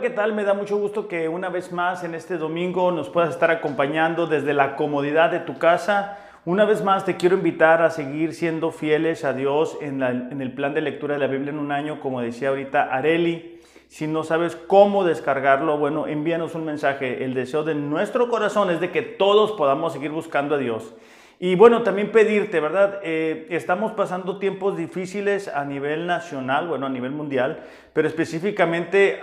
¿qué 0.00 0.10
tal? 0.10 0.34
Me 0.34 0.44
da 0.44 0.52
mucho 0.52 0.76
gusto 0.76 1.08
que 1.08 1.28
una 1.28 1.48
vez 1.48 1.72
más 1.72 2.04
en 2.04 2.14
este 2.14 2.36
domingo 2.36 2.92
nos 2.92 3.08
puedas 3.08 3.30
estar 3.30 3.50
acompañando 3.50 4.26
desde 4.26 4.52
la 4.52 4.76
comodidad 4.76 5.30
de 5.30 5.40
tu 5.40 5.58
casa. 5.58 6.18
Una 6.44 6.66
vez 6.66 6.84
más 6.84 7.06
te 7.06 7.16
quiero 7.16 7.36
invitar 7.36 7.80
a 7.80 7.90
seguir 7.90 8.34
siendo 8.34 8.72
fieles 8.72 9.24
a 9.24 9.32
Dios 9.32 9.78
en, 9.80 10.02
en 10.02 10.42
el 10.42 10.52
plan 10.52 10.74
de 10.74 10.82
lectura 10.82 11.14
de 11.14 11.20
la 11.20 11.28
Biblia 11.28 11.50
en 11.50 11.58
un 11.58 11.72
año, 11.72 12.00
como 12.00 12.20
decía 12.20 12.50
ahorita 12.50 12.94
Areli. 12.94 13.60
Si 13.88 14.06
no 14.06 14.22
sabes 14.22 14.54
cómo 14.54 15.02
descargarlo, 15.04 15.78
bueno, 15.78 16.06
envíanos 16.06 16.54
un 16.54 16.66
mensaje. 16.66 17.24
El 17.24 17.32
deseo 17.32 17.64
de 17.64 17.74
nuestro 17.74 18.28
corazón 18.28 18.70
es 18.70 18.80
de 18.80 18.90
que 18.90 19.02
todos 19.02 19.52
podamos 19.52 19.94
seguir 19.94 20.10
buscando 20.10 20.56
a 20.56 20.58
Dios. 20.58 20.94
Y 21.38 21.54
bueno, 21.54 21.82
también 21.82 22.12
pedirte, 22.12 22.60
¿verdad? 22.60 23.00
Eh, 23.02 23.46
estamos 23.50 23.92
pasando 23.92 24.38
tiempos 24.38 24.74
difíciles 24.74 25.48
a 25.48 25.66
nivel 25.66 26.06
nacional, 26.06 26.66
bueno, 26.66 26.86
a 26.86 26.88
nivel 26.88 27.12
mundial, 27.12 27.62
pero 27.92 28.08
específicamente 28.08 29.20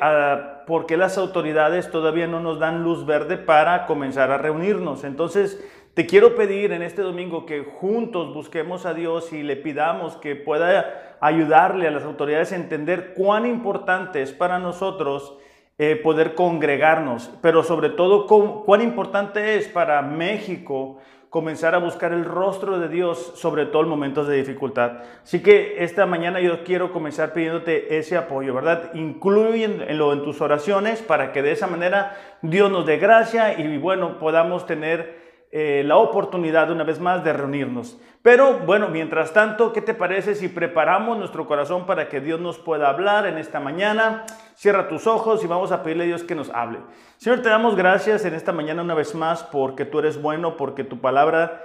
porque 0.67 0.95
las 0.95 1.17
autoridades 1.17 1.89
todavía 1.89 2.27
no 2.27 2.39
nos 2.39 2.59
dan 2.59 2.83
luz 2.83 3.07
verde 3.07 3.37
para 3.37 3.87
comenzar 3.87 4.29
a 4.29 4.37
reunirnos. 4.37 5.03
Entonces, 5.03 5.59
te 5.95 6.05
quiero 6.05 6.35
pedir 6.35 6.71
en 6.71 6.83
este 6.83 7.01
domingo 7.01 7.47
que 7.47 7.63
juntos 7.63 8.31
busquemos 8.31 8.85
a 8.85 8.93
Dios 8.93 9.33
y 9.33 9.41
le 9.41 9.55
pidamos 9.55 10.15
que 10.17 10.35
pueda 10.35 11.17
ayudarle 11.19 11.87
a 11.87 11.91
las 11.91 12.03
autoridades 12.03 12.51
a 12.51 12.57
entender 12.57 13.13
cuán 13.15 13.47
importante 13.47 14.21
es 14.21 14.31
para 14.31 14.59
nosotros 14.59 15.35
eh, 15.79 15.95
poder 15.95 16.35
congregarnos, 16.35 17.31
pero 17.41 17.63
sobre 17.63 17.89
todo 17.89 18.27
cuán 18.27 18.83
importante 18.83 19.55
es 19.55 19.67
para 19.67 20.03
México 20.03 20.99
comenzar 21.33 21.73
a 21.73 21.79
buscar 21.79 22.13
el 22.13 22.25
rostro 22.25 22.77
de 22.77 22.87
Dios, 22.87 23.33
sobre 23.33 23.65
todo 23.65 23.81
en 23.81 23.89
momentos 23.89 24.27
de 24.27 24.35
dificultad. 24.35 24.99
Así 25.23 25.41
que 25.41 25.83
esta 25.83 26.05
mañana 26.05 26.39
yo 26.39 26.63
quiero 26.63 26.93
comenzar 26.93 27.33
pidiéndote 27.33 27.97
ese 27.97 28.17
apoyo, 28.17 28.53
¿verdad? 28.53 28.93
Incluyenlo 28.93 30.13
en 30.13 30.23
tus 30.23 30.41
oraciones 30.41 31.01
para 31.01 31.31
que 31.31 31.41
de 31.41 31.53
esa 31.53 31.65
manera 31.65 32.15
Dios 32.43 32.69
nos 32.69 32.85
dé 32.85 32.99
gracia 32.99 33.59
y 33.59 33.79
bueno, 33.79 34.19
podamos 34.19 34.67
tener 34.67 35.22
eh, 35.55 35.83
la 35.85 35.97
oportunidad 35.97 36.71
una 36.71 36.83
vez 36.83 36.99
más 36.99 37.23
de 37.23 37.31
reunirnos. 37.31 37.99
Pero 38.23 38.57
bueno, 38.65 38.89
mientras 38.89 39.33
tanto, 39.33 39.71
¿qué 39.71 39.81
te 39.81 39.93
parece 39.93 40.33
si 40.33 40.47
preparamos 40.47 41.15
nuestro 41.15 41.45
corazón 41.45 41.85
para 41.85 42.09
que 42.09 42.21
Dios 42.21 42.39
nos 42.39 42.57
pueda 42.57 42.89
hablar 42.89 43.27
en 43.27 43.37
esta 43.37 43.59
mañana? 43.59 44.25
Cierra 44.55 44.87
tus 44.87 45.05
ojos 45.05 45.43
y 45.43 45.47
vamos 45.47 45.71
a 45.71 45.83
pedirle 45.83 46.05
a 46.05 46.07
Dios 46.07 46.23
que 46.23 46.33
nos 46.33 46.49
hable. 46.49 46.79
Señor, 47.17 47.43
te 47.43 47.49
damos 47.49 47.75
gracias 47.75 48.25
en 48.25 48.33
esta 48.33 48.51
mañana 48.51 48.81
una 48.81 48.95
vez 48.95 49.13
más 49.13 49.43
porque 49.43 49.85
tú 49.85 49.99
eres 49.99 50.19
bueno, 50.19 50.57
porque 50.57 50.83
tu 50.83 50.99
palabra 51.01 51.63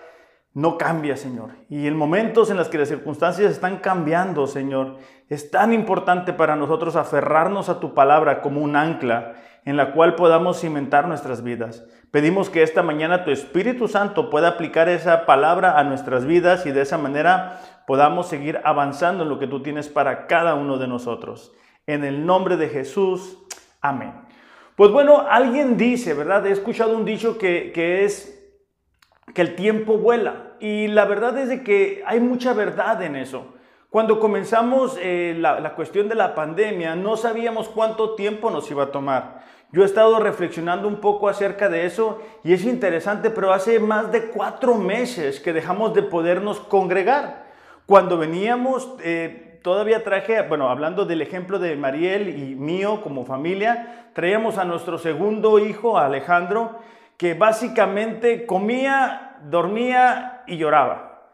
no 0.52 0.77
cambia, 0.77 1.17
Señor. 1.17 1.52
Y 1.70 1.86
en 1.86 1.97
momentos 1.97 2.50
en 2.50 2.58
los 2.58 2.69
que 2.69 2.77
las 2.77 2.89
circunstancias 2.89 3.50
están 3.50 3.78
cambiando, 3.78 4.47
Señor, 4.47 4.98
es 5.30 5.50
tan 5.50 5.73
importante 5.73 6.34
para 6.34 6.56
nosotros 6.56 6.95
aferrarnos 6.95 7.70
a 7.70 7.80
tu 7.80 7.95
palabra 7.95 8.42
como 8.42 8.61
un 8.61 8.77
ancla 8.77 9.33
en 9.64 9.77
la 9.77 9.92
cual 9.92 10.14
podamos 10.14 10.61
cimentar 10.61 11.08
nuestras 11.08 11.42
vidas. 11.42 11.86
Pedimos 12.11 12.48
que 12.48 12.62
esta 12.62 12.83
mañana 12.83 13.25
tu 13.25 13.31
Espíritu 13.31 13.87
Santo 13.87 14.31
pueda 14.31 14.48
aplicar 14.48 14.89
esa 14.89 15.27
palabra 15.27 15.78
a 15.78 15.84
nuestras 15.84 16.25
vidas 16.25 16.64
y 16.64 16.73
de 16.73 16.81
esa 16.81 16.97
manera 16.97 17.61
podamos 17.87 18.28
seguir 18.28 18.61
avanzando 18.64 19.25
en 19.25 19.28
lo 19.28 19.39
que 19.39 19.47
tú 19.47 19.62
tienes 19.62 19.89
para 19.89 20.27
cada 20.27 20.55
uno 20.55 20.79
de 20.79 20.89
nosotros. 20.89 21.53
En 21.86 22.05
el 22.05 22.25
nombre 22.25 22.56
de 22.56 22.70
Jesús, 22.70 23.39
amén. 23.83 24.14
Pues 24.75 24.91
bueno, 24.91 25.27
alguien 25.29 25.77
dice, 25.77 26.14
¿verdad? 26.14 26.47
He 26.47 26.53
escuchado 26.53 26.97
un 26.97 27.05
dicho 27.05 27.36
que, 27.36 27.73
es 28.05 28.55
que 29.34 29.42
el 29.42 29.55
tiempo 29.55 29.98
vuela 29.98 30.55
y 30.61 30.89
la 30.89 31.05
verdad 31.05 31.36
es 31.36 31.51
de 31.51 31.63
que 31.63 32.02
hay 32.07 32.20
mucha 32.20 32.55
verdad 32.55 33.02
en 33.02 33.17
eso. 33.17 33.55
Cuando 33.90 34.19
comenzamos 34.19 34.98
eh, 35.01 35.35
la, 35.39 35.61
la, 35.61 35.75
cuestión 35.75 36.08
de 36.08 36.14
la 36.14 36.35
pandemia, 36.35 36.95
no 36.95 37.17
sabíamos 37.17 37.69
cuánto 37.69 38.14
tiempo 38.14 38.51
nos 38.51 38.70
iba 38.70 38.85
a 38.85 38.92
tomar. 38.92 39.42
Yo 39.70 39.83
he 39.83 39.84
estado 39.84 40.18
reflexionando 40.18 40.89
un 40.89 40.96
poco 40.96 41.29
acerca 41.29 41.68
de 41.68 41.84
eso 41.84 42.23
y 42.42 42.55
es 42.55 42.64
interesante, 42.64 43.29
pero 43.29 43.52
hace 43.52 43.79
más 43.79 44.11
de 44.11 44.29
cuatro 44.29 44.77
meses 44.77 45.40
que 45.40 45.52
dejamos 45.52 45.92
de 45.92 46.02
podernos 46.02 46.58
congregar. 46.61 47.45
Cuando 47.84 48.17
veníamos, 48.17 48.95
eh, 49.02 49.61
todavía 49.62 50.05
traje, 50.05 50.40
bueno, 50.42 50.70
hablando 50.70 51.05
del 51.05 51.20
ejemplo 51.20 51.58
de 51.58 51.77
Mariel 51.77 52.30
y 52.30 52.55
mío 52.55 53.02
como 53.02 53.27
familia, 53.27 54.11
traíamos 54.14 54.57
a 54.57 54.64
nuestro 54.64 54.96
segundo 54.96 55.58
hijo, 55.58 55.98
Alejandro, 55.98 56.78
que 57.18 57.34
básicamente 57.34 58.46
comía, 58.46 59.36
dormía 59.51 60.45
y 60.46 60.57
lloraba. 60.57 61.28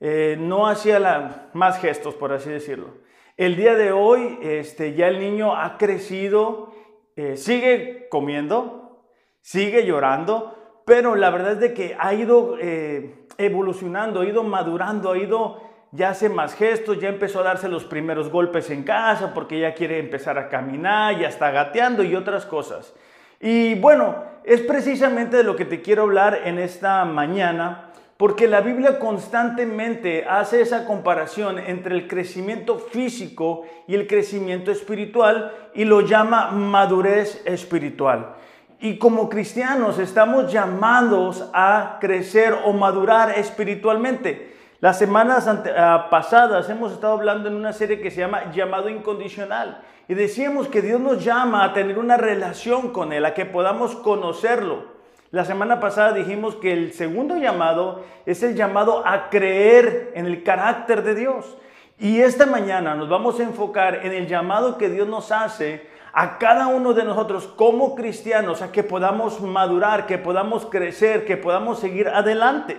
Eh, 0.00 0.36
no 0.38 0.66
hacía 0.66 1.48
más 1.54 1.80
gestos, 1.80 2.14
por 2.14 2.32
así 2.32 2.50
decirlo. 2.50 2.98
El 3.38 3.56
día 3.56 3.74
de 3.76 3.92
hoy, 3.92 4.38
este, 4.42 4.94
ya 4.94 5.08
el 5.08 5.20
niño 5.20 5.56
ha 5.56 5.78
crecido 5.78 6.74
eh, 7.18 7.36
sigue 7.36 8.06
comiendo, 8.10 9.02
sigue 9.40 9.84
llorando, 9.84 10.82
pero 10.86 11.16
la 11.16 11.30
verdad 11.30 11.54
es 11.54 11.58
de 11.58 11.74
que 11.74 11.96
ha 11.98 12.14
ido 12.14 12.56
eh, 12.60 13.26
evolucionando, 13.38 14.20
ha 14.20 14.24
ido 14.24 14.44
madurando, 14.44 15.10
ha 15.10 15.18
ido, 15.18 15.60
ya 15.90 16.10
hace 16.10 16.28
más 16.28 16.54
gestos, 16.54 17.00
ya 17.00 17.08
empezó 17.08 17.40
a 17.40 17.42
darse 17.42 17.68
los 17.68 17.84
primeros 17.84 18.30
golpes 18.30 18.70
en 18.70 18.84
casa 18.84 19.34
porque 19.34 19.58
ya 19.58 19.74
quiere 19.74 19.98
empezar 19.98 20.38
a 20.38 20.48
caminar, 20.48 21.18
ya 21.18 21.26
está 21.26 21.50
gateando 21.50 22.04
y 22.04 22.14
otras 22.14 22.46
cosas. 22.46 22.94
Y 23.40 23.74
bueno, 23.74 24.22
es 24.44 24.60
precisamente 24.60 25.38
de 25.38 25.42
lo 25.42 25.56
que 25.56 25.64
te 25.64 25.82
quiero 25.82 26.04
hablar 26.04 26.42
en 26.44 26.60
esta 26.60 27.04
mañana 27.04 27.90
porque 28.18 28.48
la 28.48 28.60
Biblia 28.60 28.98
constantemente 28.98 30.26
hace 30.28 30.60
esa 30.60 30.84
comparación 30.86 31.60
entre 31.60 31.94
el 31.94 32.08
crecimiento 32.08 32.80
físico 32.80 33.62
y 33.86 33.94
el 33.94 34.08
crecimiento 34.08 34.72
espiritual 34.72 35.52
y 35.72 35.84
lo 35.84 36.00
llama 36.00 36.50
madurez 36.50 37.40
espiritual. 37.46 38.34
Y 38.80 38.98
como 38.98 39.28
cristianos 39.28 40.00
estamos 40.00 40.52
llamados 40.52 41.48
a 41.54 41.98
crecer 42.00 42.56
o 42.64 42.72
madurar 42.72 43.38
espiritualmente. 43.38 44.56
Las 44.80 44.98
semanas 44.98 45.46
ah, 45.48 46.08
pasadas 46.10 46.68
hemos 46.70 46.92
estado 46.92 47.12
hablando 47.12 47.48
en 47.48 47.54
una 47.54 47.72
serie 47.72 48.00
que 48.00 48.10
se 48.10 48.20
llama 48.20 48.50
Llamado 48.52 48.88
Incondicional. 48.88 49.80
Y 50.08 50.14
decíamos 50.14 50.66
que 50.66 50.82
Dios 50.82 51.00
nos 51.00 51.24
llama 51.24 51.62
a 51.62 51.72
tener 51.72 51.98
una 52.00 52.16
relación 52.16 52.92
con 52.92 53.12
Él, 53.12 53.24
a 53.24 53.34
que 53.34 53.46
podamos 53.46 53.94
conocerlo. 53.94 54.97
La 55.30 55.44
semana 55.44 55.78
pasada 55.78 56.12
dijimos 56.12 56.56
que 56.56 56.72
el 56.72 56.94
segundo 56.94 57.36
llamado 57.36 58.02
es 58.24 58.42
el 58.42 58.54
llamado 58.54 59.06
a 59.06 59.28
creer 59.28 60.12
en 60.14 60.24
el 60.24 60.42
carácter 60.42 61.02
de 61.02 61.14
Dios. 61.14 61.58
Y 61.98 62.20
esta 62.20 62.46
mañana 62.46 62.94
nos 62.94 63.10
vamos 63.10 63.38
a 63.38 63.42
enfocar 63.42 64.06
en 64.06 64.12
el 64.12 64.26
llamado 64.26 64.78
que 64.78 64.88
Dios 64.88 65.06
nos 65.06 65.30
hace 65.30 65.86
a 66.14 66.38
cada 66.38 66.68
uno 66.68 66.94
de 66.94 67.04
nosotros 67.04 67.46
como 67.46 67.94
cristianos, 67.94 68.62
a 68.62 68.72
que 68.72 68.82
podamos 68.82 69.42
madurar, 69.42 70.06
que 70.06 70.16
podamos 70.16 70.64
crecer, 70.64 71.26
que 71.26 71.36
podamos 71.36 71.78
seguir 71.78 72.08
adelante. 72.08 72.78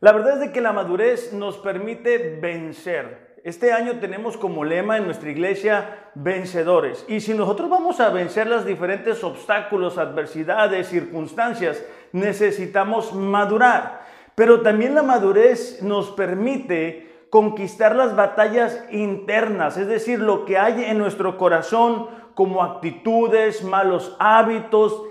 La 0.00 0.12
verdad 0.12 0.34
es 0.34 0.40
de 0.40 0.52
que 0.52 0.60
la 0.60 0.74
madurez 0.74 1.32
nos 1.32 1.56
permite 1.56 2.38
vencer. 2.40 3.33
Este 3.44 3.74
año 3.74 4.00
tenemos 4.00 4.38
como 4.38 4.64
lema 4.64 4.96
en 4.96 5.04
nuestra 5.04 5.30
iglesia 5.30 6.08
vencedores. 6.14 7.04
Y 7.08 7.20
si 7.20 7.34
nosotros 7.34 7.68
vamos 7.68 8.00
a 8.00 8.08
vencer 8.08 8.46
los 8.46 8.64
diferentes 8.64 9.22
obstáculos, 9.22 9.98
adversidades, 9.98 10.88
circunstancias, 10.88 11.84
necesitamos 12.12 13.12
madurar. 13.12 14.00
Pero 14.34 14.62
también 14.62 14.94
la 14.94 15.02
madurez 15.02 15.82
nos 15.82 16.10
permite 16.12 17.26
conquistar 17.28 17.94
las 17.94 18.16
batallas 18.16 18.82
internas, 18.90 19.76
es 19.76 19.88
decir, 19.88 20.20
lo 20.20 20.46
que 20.46 20.56
hay 20.56 20.82
en 20.82 20.96
nuestro 20.96 21.36
corazón 21.36 22.06
como 22.32 22.62
actitudes, 22.62 23.62
malos 23.62 24.16
hábitos, 24.20 25.02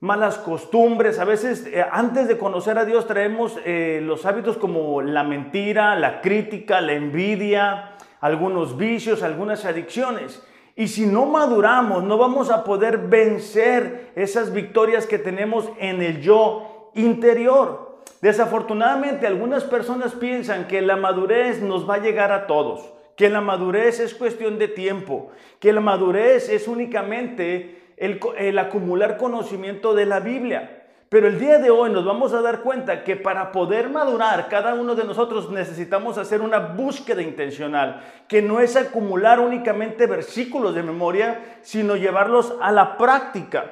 malas 0.00 0.38
costumbres. 0.38 1.18
A 1.18 1.24
veces 1.24 1.66
eh, 1.66 1.84
antes 1.90 2.28
de 2.28 2.38
conocer 2.38 2.78
a 2.78 2.84
Dios 2.84 3.06
traemos 3.06 3.58
eh, 3.64 4.00
los 4.02 4.26
hábitos 4.26 4.56
como 4.56 5.02
la 5.02 5.24
mentira, 5.24 5.94
la 5.96 6.20
crítica, 6.20 6.80
la 6.80 6.92
envidia, 6.92 7.96
algunos 8.20 8.76
vicios, 8.76 9.22
algunas 9.22 9.64
adicciones. 9.64 10.42
Y 10.76 10.88
si 10.88 11.06
no 11.06 11.26
maduramos, 11.26 12.04
no 12.04 12.18
vamos 12.18 12.50
a 12.50 12.62
poder 12.62 12.98
vencer 12.98 14.12
esas 14.14 14.52
victorias 14.52 15.06
que 15.06 15.18
tenemos 15.18 15.68
en 15.78 16.02
el 16.02 16.20
yo 16.20 16.90
interior. 16.94 17.98
Desafortunadamente, 18.20 19.26
algunas 19.26 19.64
personas 19.64 20.12
piensan 20.14 20.68
que 20.68 20.80
la 20.82 20.96
madurez 20.96 21.62
nos 21.62 21.88
va 21.88 21.96
a 21.96 22.02
llegar 22.02 22.30
a 22.30 22.46
todos, 22.46 22.92
que 23.16 23.28
la 23.28 23.40
madurez 23.40 23.98
es 23.98 24.14
cuestión 24.14 24.58
de 24.58 24.68
tiempo, 24.68 25.30
que 25.58 25.72
la 25.72 25.80
madurez 25.80 26.48
es 26.48 26.68
únicamente 26.68 27.87
el, 28.00 28.58
acumular 28.58 29.16
conocimiento 29.16 29.94
de 29.94 30.06
la 30.06 30.20
Biblia. 30.20 30.74
Pero 31.08 31.26
el 31.26 31.38
día 31.38 31.58
de 31.58 31.70
hoy 31.70 31.90
nos 31.90 32.04
vamos 32.04 32.34
a 32.34 32.42
dar 32.42 32.60
cuenta 32.60 33.02
que 33.02 33.16
para 33.16 33.50
poder 33.50 33.88
madurar, 33.88 34.48
cada 34.48 34.74
uno 34.74 34.94
de 34.94 35.04
nosotros 35.04 35.50
necesitamos 35.50 36.18
hacer 36.18 36.42
una 36.42 36.58
búsqueda 36.58 37.22
intencional, 37.22 38.02
que 38.28 38.42
no 38.42 38.60
es 38.60 38.76
acumular 38.76 39.40
únicamente 39.40 40.06
versículos 40.06 40.74
de 40.74 40.82
memoria, 40.82 41.58
sino 41.62 41.96
llevarlos 41.96 42.54
a 42.60 42.70
la 42.72 42.98
práctica. 42.98 43.70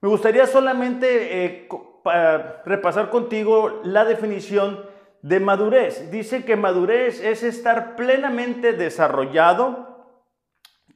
Me 0.00 0.08
gustaría 0.08 0.46
solamente 0.46 1.44
eh, 1.44 1.68
repasar 2.64 3.10
contigo 3.10 3.80
la 3.84 4.06
definición 4.06 4.82
de 5.20 5.40
madurez. 5.40 6.10
Dice 6.10 6.44
que 6.44 6.56
madurez 6.56 7.20
es 7.20 7.42
estar 7.42 7.96
plenamente 7.96 8.72
desarrollado, 8.72 10.06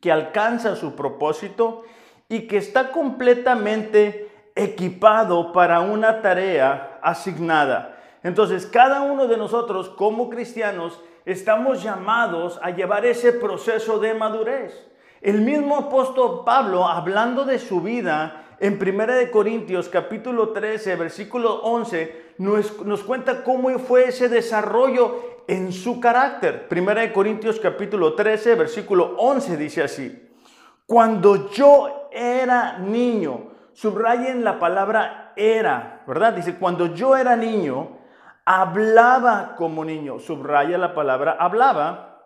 que 0.00 0.10
alcanza 0.10 0.74
su 0.74 0.96
propósito 0.96 1.84
y 2.32 2.46
que 2.46 2.56
está 2.56 2.92
completamente 2.92 4.30
equipado 4.54 5.52
para 5.52 5.80
una 5.80 6.22
tarea 6.22 6.98
asignada. 7.02 8.00
Entonces, 8.22 8.64
cada 8.64 9.02
uno 9.02 9.26
de 9.26 9.36
nosotros 9.36 9.90
como 9.90 10.30
cristianos 10.30 10.98
estamos 11.26 11.82
llamados 11.82 12.58
a 12.62 12.70
llevar 12.70 13.04
ese 13.04 13.34
proceso 13.34 13.98
de 13.98 14.14
madurez. 14.14 14.72
El 15.20 15.42
mismo 15.42 15.76
apóstol 15.76 16.40
Pablo, 16.42 16.88
hablando 16.88 17.44
de 17.44 17.58
su 17.58 17.82
vida 17.82 18.46
en 18.60 18.78
1 18.80 19.30
Corintios 19.30 19.90
capítulo 19.90 20.54
13, 20.54 20.96
versículo 20.96 21.60
11, 21.64 22.32
nos, 22.38 22.82
nos 22.86 23.02
cuenta 23.02 23.44
cómo 23.44 23.78
fue 23.78 24.08
ese 24.08 24.30
desarrollo 24.30 25.42
en 25.48 25.70
su 25.70 26.00
carácter. 26.00 26.66
1 26.70 27.12
Corintios 27.12 27.60
capítulo 27.60 28.14
13, 28.14 28.54
versículo 28.54 29.16
11 29.18 29.56
dice 29.58 29.82
así, 29.82 30.30
cuando 30.86 31.50
yo 31.50 32.01
era 32.12 32.78
niño, 32.78 33.52
subrayen 33.72 34.44
la 34.44 34.58
palabra 34.58 35.32
era, 35.36 36.02
¿verdad? 36.06 36.34
Dice, 36.34 36.58
cuando 36.58 36.86
yo 36.86 37.16
era 37.16 37.36
niño, 37.36 37.98
hablaba 38.44 39.54
como 39.56 39.84
niño, 39.84 40.18
subraya 40.18 40.78
la 40.78 40.94
palabra 40.94 41.36
hablaba, 41.38 42.22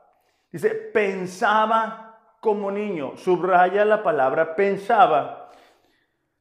dice, 0.50 0.70
pensaba 0.70 2.18
como 2.40 2.70
niño, 2.70 3.16
subraya 3.16 3.84
la 3.84 4.02
palabra 4.02 4.54
pensaba, 4.56 5.50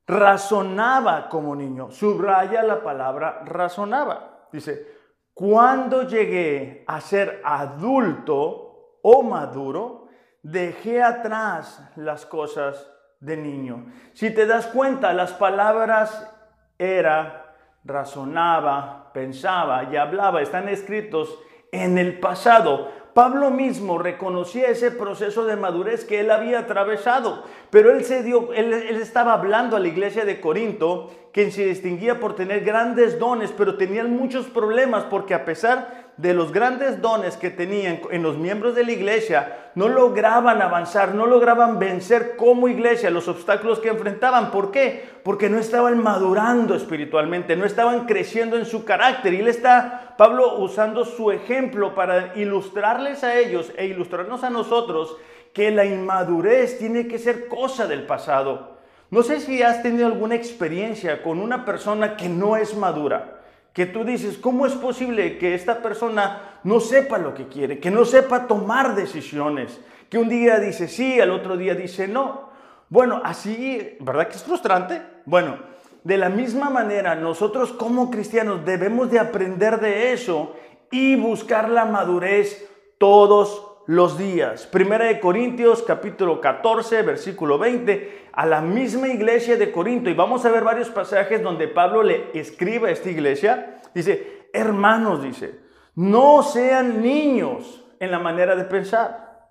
razonaba 0.07 1.29
como 1.29 1.55
niño, 1.55 1.91
subraya 1.91 2.63
la 2.63 2.83
palabra 2.83 3.41
razonaba, 3.45 4.47
dice, 4.51 4.95
cuando 5.33 6.03
llegué 6.03 6.85
a 6.87 7.01
ser 7.01 7.41
adulto 7.43 8.99
o 9.01 9.21
maduro, 9.23 10.07
dejé 10.41 11.03
atrás 11.03 11.91
las 11.97 12.25
cosas 12.25 12.94
de 13.19 13.37
niño. 13.37 13.85
Si 14.13 14.31
te 14.31 14.45
das 14.45 14.67
cuenta, 14.67 15.13
las 15.13 15.33
palabras 15.33 16.31
era, 16.77 17.55
razonaba, 17.83 19.11
pensaba 19.13 19.83
y 19.91 19.95
hablaba 19.95 20.41
están 20.41 20.69
escritos 20.69 21.39
en 21.71 21.97
el 21.97 22.19
pasado. 22.19 22.91
Pablo 23.13 23.49
mismo 23.49 23.97
reconocía 23.97 24.67
ese 24.67 24.91
proceso 24.91 25.45
de 25.45 25.55
madurez 25.55 26.03
que 26.03 26.19
él 26.19 26.31
había 26.31 26.59
atravesado, 26.59 27.45
pero 27.69 27.91
él 27.91 28.03
se 28.03 28.23
dio, 28.23 28.51
él, 28.51 28.73
estaba 28.73 29.33
hablando 29.33 29.77
a 29.77 29.79
la 29.79 29.87
iglesia 29.87 30.25
de 30.25 30.41
Corinto, 30.41 31.29
quien 31.31 31.53
se 31.53 31.65
distinguía 31.65 32.19
por 32.19 32.35
tener 32.35 32.65
grandes 32.65 33.17
dones, 33.17 33.53
pero 33.53 33.77
tenían 33.77 34.13
muchos 34.17 34.47
problemas 34.47 35.05
porque 35.05 35.33
a 35.33 35.45
pesar 35.45 36.04
de 36.17 36.33
los 36.33 36.53
grandes 36.53 37.01
dones 37.01 37.35
que 37.35 37.49
tenían 37.49 37.99
en 38.09 38.23
los 38.23 38.37
miembros 38.37 38.73
de 38.73 38.85
la 38.85 38.93
iglesia, 38.93 39.71
no 39.75 39.89
lograban 39.89 40.61
avanzar, 40.61 41.13
no 41.13 41.25
lograban 41.25 41.77
vencer 41.77 42.37
como 42.37 42.69
iglesia 42.69 43.09
los 43.09 43.27
obstáculos 43.27 43.79
que 43.79 43.89
enfrentaban. 43.89 44.49
¿Por 44.49 44.71
qué? 44.71 45.09
Porque 45.23 45.49
no 45.49 45.59
estaban 45.59 46.01
madurando 46.01 46.73
espiritualmente, 46.73 47.57
no 47.57 47.65
estaban 47.65 48.05
creciendo 48.05 48.57
en 48.57 48.65
su 48.65 48.85
carácter. 48.85 49.33
Y 49.33 49.41
él 49.41 49.49
está, 49.49 50.15
Pablo, 50.17 50.59
usando 50.59 51.03
su 51.03 51.31
ejemplo 51.31 51.93
para 51.93 52.37
ilustrarles 52.37 53.25
a 53.25 53.37
ellos 53.37 53.73
e 53.75 53.87
ilustrarnos 53.87 54.43
a 54.45 54.49
nosotros 54.49 55.17
que 55.53 55.71
la 55.71 55.85
inmadurez 55.85 56.77
tiene 56.77 57.07
que 57.07 57.19
ser 57.19 57.49
cosa 57.49 57.87
del 57.87 58.05
pasado. 58.05 58.77
No 59.11 59.21
sé 59.21 59.41
si 59.41 59.61
has 59.61 59.83
tenido 59.83 60.07
alguna 60.07 60.35
experiencia 60.35 61.21
con 61.21 61.39
una 61.39 61.65
persona 61.65 62.15
que 62.15 62.29
no 62.29 62.55
es 62.55 62.75
madura 62.75 63.35
que 63.75 63.85
tú 63.85 64.05
dices, 64.05 64.37
¿cómo 64.37 64.65
es 64.65 64.71
posible 64.71 65.37
que 65.37 65.53
esta 65.53 65.81
persona 65.81 66.59
no 66.63 66.79
sepa 66.79 67.17
lo 67.17 67.33
que 67.33 67.49
quiere, 67.49 67.77
que 67.77 67.91
no 67.91 68.05
sepa 68.05 68.47
tomar 68.47 68.95
decisiones, 68.95 69.81
que 70.09 70.17
un 70.17 70.29
día 70.29 70.59
dice 70.59 70.87
sí, 70.87 71.19
al 71.19 71.29
otro 71.29 71.57
día 71.57 71.75
dice 71.75 72.07
no? 72.07 72.51
Bueno, 72.87 73.21
así, 73.21 73.97
¿verdad 73.99 74.29
que 74.29 74.37
es 74.37 74.43
frustrante? 74.43 75.01
Bueno, 75.25 75.57
de 76.05 76.17
la 76.17 76.29
misma 76.29 76.69
manera, 76.69 77.15
nosotros 77.15 77.73
como 77.73 78.09
cristianos 78.09 78.63
debemos 78.63 79.11
de 79.11 79.19
aprender 79.19 79.81
de 79.81 80.13
eso 80.13 80.55
y 80.89 81.17
buscar 81.17 81.67
la 81.69 81.83
madurez 81.83 82.69
todos 82.97 83.74
los 83.87 84.17
días. 84.17 84.65
Primera 84.65 85.05
de 85.05 85.19
Corintios 85.19 85.83
capítulo 85.83 86.41
14, 86.41 87.01
versículo 87.03 87.57
20, 87.57 88.29
a 88.33 88.45
la 88.45 88.61
misma 88.61 89.07
iglesia 89.07 89.57
de 89.57 89.71
Corinto. 89.71 90.09
Y 90.09 90.13
vamos 90.13 90.45
a 90.45 90.51
ver 90.51 90.63
varios 90.63 90.89
pasajes 90.89 91.41
donde 91.41 91.67
Pablo 91.67 92.03
le 92.03 92.31
escribe 92.33 92.89
a 92.89 92.91
esta 92.93 93.09
iglesia. 93.09 93.81
Dice, 93.93 94.49
hermanos, 94.53 95.21
dice, 95.21 95.59
no 95.95 96.43
sean 96.43 97.01
niños 97.01 97.83
en 97.99 98.11
la 98.11 98.19
manera 98.19 98.55
de 98.55 98.65
pensar. 98.65 99.49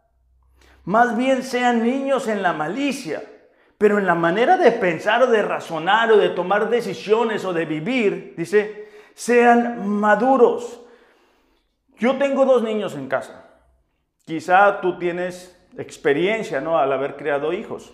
Más 0.85 1.17
bien 1.17 1.43
sean 1.43 1.83
niños 1.83 2.29
en 2.29 2.43
la 2.43 2.53
malicia. 2.53 3.23
Pero 3.79 3.99
en 3.99 4.07
la 4.07 4.15
manera 4.15 4.57
de 4.57 4.71
pensar 4.73 5.23
o 5.23 5.27
de 5.27 5.43
razonar 5.43 6.11
o 6.13 6.17
de 6.17 6.31
tomar 6.31 6.71
decisiones 6.71 7.45
o 7.45 7.53
de 7.53 7.65
vivir, 7.65 8.35
dice, 8.37 8.89
sean 9.15 9.87
maduros. 9.87 10.81
Yo 11.99 12.17
tengo 12.17 12.45
dos 12.45 12.63
niños 12.63 12.95
en 12.95 13.09
casa. 13.09 13.44
Quizá 14.25 14.81
tú 14.81 14.99
tienes 14.99 15.55
experiencia, 15.77 16.61
¿no? 16.61 16.79
Al 16.79 16.93
haber 16.93 17.17
creado 17.17 17.53
hijos. 17.53 17.93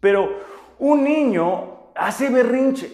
Pero 0.00 0.38
un 0.78 1.02
niño 1.02 1.92
hace 1.94 2.28
berrinche. 2.28 2.92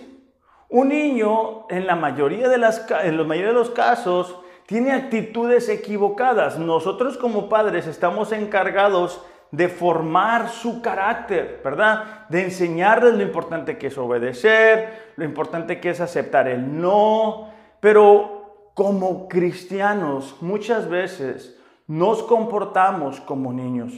Un 0.69 0.89
niño, 0.89 1.67
en 1.71 1.87
la 1.87 1.97
mayoría 1.97 2.49
de, 2.49 2.59
las, 2.59 2.87
en 3.03 3.17
la 3.17 3.25
mayoría 3.25 3.49
de 3.49 3.59
los 3.59 3.71
casos, 3.71 4.37
tiene 4.67 4.93
actitudes 4.93 5.69
equivocadas. 5.69 6.59
Nosotros 6.59 7.17
como 7.17 7.49
padres 7.49 7.87
estamos 7.87 8.33
encargados 8.33 9.25
de 9.53 9.69
formar 9.69 10.49
su 10.49 10.83
carácter, 10.83 11.61
¿verdad? 11.65 12.27
De 12.29 12.43
enseñarles 12.43 13.15
lo 13.15 13.23
importante 13.23 13.79
que 13.79 13.89
es 13.89 13.99
obedecer, 13.99 15.13
lo 15.17 15.25
importante 15.25 15.81
que 15.81 15.91
es 15.91 16.01
aceptar 16.01 16.49
el 16.49 16.81
no. 16.81 17.51
Pero 17.81 18.71
como 18.75 19.29
cristianos, 19.29 20.37
muchas 20.41 20.89
veces 20.89 21.56
nos 21.87 22.23
comportamos 22.23 23.21
como 23.21 23.53
niños. 23.53 23.93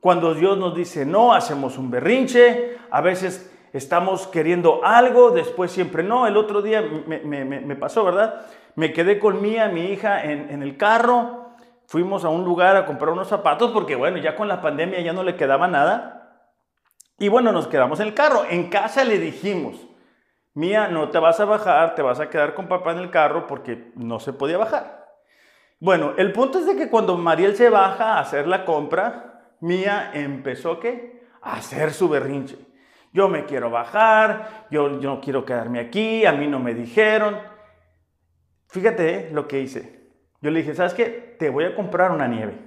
Cuando 0.00 0.34
Dios 0.34 0.56
nos 0.58 0.74
dice 0.74 1.04
no, 1.04 1.34
hacemos 1.34 1.78
un 1.78 1.90
berrinche, 1.90 2.78
a 2.90 3.00
veces 3.00 3.52
estamos 3.72 4.26
queriendo 4.26 4.84
algo, 4.84 5.30
después 5.30 5.70
siempre 5.70 6.02
no. 6.02 6.26
El 6.26 6.36
otro 6.36 6.62
día 6.62 6.82
me, 6.82 7.76
pasó, 7.76 8.04
¿verdad? 8.04 8.46
Me 8.74 8.92
quedé 8.92 9.18
con 9.18 9.42
Mía, 9.42 9.68
mi 9.68 9.86
hija, 9.86 10.24
en, 10.24 10.50
en, 10.50 10.62
el 10.62 10.76
carro, 10.76 11.50
fuimos 11.86 12.24
a 12.24 12.28
un 12.28 12.44
lugar 12.44 12.76
a 12.76 12.86
comprar 12.86 13.10
unos 13.10 13.28
zapatos 13.28 13.70
porque, 13.72 13.96
bueno, 13.96 14.18
ya 14.18 14.36
con 14.36 14.48
la 14.48 14.60
pandemia 14.60 15.00
ya 15.00 15.12
no 15.12 15.22
le 15.22 15.36
quedaba 15.36 15.66
nada. 15.66 16.16
Y 17.18 17.28
bueno, 17.28 17.52
nos 17.52 17.66
quedamos 17.66 18.00
en 18.00 18.08
el 18.08 18.14
carro. 18.14 18.44
En 18.48 18.68
casa 18.68 19.04
le 19.04 19.18
dijimos, 19.18 19.76
Mía, 20.54 20.88
no 20.88 21.10
te 21.10 21.18
vas 21.18 21.40
a 21.40 21.44
bajar, 21.44 21.94
te 21.94 22.02
vas 22.02 22.20
a 22.20 22.30
quedar 22.30 22.54
con 22.54 22.68
papá 22.68 22.92
en 22.92 22.98
el 22.98 23.10
carro 23.10 23.46
porque 23.46 23.92
no 23.94 24.20
se 24.20 24.32
podía 24.32 24.56
bajar. 24.56 24.95
Bueno, 25.86 26.14
el 26.16 26.32
punto 26.32 26.58
es 26.58 26.66
de 26.66 26.74
que 26.74 26.90
cuando 26.90 27.16
Mariel 27.16 27.54
se 27.54 27.70
baja 27.70 28.14
a 28.14 28.18
hacer 28.18 28.48
la 28.48 28.64
compra, 28.64 29.54
Mía 29.60 30.10
empezó 30.14 30.80
¿qué? 30.80 31.22
a 31.40 31.58
hacer 31.58 31.92
su 31.92 32.08
berrinche. 32.08 32.58
Yo 33.12 33.28
me 33.28 33.44
quiero 33.44 33.70
bajar, 33.70 34.66
yo, 34.68 34.88
no 34.88 35.20
quiero 35.20 35.44
quedarme 35.44 35.78
aquí, 35.78 36.26
a 36.26 36.32
mí 36.32 36.48
no 36.48 36.58
me 36.58 36.74
dijeron. 36.74 37.38
Fíjate 38.66 39.30
lo 39.30 39.46
que 39.46 39.60
hice. 39.60 40.10
Yo 40.40 40.50
le 40.50 40.58
dije, 40.58 40.74
¿sabes 40.74 40.92
qué? 40.92 41.36
Te 41.38 41.50
voy 41.50 41.62
a 41.62 41.76
comprar 41.76 42.10
una 42.10 42.26
nieve. 42.26 42.58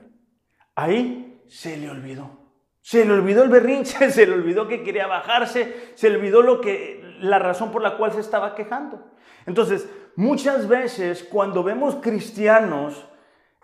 Ahí 0.75 1.43
se 1.49 1.75
le 1.75 1.89
olvidó. 1.89 2.53
Se 2.79 3.03
le 3.03 3.11
olvidó 3.11 3.43
el 3.43 3.49
berrinche, 3.49 4.11
se 4.11 4.27
le 4.27 4.33
olvidó 4.33 4.65
que 4.65 4.81
quería 4.81 5.07
bajarse, 5.07 5.91
se 5.93 6.09
le 6.09 6.15
olvidó 6.15 6.41
lo 6.41 6.61
que, 6.61 7.03
la 7.19 7.37
razón 7.37 7.69
por 7.73 7.81
la 7.81 7.97
cual 7.97 8.13
se 8.13 8.21
estaba 8.21 8.55
quejando. 8.55 9.11
Entonces, 9.45 9.89
muchas 10.15 10.69
veces 10.69 11.27
cuando 11.29 11.63
vemos 11.63 11.97
cristianos 11.97 13.08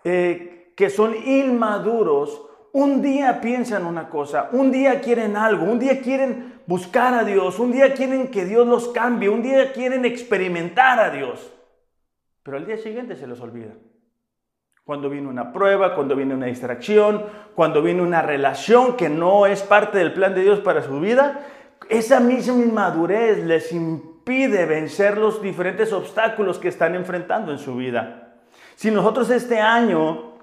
eh, 0.05 0.71
que 0.77 0.89
son 0.89 1.15
inmaduros, 1.15 2.41
un 2.73 3.01
día 3.01 3.41
piensan 3.41 3.85
una 3.85 4.07
cosa, 4.09 4.49
un 4.51 4.71
día 4.71 5.01
quieren 5.01 5.35
algo, 5.35 5.65
un 5.65 5.79
día 5.79 5.99
quieren 5.99 6.61
buscar 6.67 7.13
a 7.13 7.23
Dios, 7.23 7.57
un 7.57 7.71
día 7.71 7.93
quieren 7.93 8.29
que 8.29 8.45
Dios 8.45 8.67
los 8.67 8.89
cambie, 8.89 9.29
un 9.29 9.41
día 9.41 9.73
quieren 9.73 10.05
experimentar 10.05 10.99
a 10.99 11.09
Dios, 11.09 11.51
pero 12.43 12.57
al 12.57 12.65
día 12.67 12.77
siguiente 12.77 13.15
se 13.15 13.25
los 13.25 13.41
olvida. 13.41 13.73
Cuando 14.83 15.09
viene 15.09 15.27
una 15.27 15.51
prueba, 15.51 15.95
cuando 15.95 16.15
viene 16.15 16.35
una 16.35 16.45
distracción, 16.45 17.25
cuando 17.55 17.81
viene 17.81 18.03
una 18.03 18.21
relación 18.21 18.95
que 18.97 19.09
no 19.09 19.47
es 19.47 19.63
parte 19.63 19.97
del 19.97 20.13
plan 20.13 20.35
de 20.35 20.43
Dios 20.43 20.59
para 20.59 20.83
su 20.83 20.99
vida, 20.99 21.47
esa 21.89 22.19
misma 22.19 22.63
inmadurez 22.63 23.43
les 23.43 23.71
impide 23.71 24.67
vencer 24.67 25.17
los 25.17 25.41
diferentes 25.41 25.91
obstáculos 25.91 26.59
que 26.59 26.67
están 26.67 26.93
enfrentando 26.93 27.51
en 27.51 27.57
su 27.57 27.75
vida. 27.75 28.24
Si 28.75 28.91
nosotros 28.91 29.29
este 29.29 29.59
año 29.59 30.33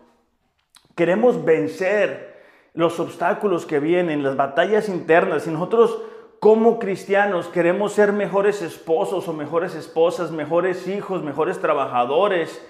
queremos 0.95 1.45
vencer 1.45 2.33
los 2.75 2.99
obstáculos 2.99 3.67
que 3.67 3.79
vienen, 3.79 4.23
las 4.23 4.37
batallas 4.37 4.89
internas, 4.89 5.43
si 5.43 5.51
nosotros 5.51 6.01
como 6.41 6.79
cristianos 6.79 7.47
queremos 7.49 7.93
ser 7.93 8.13
mejores 8.13 8.63
esposos 8.63 9.29
o 9.29 9.33
mejores 9.33 9.75
esposas, 9.75 10.33
mejores 10.33 10.89
hijos, 10.89 11.23
mejores 11.23 11.61
trabajadores, 11.61 12.61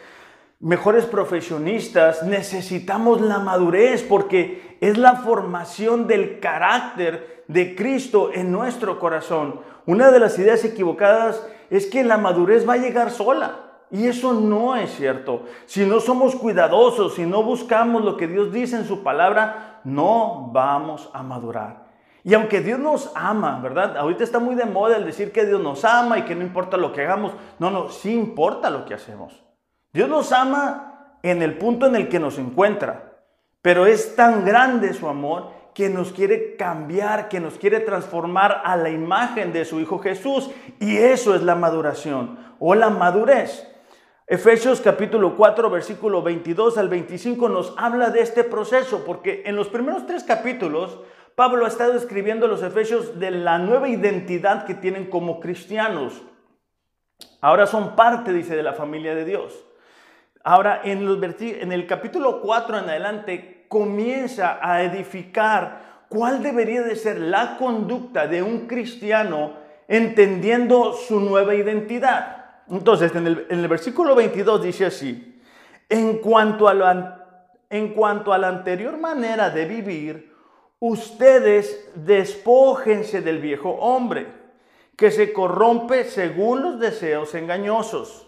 mejores 0.61 1.07
profesionistas, 1.07 2.23
necesitamos 2.25 3.21
la 3.21 3.39
madurez 3.39 4.03
porque 4.03 4.77
es 4.81 4.99
la 4.99 5.17
formación 5.17 6.07
del 6.07 6.41
carácter 6.41 7.45
de 7.49 7.75
Cristo 7.75 8.31
en 8.35 8.53
nuestro 8.53 8.99
corazón. 8.99 9.61
Una 9.87 10.11
de 10.11 10.21
las 10.21 10.39
ideas 10.39 10.65
equivocadas 10.65 11.47
es 11.71 11.87
que 11.87 12.05
la 12.05 12.19
madurez 12.19 12.69
va 12.69 12.75
a 12.75 12.79
llegar 12.79 13.11
sola. 13.11 13.72
Y 13.93 14.07
eso 14.07 14.33
no 14.33 14.75
es 14.75 14.91
cierto. 14.97 15.45
Si 15.67 15.85
no 15.85 16.01
somos 16.01 16.35
cuidadosos, 16.35 17.15
si 17.15 17.27
no 17.27 17.43
buscamos 17.43 18.03
lo 18.03 18.17
que 18.17 18.27
Dios 18.27 18.51
dice 18.51 18.77
en 18.77 18.87
su 18.87 19.03
palabra, 19.03 19.81
no 19.85 20.49
vamos 20.51 21.11
a 21.13 21.23
madurar. 21.23 21.83
Y 22.25 22.33
aunque 22.33 22.63
Dios 22.63 22.79
nos 22.79 23.13
ama, 23.15 23.61
¿verdad? 23.61 23.99
Ahorita 23.99 24.25
está 24.25 24.39
muy 24.39 24.55
de 24.55 24.65
moda 24.65 24.97
el 24.97 25.05
decir 25.05 25.31
que 25.31 25.45
Dios 25.45 25.61
nos 25.61 25.85
ama 25.85 26.19
y 26.19 26.23
que 26.23 26.35
no 26.35 26.43
importa 26.43 26.79
lo 26.79 26.93
que 26.93 27.03
hagamos. 27.03 27.33
No, 27.59 27.71
no, 27.71 27.91
sí 27.91 28.15
importa 28.15 28.71
lo 28.71 28.87
que 28.87 28.95
hacemos. 28.95 29.43
Dios 29.93 30.09
nos 30.09 30.33
ama 30.33 31.17
en 31.23 31.43
el 31.43 31.59
punto 31.59 31.87
en 31.87 31.97
el 31.97 32.09
que 32.09 32.19
nos 32.19 32.39
encuentra, 32.39 33.13
pero 33.61 33.85
es 33.85 34.17
tan 34.17 34.47
grande 34.47 34.95
su 34.95 35.07
amor 35.07 35.51
que 35.75 35.91
nos 35.91 36.13
quiere 36.13 36.57
cambiar, 36.57 37.29
que 37.29 37.41
nos 37.41 37.55
quiere 37.59 37.81
transformar 37.81 38.63
a 38.65 38.75
la 38.77 38.89
imagen 38.89 39.53
de 39.53 39.67
su 39.67 39.81
Hijo 39.81 39.99
Jesús. 39.99 40.51
Y 40.81 40.97
eso 40.97 41.35
es 41.35 41.43
la 41.43 41.57
maduración 41.57 42.39
o 42.59 42.75
la 42.75 42.89
madurez. 42.89 43.69
Efesios 44.27 44.81
capítulo 44.81 45.37
4, 45.37 45.69
versículo 45.69 46.23
22 46.23 46.79
al 46.79 46.89
25 46.89 47.49
nos 47.49 47.75
habla 47.77 48.11
de 48.11 48.21
este 48.21 48.45
proceso, 48.45 49.05
porque 49.05 49.43
en 49.47 49.57
los 49.57 49.69
primeros 49.69 50.07
tres 50.07 50.23
capítulos 50.23 51.01
Pablo 51.35 51.65
ha 51.65 51.69
estado 51.69 51.95
escribiendo 51.95 52.47
los 52.47 52.63
Efesios 52.63 53.19
de 53.19 53.33
la 53.33 53.59
nueva 53.59 53.89
identidad 53.89 54.65
que 54.65 54.75
tienen 54.75 55.07
como 55.07 55.41
cristianos. 55.41 56.23
Ahora 57.41 57.67
son 57.67 57.97
parte, 57.97 58.33
dice, 58.33 58.55
de 58.55 58.63
la 58.63 58.75
familia 58.75 59.15
de 59.15 59.25
Dios. 59.25 59.65
Ahora, 60.45 60.81
en, 60.85 61.05
los, 61.05 61.19
en 61.41 61.73
el 61.73 61.87
capítulo 61.87 62.41
4 62.43 62.79
en 62.79 62.89
adelante, 62.89 63.67
comienza 63.69 64.59
a 64.63 64.83
edificar 64.83 66.05
cuál 66.09 66.43
debería 66.43 66.83
de 66.83 66.95
ser 66.95 67.19
la 67.19 67.57
conducta 67.57 68.29
de 68.29 68.43
un 68.43 68.67
cristiano 68.67 69.55
entendiendo 69.89 70.93
su 70.93 71.21
nueva 71.21 71.55
identidad. 71.55 72.42
Entonces, 72.73 73.15
en 73.15 73.27
el, 73.27 73.69
versículo 73.69 74.17
22 74.17 74.63
dice 74.63 74.87
así, 74.87 75.41
en 75.89 76.19
cuanto, 76.19 76.67
a 76.67 77.19
en 77.71 77.95
cuanto 77.95 78.33
a 78.33 78.39
la 78.39 78.49
anterior 78.49 78.99
manera 78.99 79.51
de 79.51 79.67
vivir, 79.67 80.35
ustedes 80.81 81.91
despójense 81.95 83.21
del 83.21 83.39
viejo 83.39 83.71
hombre, 83.71 84.27
que 84.97 85.13
se 85.13 85.33
corrompe 85.33 86.05
según 86.05 86.63
los 86.63 86.81
deseos 86.81 87.35
engañosos. 87.35 88.27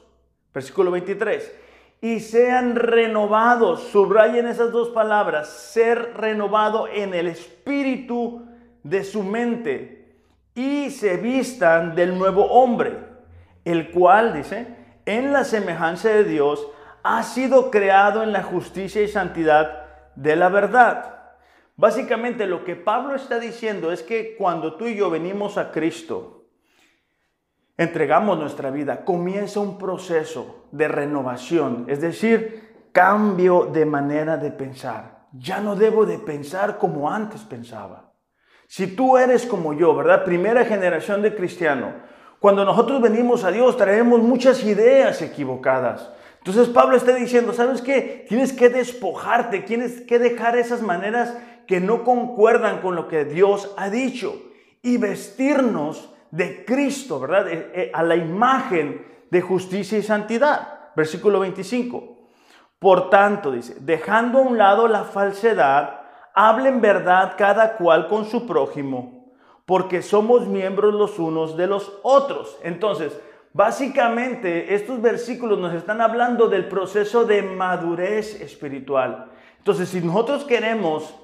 Versículo 0.53 0.93
23 0.93 1.65
y 2.05 2.21
sean 2.21 2.77
renovados. 2.77 3.85
Subrayen 3.85 4.47
esas 4.47 4.71
dos 4.73 4.91
palabras, 4.91 5.49
ser 5.49 6.13
renovado 6.19 6.87
en 6.87 7.15
el 7.15 7.29
espíritu 7.29 8.45
de 8.83 9.05
su 9.05 9.23
mente 9.23 10.15
y 10.55 10.91
se 10.91 11.17
vistan 11.17 11.95
del 11.95 12.19
nuevo 12.19 12.45
hombre, 12.45 13.14
el 13.65 13.91
cual, 13.91 14.35
dice, 14.35 14.67
en 15.07 15.33
la 15.33 15.45
semejanza 15.45 16.09
de 16.11 16.25
Dios, 16.25 16.67
ha 17.03 17.23
sido 17.23 17.71
creado 17.71 18.23
en 18.23 18.33
la 18.33 18.43
justicia 18.43 19.03
y 19.03 19.09
santidad 19.09 19.85
de 20.17 20.37
la 20.37 20.49
verdad. 20.49 21.15
Básicamente 21.77 22.47
lo 22.47 22.65
que 22.65 22.77
Pablo 22.77 23.15
está 23.15 23.39
diciendo 23.39 23.93
es 23.93 24.03
que 24.03 24.37
cuando 24.37 24.77
tú 24.77 24.87
y 24.87 24.97
yo 24.97 25.11
venimos 25.11 25.59
a 25.59 25.73
Cristo, 25.73 26.47
entregamos 27.77 28.39
nuestra 28.39 28.71
vida, 28.71 29.05
comienza 29.05 29.61
un 29.61 29.77
proceso 29.77 30.69
de 30.71 30.89
renovación, 30.89 31.85
es 31.89 32.01
decir, 32.01 32.89
cambio 32.93 33.67
de 33.67 33.85
manera 33.85 34.37
de 34.37 34.53
pensar. 34.53 35.27
Ya 35.33 35.61
no 35.61 35.75
debo 35.75 36.07
de 36.07 36.19
pensar 36.19 36.79
como 36.79 37.11
antes 37.11 37.43
pensaba. 37.43 38.13
Si 38.69 38.95
tú 38.95 39.19
eres 39.19 39.45
como 39.45 39.73
yo, 39.73 39.95
¿verdad? 39.97 40.25
Primera 40.25 40.65
generación 40.65 41.23
de 41.23 41.35
cristiano, 41.35 41.93
cuando 42.45 42.67
nosotros 42.67 43.01
venimos 43.01 43.43
a 43.45 43.51
Dios 43.51 43.75
traemos 43.75 44.21
muchas 44.21 44.63
ideas 44.65 45.23
equivocadas. 45.23 46.11
Entonces 46.41 46.69
Pablo 46.69 46.95
está 46.95 47.15
diciendo, 47.15 47.55
¿sabes 47.55 47.81
qué? 47.81 48.27
Tienes 48.29 48.53
que 48.53 48.69
despojarte, 48.69 49.61
tienes 49.61 50.03
que 50.03 50.19
dejar 50.19 50.59
esas 50.59 50.83
maneras 50.83 51.35
que 51.67 51.81
no 51.81 52.05
concuerdan 52.05 52.83
con 52.83 52.97
lo 52.97 53.09
que 53.09 53.25
Dios 53.25 53.73
ha 53.79 53.89
dicho 53.89 54.43
y 54.83 54.99
vestirnos 54.99 56.11
de 56.33 56.67
Cristo, 56.67 57.19
¿verdad? 57.19 57.49
Eh, 57.49 57.73
eh, 57.73 57.91
a 57.95 58.03
la 58.03 58.17
imagen 58.17 59.07
de 59.31 59.41
justicia 59.41 59.97
y 59.97 60.03
santidad. 60.03 60.91
Versículo 60.95 61.41
25. 61.41 62.29
Por 62.79 63.09
tanto, 63.09 63.53
dice, 63.53 63.77
dejando 63.81 64.41
a 64.41 64.43
un 64.43 64.59
lado 64.59 64.87
la 64.87 65.05
falsedad, 65.05 66.03
hablen 66.35 66.83
verdad 66.83 67.37
cada 67.39 67.79
cual 67.79 68.07
con 68.07 68.27
su 68.27 68.47
prójimo, 68.47 69.24
porque 69.67 70.03
somos 70.03 70.47
miembros 70.47 70.95
los 70.95 71.19
unos 71.19 71.57
de 71.57 71.67
los 71.67 71.99
otros. 72.03 72.59
Entonces, 72.63 73.19
básicamente 73.53 74.75
estos 74.75 75.01
versículos 75.01 75.59
nos 75.59 75.75
están 75.75 76.01
hablando 76.01 76.49
del 76.49 76.69
proceso 76.69 77.25
de 77.25 77.43
madurez 77.43 78.41
espiritual. 78.41 79.31
Entonces, 79.59 79.89
si 79.89 80.01
nosotros 80.01 80.45
queremos 80.45 81.15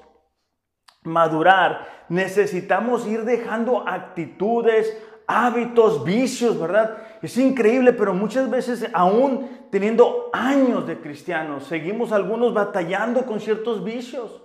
madurar, 1.03 2.05
necesitamos 2.09 3.07
ir 3.07 3.23
dejando 3.23 3.87
actitudes, 3.87 4.97
hábitos, 5.27 6.03
vicios, 6.03 6.59
¿verdad? 6.59 6.97
Es 7.21 7.37
increíble, 7.37 7.93
pero 7.93 8.13
muchas 8.13 8.49
veces 8.49 8.87
aún 8.93 9.61
teniendo 9.71 10.29
años 10.33 10.85
de 10.85 10.99
cristianos, 10.99 11.63
seguimos 11.65 12.11
algunos 12.11 12.53
batallando 12.53 13.25
con 13.25 13.39
ciertos 13.39 13.83
vicios. 13.83 14.41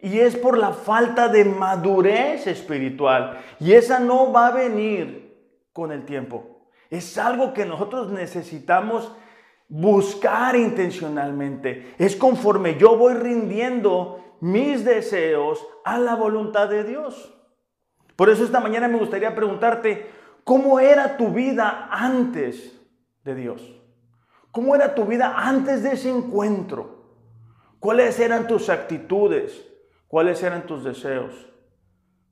Y 0.00 0.20
es 0.20 0.36
por 0.36 0.56
la 0.56 0.72
falta 0.72 1.28
de 1.28 1.44
madurez 1.44 2.46
espiritual. 2.46 3.40
Y 3.58 3.72
esa 3.72 3.98
no 3.98 4.32
va 4.32 4.48
a 4.48 4.52
venir 4.52 5.28
con 5.72 5.90
el 5.90 6.04
tiempo. 6.04 6.68
Es 6.90 7.18
algo 7.18 7.52
que 7.52 7.66
nosotros 7.66 8.10
necesitamos 8.10 9.12
buscar 9.68 10.56
intencionalmente. 10.56 11.94
Es 11.98 12.16
conforme 12.16 12.78
yo 12.78 12.96
voy 12.96 13.14
rindiendo 13.14 14.36
mis 14.40 14.84
deseos 14.84 15.66
a 15.84 15.98
la 15.98 16.14
voluntad 16.14 16.68
de 16.68 16.84
Dios. 16.84 17.34
Por 18.16 18.30
eso 18.30 18.44
esta 18.44 18.60
mañana 18.60 18.88
me 18.88 18.98
gustaría 18.98 19.34
preguntarte, 19.34 20.10
¿cómo 20.44 20.80
era 20.80 21.16
tu 21.16 21.28
vida 21.28 21.88
antes 21.90 22.80
de 23.24 23.34
Dios? 23.34 23.74
¿Cómo 24.50 24.74
era 24.74 24.94
tu 24.94 25.04
vida 25.04 25.34
antes 25.36 25.82
de 25.82 25.92
ese 25.92 26.10
encuentro? 26.10 26.98
¿Cuáles 27.78 28.18
eran 28.18 28.46
tus 28.46 28.68
actitudes? 28.68 29.64
¿Cuáles 30.08 30.42
eran 30.42 30.66
tus 30.66 30.82
deseos? 30.84 31.34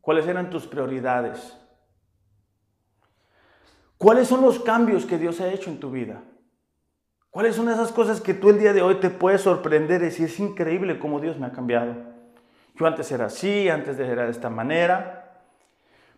¿Cuáles 0.00 0.26
eran 0.26 0.50
tus 0.50 0.66
prioridades? 0.66 1.56
¿Cuáles 3.98 4.28
son 4.28 4.42
los 4.42 4.60
cambios 4.60 5.04
que 5.04 5.18
Dios 5.18 5.40
ha 5.40 5.52
hecho 5.52 5.70
en 5.70 5.78
tu 5.78 5.90
vida? 5.90 6.22
¿Cuáles 7.30 7.54
son 7.54 7.68
esas 7.68 7.92
cosas 7.92 8.20
que 8.20 8.32
tú 8.32 8.48
el 8.48 8.58
día 8.58 8.72
de 8.72 8.80
hoy 8.80 8.94
te 8.96 9.10
puedes 9.10 9.42
sorprender 9.42 10.00
y 10.00 10.06
decir, 10.06 10.26
es 10.26 10.40
increíble 10.40 10.98
cómo 10.98 11.20
Dios 11.20 11.38
me 11.38 11.46
ha 11.46 11.52
cambiado? 11.52 11.94
Yo 12.74 12.86
antes 12.86 13.10
era 13.12 13.26
así, 13.26 13.68
antes 13.68 13.98
era 13.98 14.24
de 14.24 14.30
esta 14.30 14.48
manera. 14.48 15.42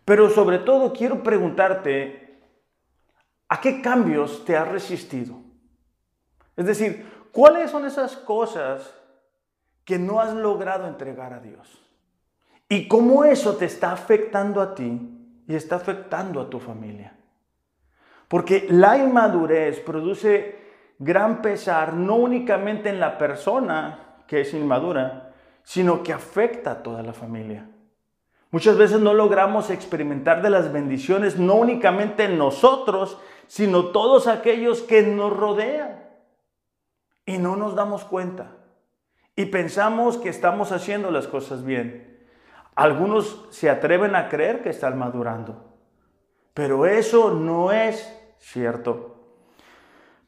Pero 0.05 0.29
sobre 0.29 0.59
todo 0.59 0.93
quiero 0.93 1.21
preguntarte, 1.21 2.41
¿a 3.49 3.59
qué 3.59 3.81
cambios 3.81 4.45
te 4.45 4.55
has 4.55 4.67
resistido? 4.67 5.41
Es 6.55 6.65
decir, 6.65 7.05
¿cuáles 7.31 7.71
son 7.71 7.85
esas 7.85 8.15
cosas 8.15 8.98
que 9.89 9.97
no 9.97 10.21
has 10.21 10.35
logrado 10.35 10.87
entregar 10.87 11.33
a 11.33 11.39
Dios? 11.39 11.81
Y 12.69 12.87
cómo 12.87 13.25
eso 13.25 13.55
te 13.55 13.65
está 13.65 13.91
afectando 13.91 14.61
a 14.61 14.75
ti 14.75 15.01
y 15.47 15.55
está 15.55 15.77
afectando 15.77 16.39
a 16.39 16.47
tu 16.47 16.59
familia. 16.59 17.15
Porque 18.27 18.67
la 18.69 18.99
inmadurez 18.99 19.79
produce 19.79 20.59
gran 20.99 21.41
pesar 21.41 21.95
no 21.95 22.17
únicamente 22.17 22.89
en 22.89 22.99
la 22.99 23.17
persona 23.17 24.17
que 24.27 24.41
es 24.41 24.53
inmadura, 24.53 25.33
sino 25.63 26.03
que 26.03 26.13
afecta 26.13 26.69
a 26.69 26.83
toda 26.83 27.01
la 27.01 27.13
familia. 27.13 27.67
Muchas 28.51 28.77
veces 28.77 28.99
no 28.99 29.15
logramos 29.15 29.71
experimentar 29.71 30.43
de 30.43 30.51
las 30.51 30.71
bendiciones 30.71 31.39
no 31.39 31.55
únicamente 31.55 32.25
en 32.25 32.37
nosotros, 32.37 33.17
sino 33.47 33.85
todos 33.85 34.27
aquellos 34.27 34.83
que 34.83 35.01
nos 35.01 35.35
rodean. 35.35 36.03
Y 37.25 37.39
no 37.39 37.55
nos 37.55 37.73
damos 37.73 38.05
cuenta. 38.05 38.58
Y 39.39 39.45
pensamos 39.45 40.17
que 40.17 40.27
estamos 40.27 40.73
haciendo 40.73 41.11
las 41.11 41.25
cosas 41.25 41.63
bien. 41.63 42.19
Algunos 42.75 43.47
se 43.51 43.69
atreven 43.69 44.13
a 44.13 44.27
creer 44.27 44.61
que 44.61 44.69
están 44.69 44.99
madurando. 44.99 45.77
Pero 46.53 46.85
eso 46.85 47.31
no 47.31 47.71
es 47.71 48.13
cierto. 48.37 49.15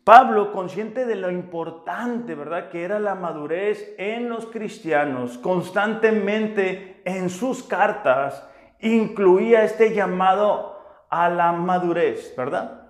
Pablo, 0.06 0.54
consciente 0.54 1.06
de 1.06 1.18
lo 1.18 1.30
importante, 1.30 2.36
¿verdad?, 2.36 2.70
que 2.70 2.86
era 2.86 3.00
la 3.00 3.16
madurez 3.16 3.96
en 3.98 4.30
los 4.30 4.46
cristianos, 4.46 5.38
constantemente 5.40 7.02
en 7.04 7.30
sus 7.30 7.64
cartas 7.64 8.48
incluía 8.80 9.66
este 9.66 9.94
llamado 9.94 10.80
a 11.10 11.28
la 11.28 11.52
madurez, 11.52 12.34
¿verdad? 12.38 12.81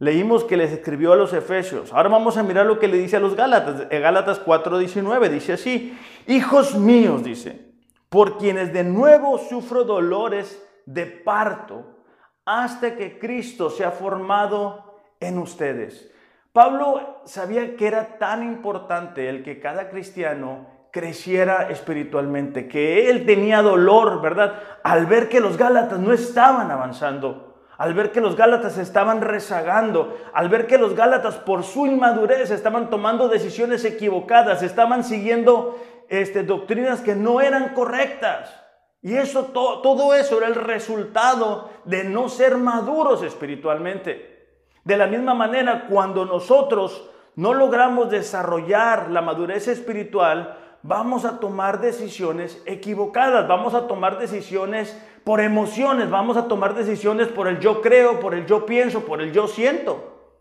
Leímos 0.00 0.44
que 0.44 0.56
les 0.56 0.70
escribió 0.70 1.12
a 1.12 1.16
los 1.16 1.32
Efesios. 1.32 1.92
Ahora 1.92 2.08
vamos 2.08 2.36
a 2.36 2.42
mirar 2.44 2.66
lo 2.66 2.78
que 2.78 2.86
le 2.86 2.98
dice 2.98 3.16
a 3.16 3.20
los 3.20 3.34
Gálatas. 3.34 3.86
En 3.90 4.02
Gálatas 4.02 4.40
4:19 4.44 5.28
dice 5.28 5.54
así, 5.54 5.98
hijos 6.26 6.76
míos, 6.76 7.24
dice, 7.24 7.72
por 8.08 8.38
quienes 8.38 8.72
de 8.72 8.84
nuevo 8.84 9.38
sufro 9.38 9.84
dolores 9.84 10.62
de 10.86 11.06
parto 11.06 12.04
hasta 12.44 12.96
que 12.96 13.18
Cristo 13.18 13.70
se 13.70 13.84
ha 13.84 13.90
formado 13.90 15.00
en 15.20 15.38
ustedes. 15.38 16.10
Pablo 16.52 17.20
sabía 17.24 17.76
que 17.76 17.86
era 17.86 18.18
tan 18.18 18.42
importante 18.42 19.28
el 19.28 19.42
que 19.42 19.60
cada 19.60 19.90
cristiano 19.90 20.66
creciera 20.90 21.68
espiritualmente, 21.70 22.66
que 22.68 23.10
él 23.10 23.26
tenía 23.26 23.62
dolor, 23.62 24.22
¿verdad? 24.22 24.54
Al 24.82 25.06
ver 25.06 25.28
que 25.28 25.40
los 25.40 25.58
Gálatas 25.58 25.98
no 25.98 26.12
estaban 26.12 26.70
avanzando 26.70 27.47
al 27.78 27.94
ver 27.94 28.10
que 28.10 28.20
los 28.20 28.36
Gálatas 28.36 28.76
estaban 28.76 29.20
rezagando, 29.20 30.18
al 30.34 30.48
ver 30.48 30.66
que 30.66 30.78
los 30.78 30.94
Gálatas 30.94 31.36
por 31.36 31.62
su 31.62 31.86
inmadurez 31.86 32.50
estaban 32.50 32.90
tomando 32.90 33.28
decisiones 33.28 33.84
equivocadas, 33.84 34.64
estaban 34.64 35.04
siguiendo 35.04 35.78
este, 36.08 36.42
doctrinas 36.42 37.00
que 37.00 37.14
no 37.14 37.40
eran 37.40 37.74
correctas. 37.74 38.52
Y 39.00 39.14
eso, 39.14 39.44
todo 39.44 40.12
eso 40.12 40.38
era 40.38 40.48
el 40.48 40.56
resultado 40.56 41.70
de 41.84 42.02
no 42.02 42.28
ser 42.28 42.56
maduros 42.56 43.22
espiritualmente. 43.22 44.58
De 44.82 44.96
la 44.96 45.06
misma 45.06 45.34
manera, 45.34 45.86
cuando 45.88 46.24
nosotros 46.24 47.08
no 47.36 47.54
logramos 47.54 48.10
desarrollar 48.10 49.08
la 49.10 49.22
madurez 49.22 49.68
espiritual, 49.68 50.58
vamos 50.82 51.24
a 51.24 51.38
tomar 51.38 51.80
decisiones 51.80 52.60
equivocadas, 52.66 53.46
vamos 53.46 53.74
a 53.74 53.86
tomar 53.86 54.18
decisiones 54.18 55.00
por 55.28 55.42
emociones, 55.42 56.08
vamos 56.08 56.38
a 56.38 56.48
tomar 56.48 56.74
decisiones 56.74 57.28
por 57.28 57.48
el 57.48 57.60
yo 57.60 57.82
creo, 57.82 58.18
por 58.18 58.32
el 58.32 58.46
yo 58.46 58.64
pienso, 58.64 59.04
por 59.04 59.20
el 59.20 59.30
yo 59.30 59.46
siento. 59.46 60.32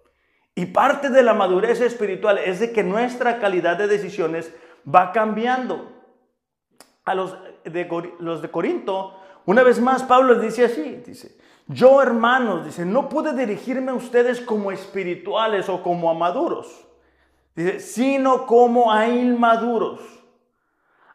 Y 0.55 0.67
parte 0.67 1.09
de 1.09 1.23
la 1.23 1.33
madurez 1.33 1.81
espiritual 1.81 2.37
es 2.37 2.61
de 2.61 2.71
que 2.71 2.85
nuestra 2.85 3.37
calidad 3.37 3.75
de 3.75 3.87
decisiones 3.87 4.55
va 4.87 5.11
cambiando. 5.11 5.91
A 7.03 7.15
los 7.15 7.37
de, 7.65 8.13
los 8.19 8.41
de 8.41 8.49
Corinto, 8.49 9.13
una 9.45 9.61
vez 9.61 9.81
más 9.81 10.03
Pablo 10.03 10.35
les 10.35 10.43
dice 10.43 10.63
así, 10.63 11.03
dice, 11.05 11.37
yo 11.67 12.01
hermanos, 12.01 12.63
dice, 12.63 12.85
no 12.85 13.09
pude 13.09 13.33
dirigirme 13.33 13.91
a 13.91 13.95
ustedes 13.95 14.39
como 14.39 14.71
espirituales 14.71 15.67
o 15.67 15.83
como 15.83 16.09
a 16.09 16.13
maduros, 16.13 16.87
dice, 17.57 17.81
sino 17.81 18.45
como 18.45 18.93
a 18.93 19.09
inmaduros, 19.09 19.99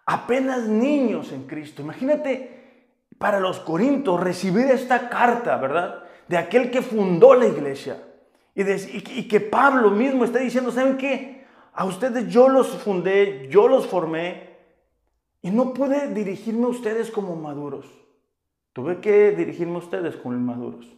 apenas 0.04 0.64
niños 0.64 1.32
en 1.32 1.46
Cristo. 1.46 1.80
Imagínate 1.80 2.51
para 3.22 3.38
los 3.38 3.60
corintios 3.60 4.18
recibir 4.18 4.66
esta 4.66 5.08
carta, 5.08 5.56
¿verdad? 5.56 6.02
De 6.26 6.36
aquel 6.36 6.72
que 6.72 6.82
fundó 6.82 7.34
la 7.34 7.46
iglesia. 7.46 8.02
Y, 8.52 9.28
que 9.28 9.40
Pablo 9.40 9.92
mismo 9.92 10.24
está 10.24 10.40
diciendo, 10.40 10.72
¿saben 10.72 10.96
qué? 10.98 11.44
A 11.72 11.84
ustedes 11.84 12.26
yo 12.26 12.48
los 12.48 12.70
fundé, 12.70 13.46
yo 13.48 13.68
los 13.68 13.86
formé 13.86 14.56
y 15.40 15.52
no 15.52 15.72
pude 15.72 16.08
dirigirme 16.12 16.64
a 16.64 16.70
ustedes 16.70 17.12
como 17.12 17.36
maduros. 17.36 17.86
Tuve 18.72 19.00
que 19.00 19.30
dirigirme 19.30 19.76
a 19.76 19.78
ustedes 19.78 20.16
como 20.16 20.34
inmaduros. 20.34 20.92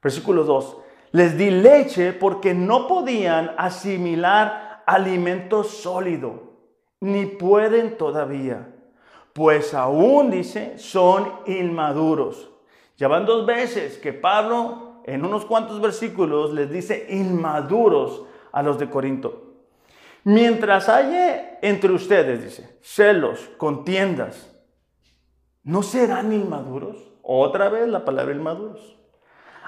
Versículo 0.00 0.44
2. 0.44 0.76
Les 1.10 1.36
di 1.36 1.50
leche 1.50 2.12
porque 2.12 2.54
no 2.54 2.86
podían 2.86 3.50
asimilar 3.58 4.84
alimento 4.86 5.64
sólido, 5.64 6.52
ni 7.00 7.26
pueden 7.26 7.96
todavía 7.96 8.75
pues 9.36 9.74
aún 9.74 10.30
dice, 10.30 10.78
son 10.78 11.30
inmaduros. 11.44 12.48
Ya 12.96 13.06
van 13.06 13.26
dos 13.26 13.44
veces 13.44 13.98
que 13.98 14.14
Pablo 14.14 15.02
en 15.04 15.26
unos 15.26 15.44
cuantos 15.44 15.78
versículos 15.78 16.54
les 16.54 16.70
dice 16.70 17.06
inmaduros 17.10 18.24
a 18.50 18.62
los 18.62 18.78
de 18.78 18.88
Corinto. 18.88 19.58
Mientras 20.24 20.88
haya 20.88 21.58
entre 21.60 21.92
ustedes, 21.92 22.42
dice, 22.44 22.78
celos, 22.80 23.50
contiendas, 23.58 24.58
¿no 25.62 25.82
serán 25.82 26.32
inmaduros? 26.32 26.96
Otra 27.22 27.68
vez 27.68 27.86
la 27.88 28.06
palabra 28.06 28.34
inmaduros. 28.34 28.96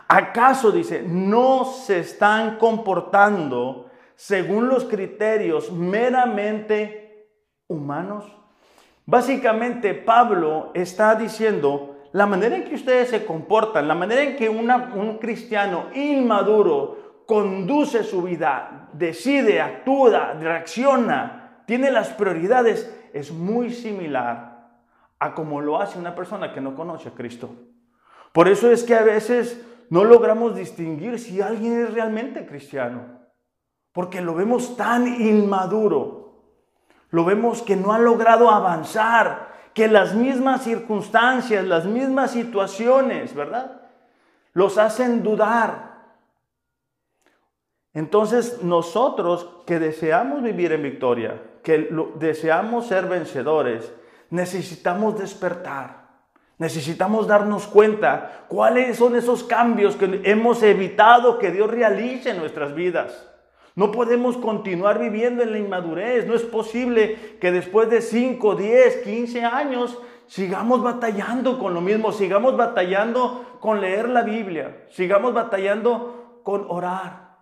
¿Acaso, 0.09 0.73
dice, 0.73 1.03
no 1.03 1.66
se 1.66 1.99
están 1.99 2.57
comportando 2.57 3.90
según 4.16 4.71
los 4.71 4.87
criterios 4.87 5.71
meramente 5.71 7.29
humanos? 7.66 8.25
Básicamente 9.09 9.94
Pablo 9.94 10.71
está 10.75 11.14
diciendo, 11.14 11.97
la 12.12 12.27
manera 12.27 12.57
en 12.57 12.64
que 12.64 12.75
ustedes 12.75 13.09
se 13.09 13.25
comportan, 13.25 13.88
la 13.88 13.94
manera 13.94 14.21
en 14.21 14.37
que 14.37 14.51
un 14.51 15.16
cristiano 15.16 15.87
inmaduro 15.94 17.23
conduce 17.25 18.05
su 18.05 18.21
vida, 18.21 18.90
decide, 18.92 19.62
actúa, 19.62 20.35
reacciona, 20.35 21.62
tiene 21.64 21.90
las 21.90 22.11
prioridades, 22.11 22.94
es 23.14 23.33
muy 23.33 23.73
similar 23.73 24.68
a 25.18 25.35
como 25.35 25.62
lo 25.62 25.81
hace 25.81 25.99
una 25.99 26.14
persona 26.14 26.53
que 26.53 26.61
no 26.61 26.75
conoce 26.75 27.09
a 27.09 27.12
Cristo. 27.12 27.49
Por 28.35 28.47
eso 28.47 28.71
es 28.71 28.85
que 28.85 28.94
a 28.94 29.05
veces 29.05 29.66
no 29.88 30.05
logramos 30.05 30.55
distinguir 30.55 31.18
si 31.18 31.40
alguien 31.40 31.81
es 31.81 31.94
realmente 31.94 32.44
cristiano, 32.44 33.07
porque 33.90 34.21
lo 34.21 34.35
vemos 34.35 34.77
tan 34.77 35.07
inmaduro 35.07 36.18
lo 37.11 37.25
vemos 37.25 37.62
que 37.62 37.77
no 37.77 37.92
ha 37.92 37.99
logrado 37.99 38.51
avanzar, 38.51 39.49
que 39.75 39.88
las 39.88 40.14
mismas 40.14 40.64
circunstancias, 40.64 41.64
las 41.64 41.85
mismas 41.85 42.33
situaciones, 42.33 43.35
¿verdad? 43.35 43.83
Los 44.53 44.77
hacen 44.77 45.23
dudar. 45.23 45.88
Entonces 47.94 48.62
nosotros 48.62 49.49
que 49.66 49.79
deseamos 49.79 50.42
vivir 50.42 50.73
en 50.73 50.83
victoria, 50.83 51.40
que 51.62 51.88
deseamos 52.16 52.87
ser 52.87 53.07
vencedores, 53.07 53.92
necesitamos 54.31 55.18
despertar. 55.18 56.09
Necesitamos 56.59 57.29
darnos 57.29 57.68
cuenta 57.68 58.47
cuáles 58.49 58.97
son 58.97 59.14
esos 59.14 59.44
cambios 59.44 59.94
que 59.94 60.23
hemos 60.25 60.62
evitado 60.62 61.38
que 61.38 61.53
Dios 61.53 61.71
realice 61.71 62.31
en 62.31 62.38
nuestras 62.38 62.75
vidas. 62.75 63.29
No 63.79 63.93
podemos 63.93 64.37
continuar 64.37 64.99
viviendo 64.99 65.45
en 65.45 65.53
la 65.53 65.59
inmadurez. 65.59 66.27
No 66.27 66.35
es 66.35 66.43
posible 66.43 67.37
que 67.41 67.53
después 67.53 67.88
de 67.88 68.03
5, 68.03 68.57
10, 68.57 68.97
15 69.05 69.45
años 69.45 69.97
sigamos 70.27 70.83
batallando 70.83 71.61
con 71.61 71.75
lo 71.75 71.81
mismo, 71.81 72.11
sigamos 72.11 72.57
batallando 72.57 73.57
con 73.61 73.81
leer 73.81 74.09
la 74.09 74.23
Biblia, 74.23 74.85
sigamos 74.91 75.33
batallando 75.33 76.41
con 76.43 76.67
orar, 76.69 77.37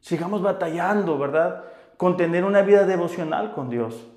sigamos 0.00 0.42
batallando, 0.42 1.16
¿verdad? 1.18 1.62
Con 1.96 2.16
tener 2.16 2.44
una 2.44 2.62
vida 2.62 2.84
devocional 2.84 3.52
con 3.52 3.70
Dios. 3.70 4.10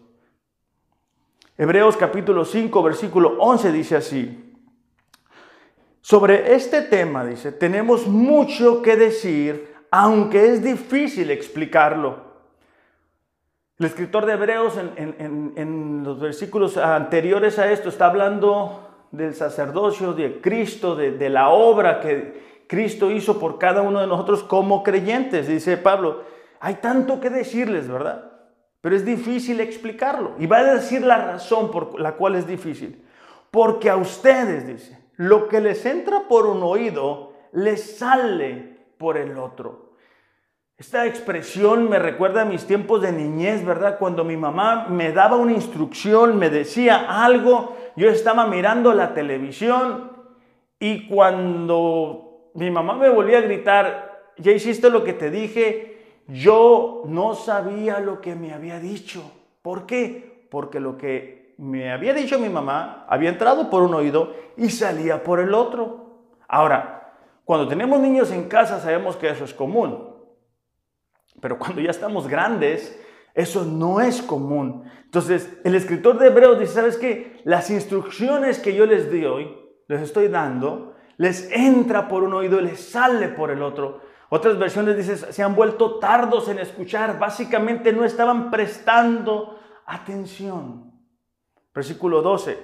Hebreos 1.55 1.97
capítulo 1.97 2.45
5, 2.45 2.81
versículo 2.81 3.37
11 3.37 3.71
dice 3.73 3.95
así. 3.95 4.55
Sobre 6.01 6.55
este 6.55 6.81
tema, 6.81 7.23
dice, 7.23 7.51
tenemos 7.51 8.07
mucho 8.07 8.81
que 8.81 8.95
decir 8.95 9.76
aunque 9.91 10.53
es 10.53 10.63
difícil 10.63 11.31
explicarlo. 11.31 12.27
El 13.79 13.85
escritor 13.85 14.25
de 14.25 14.33
Hebreos 14.33 14.73
en, 14.77 16.01
los 16.03 16.19
versículos 16.19 16.77
anteriores 16.77 17.59
a 17.59 17.71
esto 17.71 17.89
está 17.89 18.07
hablando 18.07 19.07
del 19.11 19.35
sacerdocio 19.35 20.13
de 20.13 20.41
Cristo, 20.41 20.95
de, 20.95 21.11
de 21.11 21.29
la 21.29 21.49
obra 21.49 21.99
que 21.99 22.63
Cristo 22.67 23.11
hizo 23.11 23.39
por 23.39 23.59
cada 23.59 23.81
uno 23.81 24.01
de 24.01 24.07
nosotros 24.07 24.43
como 24.43 24.83
creyentes. 24.83 25.47
Dice 25.47 25.77
Pablo, 25.77 26.23
hay 26.59 26.75
tanto 26.75 27.19
que 27.19 27.29
decirles, 27.29 27.87
¿verdad? 27.87 28.31
Pero 28.81 28.95
es 28.95 29.05
difícil 29.05 29.59
explicarlo. 29.59 30.33
Y 30.39 30.47
va 30.47 30.57
a 30.57 30.75
decir 30.75 31.01
la 31.01 31.17
razón 31.17 31.71
por 31.71 31.99
la 31.99 32.13
cual 32.13 32.35
es 32.35 32.47
difícil. 32.47 33.03
Porque 33.51 33.89
a 33.89 33.95
ustedes, 33.95 34.67
dice, 34.67 34.99
lo 35.15 35.47
que 35.47 35.61
les 35.61 35.85
entra 35.85 36.27
por 36.27 36.45
un 36.45 36.63
oído, 36.63 37.33
les 37.53 37.97
sale 37.97 38.76
por 38.97 39.17
el 39.17 39.37
otro. 39.37 39.87
Esta 40.77 41.07
expresión 41.07 41.89
me 41.89 41.97
recuerda 41.97 42.43
a 42.43 42.45
mis 42.45 42.67
tiempos 42.67 43.01
de 43.01 43.11
niñez, 43.11 43.65
¿verdad? 43.65 43.97
Cuando 43.97 44.23
mi 44.23 44.37
mamá 44.37 44.87
me 44.89 45.11
daba 45.11 45.35
una 45.35 45.53
instrucción, 45.53 46.37
me 46.37 46.51
decía 46.51 47.23
algo, 47.23 47.75
yo 47.95 48.09
estaba 48.09 48.45
mirando 48.45 48.93
la 48.93 49.15
televisión 49.15 50.11
y 50.79 51.07
cuando 51.07 52.51
mi 52.53 52.69
mamá 52.69 52.93
me 52.95 53.09
volvía 53.09 53.39
a 53.39 53.41
gritar, 53.41 54.33
ya 54.37 54.51
hiciste 54.51 54.91
lo 54.91 55.03
que 55.03 55.13
te 55.13 55.31
dije, 55.31 56.21
yo 56.27 57.03
no 57.07 57.33
sabía 57.33 57.99
lo 57.99 58.21
que 58.21 58.35
me 58.35 58.53
había 58.53 58.79
dicho. 58.79 59.23
¿Por 59.63 59.87
qué? 59.87 60.47
Porque 60.51 60.79
lo 60.79 60.95
que 60.95 61.55
me 61.57 61.91
había 61.91 62.13
dicho 62.13 62.37
mi 62.37 62.49
mamá 62.49 63.05
había 63.09 63.29
entrado 63.29 63.69
por 63.69 63.81
un 63.81 63.95
oído 63.95 64.33
y 64.57 64.69
salía 64.69 65.23
por 65.23 65.39
el 65.39 65.55
otro. 65.55 66.19
Ahora, 66.47 66.96
cuando 67.47 67.69
tenemos 67.69 68.01
niños 68.01 68.29
en 68.31 68.49
casa 68.49 68.81
sabemos 68.81 69.15
que 69.15 69.29
eso 69.29 69.45
es 69.45 69.53
común, 69.53 70.13
pero 71.39 71.57
cuando 71.57 71.79
ya 71.79 71.91
estamos 71.91 72.27
grandes, 72.27 73.01
eso 73.33 73.63
no 73.63 74.01
es 74.01 74.21
común. 74.21 74.83
Entonces, 75.05 75.57
el 75.63 75.73
escritor 75.73 76.19
de 76.19 76.27
Hebreos 76.27 76.59
dice, 76.59 76.73
¿sabes 76.73 76.97
qué? 76.97 77.39
Las 77.45 77.69
instrucciones 77.69 78.59
que 78.59 78.75
yo 78.75 78.85
les 78.85 79.09
doy, 79.09 79.55
les 79.87 80.01
estoy 80.01 80.27
dando, 80.27 80.95
les 81.15 81.49
entra 81.53 82.09
por 82.09 82.23
un 82.23 82.33
oído 82.33 82.59
y 82.59 82.65
les 82.65 82.81
sale 82.81 83.29
por 83.29 83.49
el 83.49 83.61
otro. 83.61 84.01
Otras 84.27 84.59
versiones 84.59 84.97
dicen, 84.97 85.15
se 85.15 85.41
han 85.41 85.55
vuelto 85.55 85.99
tardos 85.99 86.49
en 86.49 86.59
escuchar. 86.59 87.17
Básicamente 87.17 87.93
no 87.93 88.03
estaban 88.03 88.51
prestando 88.51 89.57
atención. 89.85 90.91
Versículo 91.73 92.21
12. 92.21 92.59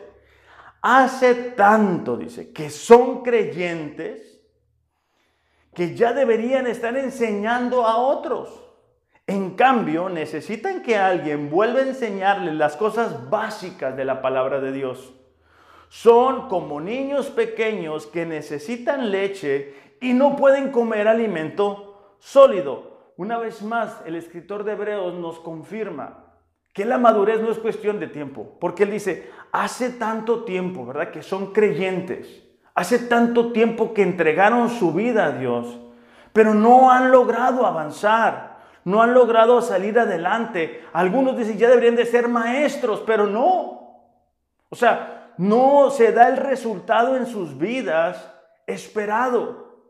Hace 0.81 1.35
tanto, 1.51 2.17
dice, 2.17 2.51
que 2.51 2.69
son 2.69 3.23
creyentes 3.23 4.32
que 5.73 5.95
ya 5.95 6.13
deberían 6.13 6.67
estar 6.67 6.95
enseñando 6.97 7.85
a 7.85 7.97
otros. 7.97 8.61
En 9.25 9.51
cambio, 9.51 10.09
necesitan 10.09 10.83
que 10.83 10.97
alguien 10.97 11.49
vuelva 11.49 11.79
a 11.79 11.87
enseñarles 11.87 12.55
las 12.55 12.75
cosas 12.75 13.29
básicas 13.29 13.95
de 13.95 14.05
la 14.05 14.21
palabra 14.21 14.59
de 14.59 14.71
Dios. 14.71 15.13
Son 15.89 16.49
como 16.49 16.81
niños 16.81 17.29
pequeños 17.29 18.07
que 18.07 18.25
necesitan 18.25 19.11
leche 19.11 19.75
y 20.01 20.13
no 20.13 20.35
pueden 20.35 20.71
comer 20.71 21.07
alimento 21.07 22.15
sólido. 22.19 23.13
Una 23.15 23.37
vez 23.37 23.61
más, 23.61 24.01
el 24.05 24.15
escritor 24.15 24.63
de 24.63 24.73
Hebreos 24.73 25.13
nos 25.13 25.39
confirma 25.39 26.33
que 26.73 26.83
la 26.83 26.97
madurez 26.97 27.39
no 27.41 27.51
es 27.51 27.59
cuestión 27.59 27.99
de 27.99 28.07
tiempo, 28.07 28.57
porque 28.59 28.83
él 28.83 28.91
dice, 28.91 29.29
hace 29.51 29.91
tanto 29.91 30.43
tiempo, 30.43 30.85
¿verdad? 30.85 31.11
Que 31.11 31.21
son 31.21 31.53
creyentes, 31.53 32.43
hace 32.75 32.99
tanto 32.99 33.51
tiempo 33.51 33.93
que 33.93 34.01
entregaron 34.01 34.69
su 34.69 34.93
vida 34.93 35.25
a 35.25 35.31
Dios, 35.31 35.79
pero 36.31 36.53
no 36.53 36.91
han 36.91 37.11
logrado 37.11 37.65
avanzar, 37.65 38.57
no 38.83 39.01
han 39.01 39.13
logrado 39.13 39.61
salir 39.61 39.97
adelante. 39.99 40.83
Algunos 40.93 41.37
dicen, 41.37 41.57
ya 41.57 41.69
deberían 41.69 41.95
de 41.95 42.05
ser 42.05 42.27
maestros, 42.27 43.03
pero 43.05 43.27
no. 43.27 43.83
O 44.69 44.75
sea, 44.75 45.31
no 45.37 45.89
se 45.89 46.11
da 46.11 46.27
el 46.29 46.37
resultado 46.37 47.15
en 47.15 47.27
sus 47.27 47.57
vidas 47.57 48.31
esperado. 48.67 49.87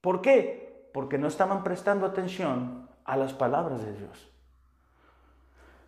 ¿Por 0.00 0.20
qué? 0.20 0.90
Porque 0.92 1.18
no 1.18 1.28
estaban 1.28 1.64
prestando 1.64 2.06
atención 2.06 2.88
a 3.04 3.16
las 3.16 3.32
palabras 3.32 3.84
de 3.84 3.92
Dios. 3.94 4.28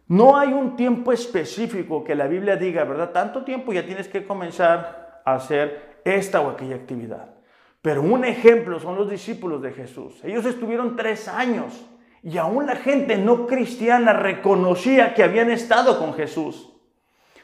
No 0.06 0.36
hay 0.36 0.52
un 0.52 0.76
tiempo 0.76 1.12
específico 1.12 2.04
que 2.04 2.14
la 2.14 2.26
Biblia 2.26 2.56
diga, 2.56 2.84
¿verdad? 2.84 3.10
Tanto 3.10 3.44
tiempo 3.44 3.72
ya 3.72 3.86
tienes 3.86 4.08
que 4.08 4.26
comenzar 4.26 5.22
a 5.24 5.34
hacer 5.34 5.93
esta 6.04 6.40
o 6.40 6.50
aquella 6.50 6.76
actividad. 6.76 7.34
Pero 7.82 8.02
un 8.02 8.24
ejemplo 8.24 8.80
son 8.80 8.96
los 8.96 9.10
discípulos 9.10 9.60
de 9.60 9.72
Jesús. 9.72 10.14
Ellos 10.24 10.46
estuvieron 10.46 10.96
tres 10.96 11.28
años 11.28 11.84
y 12.22 12.38
aún 12.38 12.66
la 12.66 12.76
gente 12.76 13.18
no 13.18 13.46
cristiana 13.46 14.14
reconocía 14.14 15.12
que 15.14 15.22
habían 15.22 15.50
estado 15.50 15.98
con 15.98 16.14
Jesús. 16.14 16.72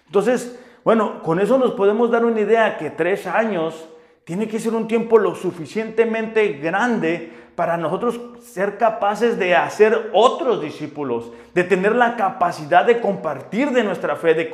Entonces, 0.06 0.58
bueno, 0.82 1.22
con 1.22 1.40
eso 1.40 1.58
nos 1.58 1.72
podemos 1.72 2.10
dar 2.10 2.24
una 2.24 2.40
idea 2.40 2.78
que 2.78 2.88
tres 2.88 3.26
años 3.26 3.86
tiene 4.24 4.48
que 4.48 4.58
ser 4.58 4.74
un 4.74 4.88
tiempo 4.88 5.18
lo 5.18 5.34
suficientemente 5.34 6.54
grande 6.54 7.32
para 7.54 7.76
nosotros 7.76 8.18
ser 8.40 8.78
capaces 8.78 9.38
de 9.38 9.54
hacer 9.54 10.10
otros 10.14 10.62
discípulos, 10.62 11.30
de 11.52 11.64
tener 11.64 11.94
la 11.94 12.16
capacidad 12.16 12.86
de 12.86 13.00
compartir 13.00 13.72
de 13.72 13.84
nuestra 13.84 14.16
fe, 14.16 14.32
de, 14.32 14.50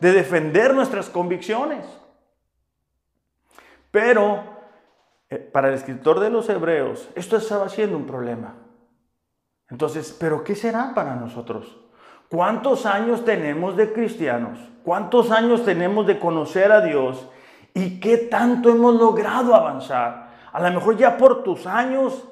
de 0.00 0.12
defender 0.12 0.74
nuestras 0.74 1.08
convicciones. 1.08 1.86
Pero 3.90 4.44
eh, 5.28 5.38
para 5.38 5.68
el 5.68 5.74
escritor 5.74 6.20
de 6.20 6.30
los 6.30 6.48
hebreos, 6.48 7.08
esto 7.14 7.36
estaba 7.36 7.68
siendo 7.68 7.96
un 7.96 8.06
problema. 8.06 8.54
Entonces, 9.68 10.16
¿pero 10.18 10.42
qué 10.42 10.54
será 10.54 10.92
para 10.94 11.14
nosotros? 11.14 11.78
¿Cuántos 12.28 12.86
años 12.86 13.24
tenemos 13.24 13.76
de 13.76 13.92
cristianos? 13.92 14.58
¿Cuántos 14.84 15.30
años 15.30 15.64
tenemos 15.64 16.06
de 16.06 16.18
conocer 16.18 16.72
a 16.72 16.80
Dios? 16.80 17.28
¿Y 17.74 18.00
qué 18.00 18.16
tanto 18.16 18.70
hemos 18.70 18.94
logrado 18.94 19.54
avanzar? 19.54 20.30
A 20.52 20.60
lo 20.60 20.70
mejor 20.72 20.96
ya 20.96 21.16
por 21.16 21.42
tus 21.42 21.66
años 21.66 22.26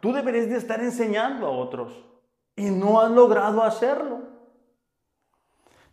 tú 0.00 0.12
deberías 0.12 0.48
de 0.48 0.56
estar 0.56 0.80
enseñando 0.80 1.46
a 1.46 1.50
otros 1.50 1.92
y 2.56 2.70
no 2.70 3.00
has 3.00 3.10
logrado 3.10 3.62
hacerlo. 3.62 4.20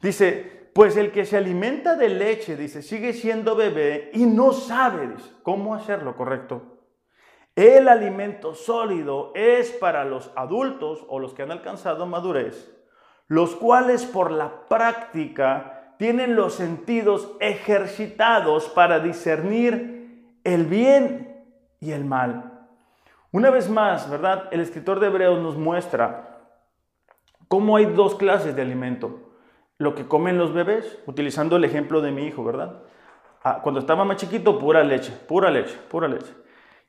Dice, 0.02 0.55
pues 0.76 0.98
el 0.98 1.14
que 1.14 1.24
se 1.24 1.38
alimenta 1.38 1.96
de 1.96 2.10
leche, 2.10 2.58
dice, 2.58 2.82
sigue 2.82 3.14
siendo 3.14 3.56
bebé 3.56 4.12
y 4.14 4.26
no 4.26 4.52
sabe 4.52 5.08
cómo 5.42 5.74
hacerlo 5.74 6.18
correcto. 6.18 6.80
El 7.56 7.88
alimento 7.88 8.54
sólido 8.56 9.32
es 9.36 9.72
para 9.72 10.04
los 10.04 10.34
adultos 10.36 11.06
o 11.08 11.20
los 11.20 11.34
que 11.34 11.44
han 11.44 11.52
alcanzado 11.52 12.06
madurez, 12.08 12.76
los 13.30 13.56
cuales 13.56 14.04
por 14.04 14.32
la 14.32 14.68
práctica 14.68 15.96
tienen 15.98 16.36
los 16.36 16.56
sentidos 16.56 17.32
ejercitados 17.40 18.68
para 18.68 19.00
discernir 19.00 20.36
el 20.44 20.66
bien 20.66 21.42
y 21.80 21.94
el 21.94 22.04
mal. 22.04 22.68
Una 23.32 23.50
vez 23.50 23.70
más, 23.70 24.10
¿verdad? 24.10 24.50
El 24.52 24.60
escritor 24.60 25.00
de 25.00 25.08
Hebreos 25.08 25.42
nos 25.42 25.56
muestra 25.56 26.50
cómo 27.48 27.78
hay 27.78 27.86
dos 27.86 28.16
clases 28.16 28.58
de 28.58 28.62
alimento. 28.62 29.25
Lo 29.78 29.96
que 29.96 30.08
comen 30.08 30.38
los 30.38 30.54
bebés, 30.54 31.00
utilizando 31.06 31.58
el 31.58 31.64
ejemplo 31.66 32.02
de 32.02 32.12
mi 32.12 32.26
hijo, 32.26 32.44
¿verdad? 32.44 32.82
Ah, 33.44 33.60
cuando 33.62 33.80
estaba 33.80 34.06
más 34.06 34.18
chiquito, 34.18 34.58
pura 34.58 34.84
leche, 34.84 35.12
pura 35.28 35.52
leche, 35.52 35.78
pura 35.90 36.08
leche. 36.08 36.34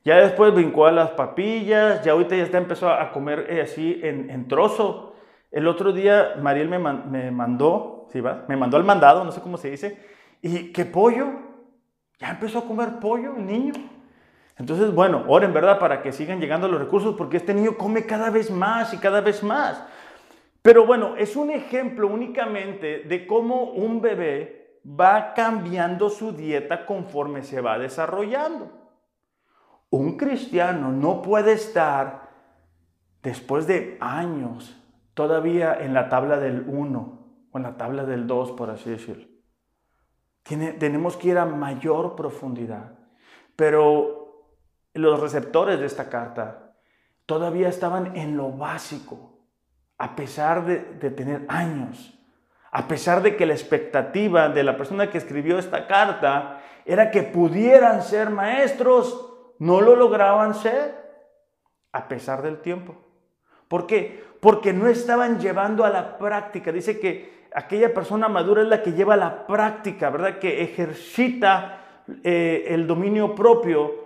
Ya 0.05 0.17
después 0.19 0.55
brincó 0.55 0.87
a 0.87 0.93
las 0.93 1.11
papillas, 1.11 2.05
ya 2.05 2.13
ahorita 2.13 2.37
ya 2.37 2.45
está 2.45 2.59
empezó 2.59 2.89
a 2.91 3.11
comer 3.13 3.47
eh, 3.51 3.61
así 3.63 4.01
en, 4.03 4.47
trozo. 4.47 5.15
El 5.51 5.67
otro 5.67 5.93
día 5.93 6.35
Mariel 6.41 6.69
me, 6.69 6.79
me 6.79 7.31
mandó 7.31 7.97
me 8.49 8.57
mandó 8.57 8.77
al 8.77 8.85
mandado, 8.85 9.25
no 9.25 9.33
sé 9.33 9.41
cómo 9.41 9.57
se 9.57 9.71
dice, 9.71 9.99
y 10.43 10.73
qué 10.73 10.85
pollo, 10.85 11.27
ya 12.19 12.31
empezó 12.31 12.61
a 12.61 12.65
comer 12.65 12.99
pollo 13.01 13.35
el 13.37 13.47
niño. 13.47 13.73
Entonces, 14.59 14.95
bueno, 14.95 15.25
oren, 15.29 15.53
¿verdad? 15.53 15.79
Para 15.79 16.01
que 16.01 16.13
sigan 16.13 16.41
llegando 16.41 16.67
los 16.67 16.81
recursos, 16.81 17.15
porque 17.17 17.37
este 17.37 17.53
niño 17.53 17.77
come 17.77 18.07
cada 18.07 18.31
vez 18.31 18.51
más 18.51 18.95
y 18.95 18.99
cada 18.99 19.21
vez 19.21 19.43
más. 19.43 19.85
Pero 20.67 20.85
bueno, 20.85 21.15
es 21.17 21.37
un 21.37 21.53
ejemplo 21.53 22.09
únicamente 22.09 23.05
de 23.05 23.25
cómo 23.25 23.71
un 23.71 24.01
bebé 24.01 24.81
va 24.85 25.33
cambiando 25.33 26.11
su 26.11 26.33
dieta 26.33 26.85
conforme 26.85 27.45
se 27.45 27.61
va 27.61 27.79
desarrollando. 27.79 28.73
Un 29.91 30.17
cristiano 30.17 30.91
no 30.91 31.23
puede 31.23 31.53
estar 31.53 32.31
después 33.23 33.69
de 33.69 33.97
años 34.01 34.77
todavía 35.15 35.73
en 35.73 35.95
la 35.95 36.09
tabla 36.09 36.41
del 36.41 36.65
1 36.67 37.17
en 37.55 37.63
la 37.63 37.77
tabla 37.77 38.05
del 38.05 38.27
2, 38.27 38.51
por 38.51 38.71
así 38.71 38.91
decirlo. 38.91 39.29
tenemos 40.43 41.17
que 41.17 41.29
ir 41.29 41.39
a 41.39 41.47
mayor 41.47 42.17
profundidad. 42.17 42.99
Pero 43.55 44.49
los 44.95 45.21
receptores 45.21 45.79
de 45.79 45.87
esta 45.87 46.09
carta 46.09 46.75
todavía 47.25 47.69
estaban 47.69 48.17
en 48.17 48.37
lo 48.37 48.51
básico, 48.51 49.36
a 49.99 50.17
pesar 50.17 50.65
de, 50.65 51.11
tener 51.11 51.45
años. 51.49 52.13
A 52.71 52.89
pesar 52.89 53.23
de 53.23 53.37
que 53.37 53.47
la 53.47 53.55
expectativa 53.55 54.49
de 54.49 54.63
la 54.63 54.77
persona 54.77 55.11
que 55.11 55.19
escribió 55.19 55.59
esta 55.59 55.87
carta 55.87 56.61
era 56.85 57.11
que 57.11 57.23
pudieran 57.23 58.03
ser 58.03 58.31
maestros, 58.31 59.55
no 59.59 59.81
lo 59.81 59.97
lograban 59.97 60.55
ser, 60.55 60.95
a 61.93 62.09
pesar 62.09 62.43
del 62.43 62.61
tiempo. 62.61 62.95
¿Por 63.69 63.87
qué? 63.87 64.23
Porque 64.41 64.73
no 64.73 64.87
estaban 64.87 65.41
llevando 65.41 65.85
a 65.85 65.91
la 65.91 66.19
práctica. 66.19 66.71
Dice 66.71 67.01
que 67.01 67.49
aquella 67.55 67.95
persona 67.95 68.29
madura 68.29 68.63
es 68.63 68.69
la 68.69 68.83
que 68.83 68.93
lleva 68.93 69.17
la 69.17 69.47
práctica, 69.47 70.11
¿verdad? 70.11 70.39
Que 70.39 70.63
ejercita 70.63 71.81
eh, 72.23 72.67
el 72.69 72.87
dominio 72.87 73.35
propio 73.35 74.06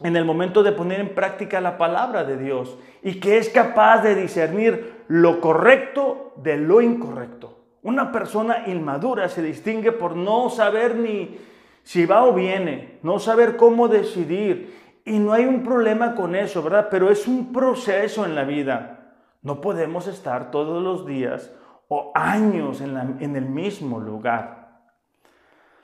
en 0.00 0.16
el 0.16 0.24
momento 0.24 0.62
de 0.62 0.72
poner 0.72 1.00
en 1.00 1.14
práctica 1.14 1.60
la 1.60 1.78
palabra 1.78 2.24
de 2.24 2.36
Dios 2.36 2.78
y 3.02 3.20
que 3.20 3.38
es 3.38 3.48
capaz 3.48 4.02
de 4.02 4.14
discernir 4.14 5.04
lo 5.08 5.40
correcto 5.40 6.34
de 6.36 6.56
lo 6.56 6.80
incorrecto. 6.80 7.56
Una 7.82 8.10
persona 8.12 8.64
inmadura 8.66 9.28
se 9.28 9.42
distingue 9.42 9.92
por 9.92 10.16
no 10.16 10.50
saber 10.50 10.96
ni 10.96 11.38
si 11.86 12.04
va 12.04 12.24
o 12.24 12.32
viene, 12.32 12.98
no 13.04 13.20
saber 13.20 13.56
cómo 13.56 13.86
decidir. 13.86 14.74
Y 15.04 15.20
no 15.20 15.32
hay 15.32 15.44
un 15.44 15.62
problema 15.62 16.16
con 16.16 16.34
eso, 16.34 16.64
¿verdad? 16.64 16.88
Pero 16.90 17.12
es 17.12 17.28
un 17.28 17.52
proceso 17.52 18.24
en 18.24 18.34
la 18.34 18.42
vida. 18.42 19.14
No 19.40 19.60
podemos 19.60 20.08
estar 20.08 20.50
todos 20.50 20.82
los 20.82 21.06
días 21.06 21.52
o 21.86 22.10
años 22.16 22.80
en, 22.80 23.36
el 23.36 23.46
mismo 23.46 24.00
lugar. 24.00 24.55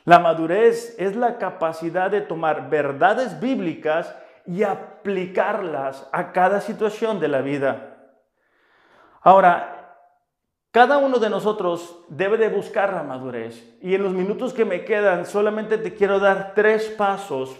La 0.05 0.19
madurez 0.19 0.97
es 0.99 1.15
la 1.17 1.39
capacidad 1.39 2.11
de 2.11 2.21
tomar 2.21 2.69
verdades 2.69 3.39
bíblicas 3.41 4.15
y 4.47 4.65
aplicarlas 4.65 6.09
a 6.13 6.33
cada 6.33 6.61
situación 6.61 7.21
de 7.21 7.29
la 7.29 7.41
vida. 7.41 7.97
Ahora, 9.21 9.97
cada 10.73 10.99
uno 10.99 11.19
de 11.19 11.31
nosotros 11.31 12.01
debe 12.09 12.39
de 12.39 12.49
buscar 12.49 12.93
la 12.93 13.03
madurez. 13.03 13.77
Y 13.81 13.95
en 13.95 14.03
los 14.03 14.15
minutos 14.15 14.53
que 14.53 14.65
me 14.65 14.85
quedan, 14.85 15.27
solamente 15.27 15.79
te 15.79 15.95
quiero 15.95 16.19
dar 16.19 16.53
tres 16.55 16.87
pasos 16.89 17.55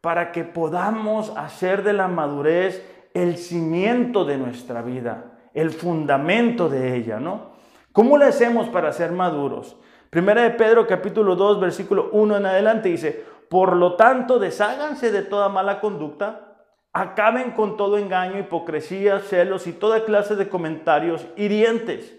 para 0.00 0.30
que 0.30 0.44
podamos 0.44 1.32
hacer 1.36 1.82
de 1.82 1.94
la 1.94 2.06
madurez 2.06 2.86
el 3.14 3.38
cimiento 3.38 4.24
de 4.24 4.38
nuestra 4.38 4.82
vida, 4.82 5.38
el 5.52 5.70
fundamento 5.70 6.68
de 6.68 6.96
ella, 6.96 7.18
¿no? 7.18 7.50
¿Cómo 7.92 8.16
le 8.16 8.26
hacemos 8.26 8.68
para 8.68 8.92
ser 8.92 9.10
maduros? 9.10 9.76
Primera 10.10 10.42
de 10.42 10.50
Pedro 10.50 10.86
capítulo 10.86 11.36
2 11.36 11.60
versículo 11.60 12.10
1 12.12 12.36
en 12.36 12.46
adelante 12.46 12.88
dice, 12.88 13.24
por 13.48 13.76
lo 13.76 13.94
tanto 13.94 14.38
desháganse 14.38 15.10
de 15.12 15.22
toda 15.22 15.48
mala 15.48 15.80
conducta 15.80 16.50
Acaben 16.92 17.52
con 17.52 17.76
todo 17.76 17.98
engaño, 17.98 18.38
hipocresía, 18.38 19.20
celos 19.20 19.68
y 19.68 19.72
toda 19.72 20.04
clase 20.04 20.34
de 20.34 20.48
comentarios 20.48 21.24
hirientes. 21.36 22.16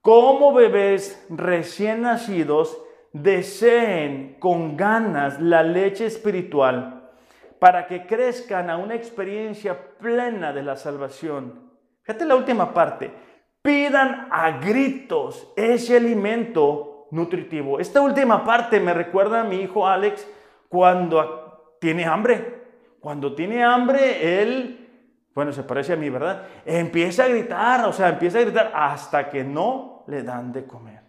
Como 0.00 0.54
bebés 0.54 1.26
recién 1.28 2.02
nacidos, 2.02 2.78
deseen 3.12 4.36
con 4.38 4.78
ganas 4.78 5.40
la 5.40 5.62
leche 5.62 6.06
espiritual 6.06 7.10
para 7.58 7.86
que 7.86 8.06
crezcan 8.06 8.70
a 8.70 8.78
una 8.78 8.94
experiencia 8.94 9.96
plena 9.98 10.54
de 10.54 10.62
la 10.62 10.76
salvación. 10.76 11.70
Fíjate 12.02 12.24
la 12.24 12.36
última 12.36 12.72
parte. 12.72 13.12
Pidan 13.60 14.28
a 14.30 14.52
gritos 14.52 15.52
ese 15.56 15.98
alimento 15.98 16.97
nutritivo. 17.10 17.80
Esta 17.80 18.00
última 18.00 18.44
parte 18.44 18.80
me 18.80 18.94
recuerda 18.94 19.40
a 19.40 19.44
mi 19.44 19.56
hijo 19.56 19.86
Alex 19.86 20.26
cuando 20.68 21.76
tiene 21.80 22.04
hambre. 22.04 22.58
Cuando 23.00 23.34
tiene 23.34 23.62
hambre, 23.62 24.42
él, 24.42 24.88
bueno, 25.34 25.52
se 25.52 25.62
parece 25.62 25.92
a 25.92 25.96
mí, 25.96 26.10
¿verdad? 26.10 26.46
Empieza 26.66 27.24
a 27.24 27.28
gritar, 27.28 27.84
o 27.86 27.92
sea, 27.92 28.08
empieza 28.08 28.38
a 28.38 28.42
gritar 28.42 28.72
hasta 28.74 29.30
que 29.30 29.44
no 29.44 30.04
le 30.08 30.22
dan 30.22 30.52
de 30.52 30.66
comer. 30.66 31.00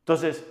Entonces, 0.00 0.44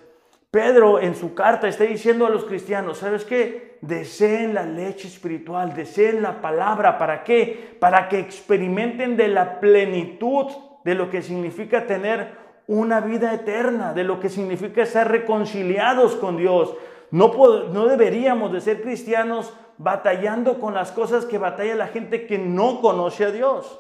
Pedro 0.51 0.99
en 0.99 1.15
su 1.15 1.33
carta 1.33 1.67
está 1.67 1.83
diciendo 1.83 2.25
a 2.25 2.29
los 2.29 2.45
cristianos, 2.45 2.99
¿sabes 2.99 3.25
qué? 3.25 3.77
Deseen 3.81 4.53
la 4.53 4.63
leche 4.63 5.07
espiritual, 5.07 5.75
deseen 5.75 6.21
la 6.21 6.41
palabra. 6.41 6.97
¿Para 6.97 7.23
qué? 7.23 7.75
Para 7.79 8.07
que 8.07 8.19
experimenten 8.19 9.17
de 9.17 9.27
la 9.27 9.59
plenitud 9.59 10.47
de 10.83 10.95
lo 10.95 11.09
que 11.09 11.21
significa 11.21 11.85
tener 11.85 12.46
una 12.67 12.99
vida 12.99 13.33
eterna, 13.33 13.93
de 13.93 14.03
lo 14.03 14.19
que 14.19 14.29
significa 14.29 14.85
ser 14.85 15.07
reconciliados 15.07 16.15
con 16.15 16.37
Dios. 16.37 16.75
No, 17.11 17.31
no 17.71 17.87
deberíamos 17.87 18.51
de 18.51 18.61
ser 18.61 18.81
cristianos 18.81 19.53
batallando 19.77 20.59
con 20.59 20.73
las 20.73 20.91
cosas 20.91 21.25
que 21.25 21.37
batalla 21.37 21.75
la 21.75 21.87
gente 21.87 22.27
que 22.27 22.37
no 22.37 22.81
conoce 22.81 23.25
a 23.25 23.31
Dios. 23.31 23.79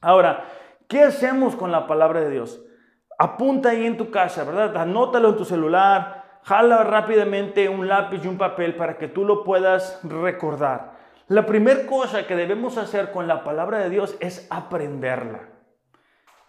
Ahora, 0.00 0.44
¿qué 0.88 1.02
hacemos 1.02 1.54
con 1.56 1.70
la 1.70 1.86
palabra 1.86 2.20
de 2.20 2.30
Dios? 2.30 2.62
Apunta 3.18 3.70
ahí 3.70 3.84
en 3.84 3.98
tu 3.98 4.10
casa, 4.10 4.44
¿verdad? 4.44 4.74
Anótalo 4.78 5.30
en 5.30 5.36
tu 5.36 5.44
celular, 5.44 6.24
jala 6.42 6.84
rápidamente 6.84 7.68
un 7.68 7.86
lápiz 7.86 8.24
y 8.24 8.28
un 8.28 8.38
papel 8.38 8.76
para 8.76 8.96
que 8.96 9.08
tú 9.08 9.26
lo 9.26 9.44
puedas 9.44 10.00
recordar. 10.02 10.98
La 11.28 11.44
primera 11.44 11.86
cosa 11.86 12.26
que 12.26 12.34
debemos 12.34 12.78
hacer 12.78 13.12
con 13.12 13.28
la 13.28 13.44
palabra 13.44 13.78
de 13.78 13.90
Dios 13.90 14.16
es 14.20 14.46
aprenderla. 14.50 15.59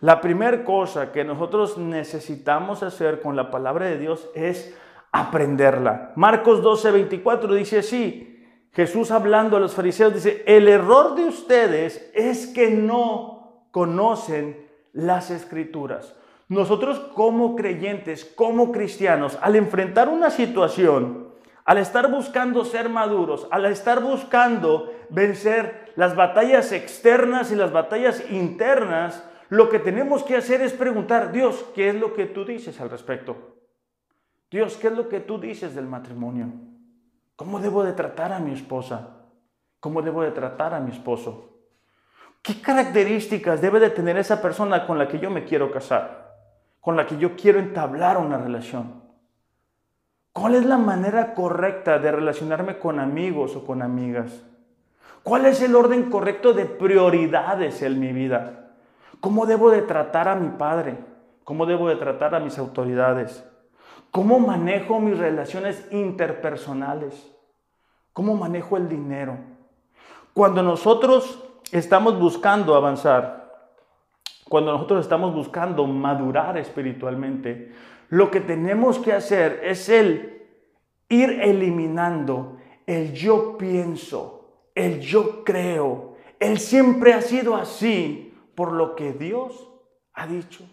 La 0.02 0.20
primera 0.20 0.64
cosa 0.64 1.12
que 1.12 1.24
nosotros 1.24 1.78
necesitamos 1.78 2.82
hacer 2.82 3.22
con 3.22 3.36
la 3.36 3.52
palabra 3.52 3.86
de 3.86 4.00
Dios 4.00 4.28
es 4.34 4.76
aprenderla. 5.12 6.12
Marcos 6.16 6.64
12, 6.64 6.90
24 6.90 7.54
dice 7.54 7.80
así, 7.80 8.44
Jesús 8.74 9.12
hablando 9.12 9.58
a 9.58 9.60
los 9.60 9.76
fariseos 9.76 10.16
dice, 10.16 10.44
el 10.48 10.68
error 10.68 11.14
de 11.14 11.26
ustedes 11.26 12.10
es 12.16 12.48
que 12.48 12.72
no 12.72 13.68
conocen 13.70 14.66
las 14.92 15.30
escrituras. 15.30 16.16
Nosotros 16.48 17.00
como 17.14 17.56
creyentes, 17.56 18.26
como 18.26 18.72
cristianos, 18.72 19.38
al 19.40 19.56
enfrentar 19.56 20.10
una 20.10 20.32
situación, 20.32 21.28
al 21.64 21.78
estar 21.78 22.10
buscando 22.10 22.66
ser 22.66 22.90
maduros, 22.90 23.48
al 23.52 23.66
estar 23.68 24.02
buscando 24.02 24.92
vencer 25.10 25.94
las 25.96 26.16
batallas 26.16 26.72
externas 26.72 27.52
y 27.52 27.56
las 27.56 27.72
batallas 27.72 28.24
internas, 28.32 29.24
lo 29.52 29.68
que 29.68 29.80
tenemos 29.80 30.24
que 30.24 30.38
hacer 30.38 30.62
es 30.62 30.72
preguntar, 30.72 31.34
Dios, 31.34 31.66
¿qué 31.76 31.90
es 31.90 31.96
lo 31.96 32.14
que 32.14 32.26
tú 32.26 32.46
dices 32.46 32.80
al 32.80 32.90
respecto? 32.90 33.58
Dios, 34.50 34.78
¿qué 34.78 34.88
es 34.88 34.94
lo 34.94 35.10
que 35.10 35.20
tú 35.20 35.42
dices 35.42 35.76
del 35.76 35.88
matrimonio? 35.88 36.48
¿Cómo 37.36 37.60
debo 37.60 37.84
de 37.84 37.92
tratar 37.92 38.32
a 38.32 38.40
mi 38.40 38.54
esposa? 38.54 39.26
¿Cómo 39.82 40.02
debo 40.02 40.22
de 40.22 40.32
tratar 40.32 40.74
a 40.74 40.80
mi 40.80 40.92
esposo? 40.92 41.50
¿Qué 42.42 42.62
características 42.62 43.60
debe 43.60 43.82
de 43.82 43.90
tener 43.90 44.18
esa 44.18 44.42
persona 44.42 44.88
con 44.88 44.98
la 44.98 45.10
que 45.10 45.20
yo 45.20 45.30
me 45.30 45.44
quiero 45.44 45.70
casar? 45.70 46.34
Con 46.80 46.96
la 46.96 47.06
que 47.06 47.18
yo 47.18 47.36
quiero 47.36 47.60
entablar 47.60 48.18
una 48.20 48.38
relación. 48.38 49.04
¿Cuál 50.32 50.56
es 50.56 50.66
la 50.66 50.78
manera 50.78 51.34
correcta 51.34 52.00
de 52.00 52.10
relacionarme 52.10 52.80
con 52.80 53.02
amigos 53.02 53.58
o 53.58 53.66
con 53.66 53.82
amigas? 53.82 54.46
¿Cuál 55.24 55.46
es 55.46 55.62
el 55.62 55.76
orden 55.76 56.10
correcto 56.10 56.54
de 56.54 56.64
prioridades 56.64 57.82
en 57.82 58.00
mi 58.00 58.14
vida? 58.14 58.61
¿Cómo 59.22 59.46
debo 59.46 59.70
de 59.72 59.84
tratar 59.84 60.28
a 60.28 60.36
mi 60.36 60.50
padre? 60.50 60.98
¿Cómo 61.46 61.66
debo 61.66 61.88
de 61.88 61.96
tratar 61.96 62.36
a 62.36 62.40
mis 62.40 62.58
autoridades? 62.58 63.48
¿Cómo 64.10 64.40
manejo 64.40 65.00
mis 65.00 65.18
relaciones 65.18 65.88
interpersonales? 65.92 67.32
¿Cómo 68.14 68.36
manejo 68.36 68.76
el 68.76 68.90
dinero? 68.90 69.38
Cuando 70.34 70.64
nosotros 70.64 71.44
estamos 71.72 72.20
buscando 72.20 72.76
avanzar, 72.76 73.50
cuando 74.50 74.74
nosotros 74.74 75.02
estamos 75.02 75.34
buscando 75.34 75.86
madurar 75.88 76.58
espiritualmente, 76.58 77.72
lo 78.10 78.30
que 78.30 78.42
tenemos 78.42 79.00
que 79.00 79.14
hacer 79.14 79.62
es 79.64 79.88
el 79.88 80.48
ir 81.08 81.40
eliminando 81.42 82.58
el 82.88 83.14
yo 83.14 83.58
pienso, 83.58 84.66
el 84.76 85.00
yo 85.00 85.44
creo. 85.44 86.16
Él 86.40 86.60
siempre 86.60 87.14
ha 87.14 87.22
sido 87.22 87.56
así 87.56 88.31
por 88.62 88.74
lo 88.74 88.96
que 88.96 89.12
Dios 89.12 89.72
ha 90.14 90.28
dicho. 90.28 90.64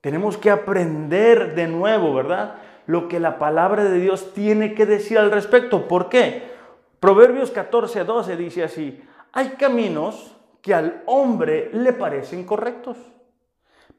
Tenemos 0.00 0.36
que 0.36 0.48
aprender 0.48 1.56
de 1.56 1.66
nuevo, 1.66 2.14
¿verdad? 2.14 2.54
Lo 2.86 3.08
que 3.08 3.18
la 3.18 3.36
palabra 3.36 3.82
de 3.82 3.98
Dios 3.98 4.32
tiene 4.32 4.74
que 4.74 4.86
decir 4.86 5.18
al 5.18 5.32
respecto. 5.32 5.88
¿Por 5.88 6.08
qué? 6.08 6.52
Proverbios 7.00 7.50
14, 7.50 8.04
12 8.04 8.36
dice 8.36 8.62
así, 8.62 9.02
hay 9.32 9.56
caminos 9.58 10.36
que 10.62 10.72
al 10.72 11.02
hombre 11.06 11.68
le 11.72 11.92
parecen 11.94 12.44
correctos, 12.46 12.96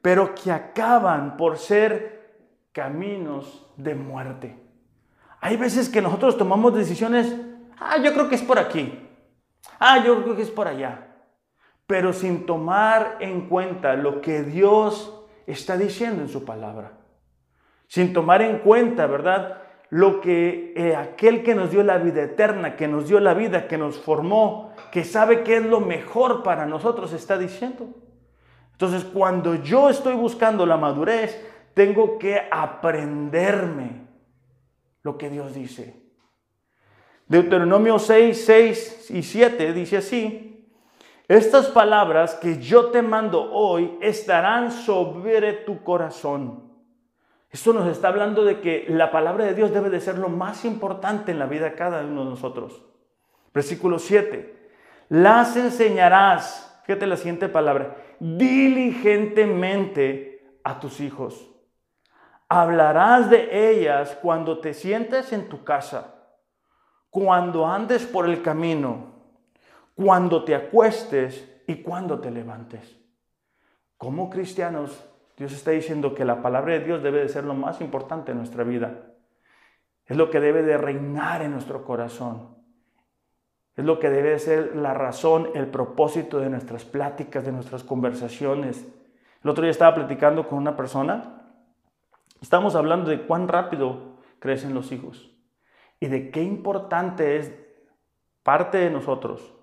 pero 0.00 0.34
que 0.34 0.50
acaban 0.50 1.36
por 1.36 1.58
ser 1.58 2.48
caminos 2.72 3.70
de 3.76 3.94
muerte. 3.94 4.58
Hay 5.42 5.58
veces 5.58 5.90
que 5.90 6.00
nosotros 6.00 6.38
tomamos 6.38 6.74
decisiones, 6.74 7.30
ah, 7.78 7.98
yo 7.98 8.14
creo 8.14 8.26
que 8.26 8.36
es 8.36 8.42
por 8.42 8.58
aquí, 8.58 9.06
ah, 9.78 10.02
yo 10.02 10.22
creo 10.22 10.34
que 10.34 10.40
es 10.40 10.50
por 10.50 10.66
allá, 10.66 11.05
pero 11.86 12.12
sin 12.12 12.46
tomar 12.46 13.16
en 13.20 13.48
cuenta 13.48 13.94
lo 13.94 14.20
que 14.20 14.42
Dios 14.42 15.24
está 15.46 15.76
diciendo 15.76 16.22
en 16.22 16.28
su 16.28 16.44
palabra. 16.44 16.92
Sin 17.86 18.12
tomar 18.12 18.42
en 18.42 18.58
cuenta, 18.58 19.06
¿verdad? 19.06 19.62
Lo 19.90 20.20
que 20.20 20.72
eh, 20.76 20.96
aquel 20.96 21.44
que 21.44 21.54
nos 21.54 21.70
dio 21.70 21.84
la 21.84 21.98
vida 21.98 22.22
eterna, 22.22 22.74
que 22.74 22.88
nos 22.88 23.06
dio 23.06 23.20
la 23.20 23.34
vida, 23.34 23.68
que 23.68 23.78
nos 23.78 23.98
formó, 23.98 24.72
que 24.90 25.04
sabe 25.04 25.44
qué 25.44 25.58
es 25.58 25.64
lo 25.64 25.80
mejor 25.80 26.42
para 26.42 26.66
nosotros, 26.66 27.12
está 27.12 27.38
diciendo. 27.38 27.88
Entonces, 28.72 29.04
cuando 29.04 29.54
yo 29.54 29.88
estoy 29.88 30.14
buscando 30.14 30.66
la 30.66 30.76
madurez, 30.76 31.40
tengo 31.74 32.18
que 32.18 32.42
aprenderme 32.50 34.06
lo 35.02 35.16
que 35.16 35.30
Dios 35.30 35.54
dice. 35.54 36.02
Deuteronomio 37.28 37.98
6, 37.98 38.44
6 38.44 39.10
y 39.10 39.22
7 39.22 39.72
dice 39.72 39.98
así, 39.98 40.55
estas 41.28 41.66
palabras 41.66 42.36
que 42.36 42.60
yo 42.60 42.90
te 42.90 43.02
mando 43.02 43.52
hoy 43.52 43.98
estarán 44.00 44.70
sobre 44.70 45.52
tu 45.52 45.82
corazón. 45.82 46.72
Esto 47.50 47.72
nos 47.72 47.88
está 47.88 48.06
hablando 48.08 48.44
de 48.44 48.60
que 48.60 48.86
la 48.88 49.10
palabra 49.10 49.44
de 49.44 49.54
Dios 49.54 49.72
debe 49.72 49.90
de 49.90 50.00
ser 50.00 50.18
lo 50.18 50.28
más 50.28 50.64
importante 50.64 51.32
en 51.32 51.40
la 51.40 51.46
vida 51.46 51.64
de 51.64 51.74
cada 51.74 52.02
uno 52.02 52.22
de 52.24 52.30
nosotros. 52.30 52.80
Versículo 53.52 53.98
7. 53.98 54.70
Las 55.08 55.56
enseñarás, 55.56 56.80
fíjate 56.84 57.06
la 57.06 57.16
siguiente 57.16 57.48
palabra, 57.48 57.96
diligentemente 58.20 60.60
a 60.62 60.78
tus 60.78 61.00
hijos. 61.00 61.50
Hablarás 62.48 63.30
de 63.30 63.70
ellas 63.70 64.16
cuando 64.22 64.60
te 64.60 64.74
sientes 64.74 65.32
en 65.32 65.48
tu 65.48 65.64
casa, 65.64 66.14
cuando 67.10 67.66
andes 67.66 68.06
por 68.06 68.28
el 68.28 68.42
camino 68.42 69.15
cuando 69.96 70.44
te 70.44 70.54
acuestes 70.54 71.62
y 71.66 71.76
cuando 71.76 72.20
te 72.20 72.30
levantes. 72.30 73.00
Como 73.96 74.28
cristianos, 74.28 75.04
Dios 75.38 75.52
está 75.52 75.70
diciendo 75.70 76.14
que 76.14 76.26
la 76.26 76.42
palabra 76.42 76.74
de 76.74 76.84
Dios 76.84 77.02
debe 77.02 77.20
de 77.20 77.30
ser 77.30 77.44
lo 77.44 77.54
más 77.54 77.80
importante 77.80 78.32
en 78.32 78.38
nuestra 78.38 78.62
vida. 78.62 79.14
Es 80.04 80.16
lo 80.16 80.30
que 80.30 80.38
debe 80.38 80.62
de 80.62 80.76
reinar 80.76 81.40
en 81.42 81.52
nuestro 81.52 81.82
corazón. 81.82 82.56
Es 83.74 83.84
lo 83.84 83.98
que 83.98 84.10
debe 84.10 84.30
de 84.30 84.38
ser 84.38 84.76
la 84.76 84.92
razón, 84.92 85.50
el 85.54 85.66
propósito 85.66 86.40
de 86.40 86.50
nuestras 86.50 86.84
pláticas, 86.84 87.44
de 87.44 87.52
nuestras 87.52 87.82
conversaciones. 87.82 88.86
El 89.42 89.50
otro 89.50 89.62
día 89.62 89.70
estaba 89.70 89.94
platicando 89.94 90.46
con 90.46 90.58
una 90.58 90.76
persona. 90.76 91.42
Estamos 92.42 92.74
hablando 92.74 93.10
de 93.10 93.26
cuán 93.26 93.48
rápido 93.48 94.18
crecen 94.40 94.74
los 94.74 94.92
hijos 94.92 95.34
y 96.00 96.08
de 96.08 96.30
qué 96.30 96.42
importante 96.42 97.38
es 97.38 97.52
parte 98.42 98.76
de 98.76 98.90
nosotros 98.90 99.55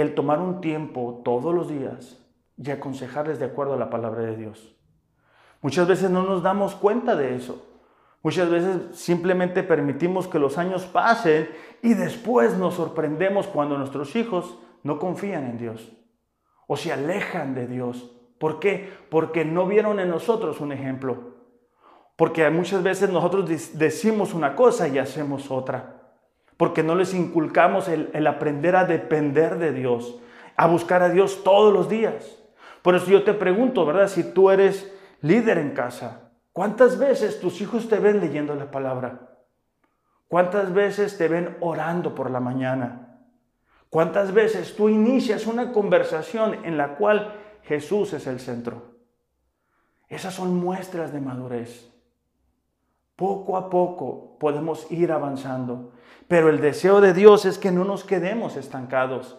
el 0.00 0.14
tomar 0.14 0.40
un 0.40 0.60
tiempo 0.60 1.22
todos 1.24 1.54
los 1.54 1.68
días 1.68 2.18
y 2.56 2.70
aconsejarles 2.70 3.38
de 3.38 3.46
acuerdo 3.46 3.74
a 3.74 3.78
la 3.78 3.90
palabra 3.90 4.22
de 4.22 4.36
Dios. 4.36 4.76
Muchas 5.60 5.88
veces 5.88 6.10
no 6.10 6.22
nos 6.22 6.42
damos 6.42 6.74
cuenta 6.74 7.16
de 7.16 7.34
eso, 7.34 7.68
Muchas 8.22 8.50
veces 8.50 8.98
simplemente 8.98 9.62
permitimos 9.62 10.26
que 10.26 10.38
los 10.38 10.58
años 10.58 10.86
pasen 10.86 11.48
y 11.82 11.94
después 11.94 12.56
nos 12.56 12.74
sorprendemos 12.74 13.46
cuando 13.46 13.78
nuestros 13.78 14.16
hijos 14.16 14.58
no 14.82 14.98
confían 14.98 15.44
en 15.46 15.58
Dios 15.58 15.92
o 16.66 16.76
se 16.76 16.92
alejan 16.92 17.54
de 17.54 17.66
Dios. 17.66 18.10
¿Por 18.38 18.58
qué? 18.58 18.92
Porque 19.08 19.44
no 19.44 19.66
vieron 19.66 20.00
en 20.00 20.10
nosotros 20.10 20.60
un 20.60 20.72
ejemplo. 20.72 21.38
Porque 22.16 22.48
muchas 22.50 22.82
veces 22.82 23.10
nosotros 23.10 23.48
decimos 23.78 24.34
una 24.34 24.56
cosa 24.56 24.88
y 24.88 24.98
hacemos 24.98 25.50
otra. 25.50 25.97
Porque 26.58 26.82
no 26.82 26.94
les 26.94 27.14
inculcamos 27.14 27.88
el, 27.88 28.26
aprender 28.26 28.76
a 28.76 28.84
depender 28.84 29.56
de 29.56 29.72
Dios, 29.72 30.20
a 30.56 30.66
buscar 30.66 31.02
a 31.02 31.08
Dios 31.08 31.42
todos 31.42 31.72
los 31.72 31.88
días. 31.88 32.42
Por 32.82 32.94
eso 32.94 33.06
yo 33.06 33.22
te 33.22 33.32
pregunto, 33.32 33.86
¿verdad? 33.86 34.08
Si 34.08 34.22
tú 34.34 34.50
eres 34.50 34.92
líder 35.22 35.56
en 35.56 35.70
casa, 35.70 36.32
¿cuántas 36.52 36.98
veces 36.98 37.40
tus 37.40 37.62
hijos 37.62 37.88
te 37.88 37.98
ven 37.98 38.20
leyendo 38.20 38.54
la 38.54 38.70
palabra? 38.70 39.30
¿Cuántas 40.26 40.74
veces 40.74 41.16
te 41.16 41.28
ven 41.28 41.56
orando 41.60 42.14
por 42.14 42.30
la 42.30 42.40
mañana? 42.40 43.22
¿Cuántas 43.88 44.34
veces 44.34 44.76
tú 44.76 44.90
inicias 44.90 45.46
una 45.46 45.72
conversación 45.72 46.66
en 46.66 46.76
la 46.76 46.96
cual 46.96 47.34
Jesús 47.62 48.12
es 48.12 48.26
el 48.26 48.40
centro? 48.40 48.98
Esas 50.08 50.34
son 50.34 50.56
muestras 50.56 51.12
de 51.12 51.20
madurez. 51.20 51.88
Poco 53.18 53.56
a 53.56 53.68
poco 53.68 54.36
podemos 54.38 54.86
ir 54.92 55.10
avanzando, 55.10 55.90
pero 56.28 56.50
el 56.50 56.60
deseo 56.60 57.00
de 57.00 57.12
Dios 57.12 57.46
es 57.46 57.58
que 57.58 57.72
no 57.72 57.82
nos 57.82 58.04
quedemos 58.04 58.54
estancados. 58.54 59.36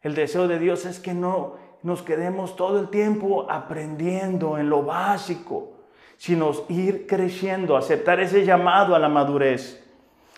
El 0.00 0.14
deseo 0.14 0.46
de 0.46 0.60
Dios 0.60 0.86
es 0.86 1.00
que 1.00 1.12
no 1.12 1.54
nos 1.82 2.02
quedemos 2.02 2.54
todo 2.54 2.78
el 2.78 2.88
tiempo 2.88 3.50
aprendiendo 3.50 4.58
en 4.58 4.70
lo 4.70 4.84
básico, 4.84 5.72
sino 6.16 6.52
ir 6.68 7.08
creciendo, 7.08 7.76
aceptar 7.76 8.20
ese 8.20 8.44
llamado 8.44 8.94
a 8.94 9.00
la 9.00 9.08
madurez. 9.08 9.84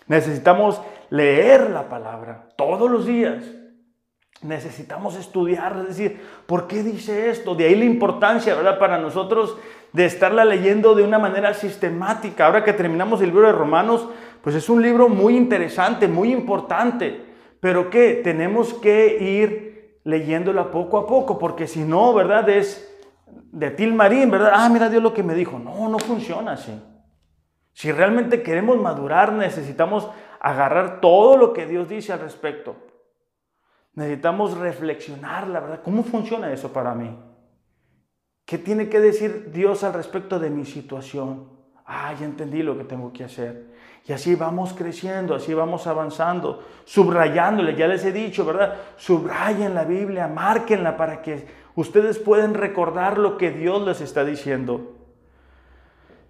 Necesitamos 0.07 0.81
leer 1.11 1.69
la 1.69 1.89
palabra 1.89 2.49
todos 2.55 2.89
los 2.89 3.05
días. 3.05 3.43
Necesitamos 4.41 5.15
estudiar, 5.15 5.77
es 5.81 5.89
decir, 5.89 6.21
¿por 6.47 6.65
qué 6.65 6.81
dice 6.81 7.29
esto? 7.29 7.53
De 7.53 7.65
ahí 7.65 7.75
la 7.75 7.85
importancia, 7.85 8.55
¿verdad? 8.55 8.79
Para 8.79 8.97
nosotros 8.97 9.57
de 9.93 10.05
estarla 10.05 10.45
leyendo 10.45 10.95
de 10.95 11.03
una 11.03 11.19
manera 11.19 11.53
sistemática. 11.53 12.45
Ahora 12.45 12.63
que 12.63 12.73
terminamos 12.73 13.21
el 13.21 13.27
libro 13.27 13.47
de 13.47 13.53
Romanos, 13.53 14.07
pues 14.41 14.55
es 14.55 14.69
un 14.69 14.81
libro 14.81 15.09
muy 15.09 15.35
interesante, 15.35 16.07
muy 16.07 16.31
importante. 16.31 17.25
Pero 17.59 17.89
¿qué? 17.89 18.21
Tenemos 18.23 18.73
que 18.75 19.17
ir 19.21 19.99
leyéndola 20.03 20.71
poco 20.71 20.97
a 20.97 21.07
poco, 21.07 21.37
porque 21.37 21.67
si 21.67 21.81
no, 21.81 22.13
¿verdad? 22.13 22.47
Es 22.49 22.85
de 23.27 23.71
Tilmarín, 23.71 24.31
¿verdad? 24.31 24.51
Ah, 24.53 24.69
mira 24.69 24.89
Dios 24.89 25.03
lo 25.03 25.13
que 25.13 25.23
me 25.23 25.35
dijo. 25.35 25.59
No, 25.59 25.89
no 25.89 25.99
funciona 25.99 26.53
así. 26.53 26.71
Si 27.73 27.91
realmente 27.91 28.41
queremos 28.41 28.77
madurar, 28.77 29.33
necesitamos 29.33 30.09
agarrar 30.39 31.01
todo 31.01 31.37
lo 31.37 31.53
que 31.53 31.65
Dios 31.65 31.89
dice 31.89 32.13
al 32.13 32.19
respecto. 32.19 32.75
Necesitamos 33.93 34.57
reflexionar, 34.57 35.47
la 35.47 35.59
verdad, 35.59 35.81
¿cómo 35.83 36.03
funciona 36.03 36.51
eso 36.51 36.71
para 36.71 36.93
mí? 36.93 37.17
¿Qué 38.49 38.57
tiene 38.57 38.89
que 38.89 38.99
decir 38.99 39.51
Dios 39.53 39.83
al 39.83 39.93
respecto 39.93 40.39
de 40.39 40.49
mi 40.49 40.65
situación? 40.65 41.43
Ah, 41.85 42.15
ya 42.19 42.25
entendí 42.25 42.63
lo 42.63 42.75
que 42.75 42.83
tengo 42.83 43.13
que 43.13 43.23
hacer. 43.23 43.67
Y 44.07 44.11
así 44.11 44.33
vamos 44.33 44.73
creciendo, 44.73 45.35
así 45.35 45.53
vamos 45.53 45.85
avanzando, 45.85 46.63
subrayándole, 46.83 47.75
ya 47.75 47.85
les 47.85 48.03
he 48.05 48.11
dicho, 48.11 48.43
¿verdad? 48.45 48.73
Subrayen 48.97 49.75
la 49.75 49.83
Biblia, 49.83 50.27
márquenla 50.27 50.97
para 50.97 51.21
que 51.21 51.45
ustedes 51.75 52.17
puedan 52.17 52.55
recordar 52.55 53.19
lo 53.19 53.37
que 53.37 53.51
Dios 53.51 53.85
les 53.85 54.01
está 54.01 54.25
diciendo. 54.25 54.95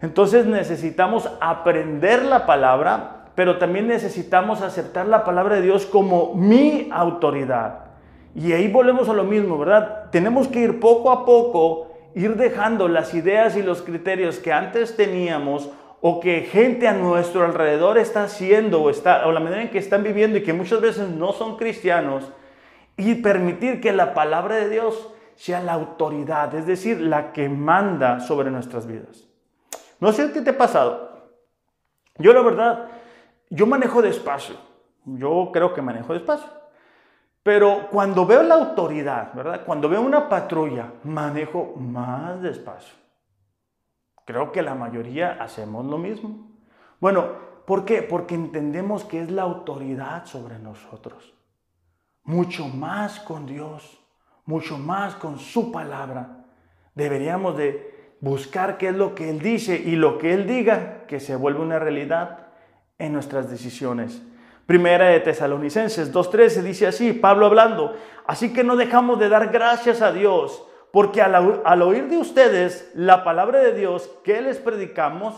Entonces 0.01 0.45
necesitamos 0.45 1.31
aprender 1.39 2.25
la 2.25 2.45
palabra, 2.45 3.27
pero 3.33 3.59
también 3.59 3.87
necesitamos 3.87 4.61
aceptar 4.61 5.07
la 5.07 5.23
palabra 5.23 5.55
de 5.55 5.61
Dios 5.61 5.85
como 5.85 6.35
mi 6.35 6.89
autoridad. 6.91 7.85
Y 8.35 8.51
ahí 8.51 8.69
volvemos 8.69 9.07
a 9.07 9.13
lo 9.13 9.23
mismo, 9.23 9.57
¿verdad? 9.57 10.09
Tenemos 10.11 10.49
que 10.49 10.59
ir 10.59 10.81
poco 10.81 11.11
a 11.11 11.25
poco, 11.25 11.88
ir 12.15 12.35
dejando 12.35 12.87
las 12.87 13.13
ideas 13.13 13.55
y 13.55 13.63
los 13.63 13.81
criterios 13.81 14.39
que 14.39 14.53
antes 14.53 14.95
teníamos 14.95 15.69
o 16.01 16.19
que 16.19 16.41
gente 16.41 16.87
a 16.87 16.93
nuestro 16.93 17.43
alrededor 17.43 17.97
está 17.97 18.23
haciendo 18.23 18.81
o, 18.81 18.89
está, 18.89 19.27
o 19.27 19.31
la 19.31 19.39
manera 19.39 19.61
en 19.61 19.69
que 19.69 19.79
están 19.79 20.03
viviendo 20.03 20.37
y 20.37 20.43
que 20.43 20.53
muchas 20.53 20.81
veces 20.81 21.09
no 21.09 21.33
son 21.33 21.57
cristianos 21.57 22.31
y 22.95 23.15
permitir 23.15 23.81
que 23.81 23.91
la 23.91 24.13
palabra 24.13 24.55
de 24.55 24.69
Dios 24.69 25.09
sea 25.35 25.61
la 25.61 25.73
autoridad, 25.73 26.53
es 26.53 26.65
decir, 26.65 26.99
la 26.99 27.31
que 27.31 27.47
manda 27.47 28.19
sobre 28.19 28.51
nuestras 28.51 28.85
vidas. 28.87 29.27
No 29.99 30.11
sé 30.11 30.31
qué 30.33 30.41
te 30.41 30.49
ha 30.51 30.57
pasado. 30.57 31.31
Yo 32.17 32.33
la 32.33 32.41
verdad, 32.41 32.87
yo 33.49 33.65
manejo 33.65 34.01
despacio. 34.01 34.55
Yo 35.05 35.49
creo 35.53 35.73
que 35.73 35.81
manejo 35.81 36.13
despacio. 36.13 36.58
Pero 37.49 37.87
cuando 37.89 38.27
veo 38.27 38.43
la 38.43 38.53
autoridad, 38.53 39.33
¿verdad? 39.33 39.65
Cuando 39.65 39.89
veo 39.89 40.01
una 40.01 40.29
patrulla, 40.29 40.93
manejo 41.03 41.73
más 41.77 42.43
despacio. 42.43 42.93
Creo 44.23 44.51
que 44.51 44.61
la 44.61 44.75
mayoría 44.75 45.41
hacemos 45.41 45.83
lo 45.83 45.97
mismo. 45.97 46.47
Bueno, 46.99 47.25
¿por 47.65 47.85
qué? 47.85 48.03
Porque 48.03 48.35
entendemos 48.35 49.03
que 49.03 49.23
es 49.23 49.31
la 49.31 49.41
autoridad 49.41 50.27
sobre 50.27 50.59
nosotros. 50.59 51.33
Mucho 52.21 52.67
más 52.67 53.19
con 53.19 53.47
Dios, 53.47 53.99
mucho 54.45 54.77
más 54.77 55.15
con 55.15 55.39
su 55.39 55.71
palabra. 55.71 56.45
Deberíamos 56.93 57.57
de 57.57 58.13
buscar 58.21 58.77
qué 58.77 58.89
es 58.89 58.95
lo 58.95 59.15
que 59.15 59.31
Él 59.31 59.39
dice 59.39 59.75
y 59.75 59.95
lo 59.95 60.19
que 60.19 60.35
Él 60.35 60.45
diga, 60.45 61.07
que 61.07 61.19
se 61.19 61.35
vuelve 61.35 61.61
una 61.61 61.79
realidad 61.79 62.49
en 62.99 63.11
nuestras 63.11 63.49
decisiones. 63.49 64.21
Primera 64.69 65.07
de 65.07 65.19
Tesalonicenses 65.21 66.13
2.13 66.13 66.61
dice 66.61 66.85
así, 66.85 67.11
Pablo 67.11 67.47
hablando, 67.47 67.95
así 68.27 68.53
que 68.53 68.63
no 68.63 68.75
dejamos 68.75 69.17
de 69.17 69.27
dar 69.27 69.47
gracias 69.47 70.03
a 70.03 70.11
Dios, 70.11 70.63
porque 70.91 71.23
al, 71.23 71.63
al 71.65 71.81
oír 71.81 72.07
de 72.07 72.17
ustedes 72.17 72.91
la 72.93 73.23
palabra 73.23 73.61
de 73.61 73.73
Dios 73.73 74.11
que 74.23 74.43
les 74.43 74.59
predicamos, 74.59 75.33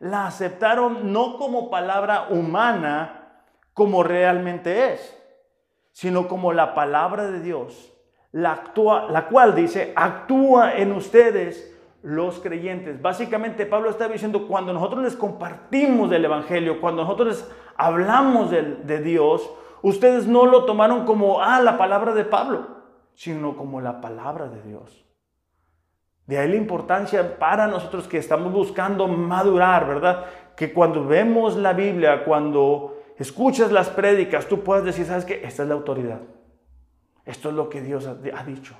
la 0.00 0.26
aceptaron 0.26 1.12
no 1.12 1.36
como 1.36 1.70
palabra 1.70 2.26
humana, 2.30 3.44
como 3.72 4.02
realmente 4.02 4.94
es, 4.94 5.16
sino 5.92 6.26
como 6.26 6.52
la 6.52 6.74
palabra 6.74 7.30
de 7.30 7.38
Dios, 7.38 7.92
la, 8.32 8.50
actúa, 8.50 9.06
la 9.12 9.28
cual 9.28 9.54
dice, 9.54 9.92
actúa 9.94 10.74
en 10.74 10.90
ustedes 10.90 11.72
los 12.02 12.40
creyentes. 12.40 13.00
Básicamente 13.00 13.64
Pablo 13.64 13.90
está 13.90 14.08
diciendo, 14.08 14.48
cuando 14.48 14.72
nosotros 14.72 15.04
les 15.04 15.14
compartimos 15.14 16.10
del 16.10 16.24
Evangelio, 16.24 16.80
cuando 16.80 17.02
nosotros 17.02 17.28
les 17.28 17.61
hablamos 17.76 18.50
de, 18.50 19.00
Dios, 19.00 19.50
ustedes 19.82 20.26
no 20.26 20.46
lo 20.46 20.64
tomaron 20.64 21.04
como, 21.04 21.42
ah, 21.42 21.60
la 21.60 21.78
palabra 21.78 22.14
de 22.14 22.24
Pablo, 22.24 22.66
sino 23.14 23.56
como 23.56 23.80
la 23.80 24.00
palabra 24.00 24.48
de 24.48 24.62
Dios. 24.62 25.04
De 26.26 26.38
ahí 26.38 26.48
la 26.48 26.56
importancia 26.56 27.38
para 27.38 27.66
nosotros 27.66 28.06
que 28.06 28.18
estamos 28.18 28.52
buscando 28.52 29.08
madurar, 29.08 29.86
¿verdad? 29.86 30.24
Que 30.56 30.72
cuando 30.72 31.04
vemos 31.04 31.56
la 31.56 31.72
Biblia, 31.72 32.24
cuando 32.24 33.02
escuchas 33.18 33.72
las 33.72 33.88
prédicas, 33.88 34.46
tú 34.46 34.62
puedes 34.62 34.84
decir, 34.84 35.04
¿sabes 35.04 35.24
qué? 35.24 35.42
Esta 35.44 35.64
es 35.64 35.68
la 35.68 35.74
autoridad. 35.74 36.20
Esto 37.24 37.48
es 37.48 37.54
lo 37.54 37.68
que 37.68 37.80
Dios 37.80 38.06
ha 38.06 38.44
dicho. 38.44 38.74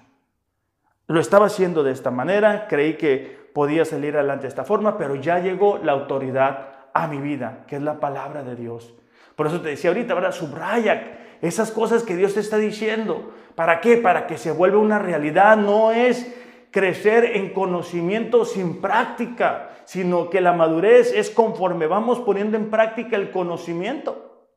Lo 1.08 1.20
estaba 1.20 1.46
haciendo 1.46 1.82
de 1.82 1.92
esta 1.92 2.10
manera, 2.10 2.66
creí 2.68 2.96
que 2.96 3.50
podía 3.52 3.84
salir 3.84 4.16
adelante 4.16 4.42
de 4.42 4.48
esta 4.48 4.64
forma, 4.64 4.96
pero 4.96 5.14
ya 5.16 5.38
llegó 5.38 5.78
la 5.78 5.92
autoridad 5.92 6.68
a 6.94 7.06
mi 7.06 7.18
vida, 7.18 7.64
que 7.66 7.76
es 7.76 7.82
la 7.82 8.00
palabra 8.00 8.42
de 8.42 8.56
Dios. 8.56 8.94
Por 9.36 9.46
eso 9.46 9.60
te 9.60 9.70
decía 9.70 9.90
ahorita, 9.90 10.14
¿verdad? 10.14 10.32
Subraya 10.32 11.18
esas 11.40 11.70
cosas 11.70 12.02
que 12.02 12.16
Dios 12.16 12.34
te 12.34 12.40
está 12.40 12.58
diciendo. 12.58 13.32
¿Para 13.54 13.80
qué? 13.80 13.96
Para 13.96 14.26
que 14.26 14.38
se 14.38 14.52
vuelva 14.52 14.78
una 14.78 14.98
realidad. 14.98 15.56
No 15.56 15.92
es 15.92 16.34
crecer 16.70 17.24
en 17.36 17.52
conocimiento 17.52 18.44
sin 18.44 18.80
práctica, 18.80 19.70
sino 19.84 20.30
que 20.30 20.40
la 20.40 20.52
madurez 20.52 21.12
es 21.14 21.30
conforme 21.30 21.86
vamos 21.86 22.20
poniendo 22.20 22.56
en 22.56 22.70
práctica 22.70 23.16
el 23.16 23.30
conocimiento. 23.30 24.48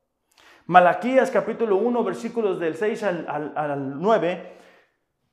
Malaquías 0.67 1.31
capítulo 1.31 1.77
1, 1.77 2.03
versículos 2.03 2.59
del 2.59 2.75
6 2.75 3.03
al, 3.03 3.25
al, 3.29 3.53
al 3.55 4.01
9 4.01 4.55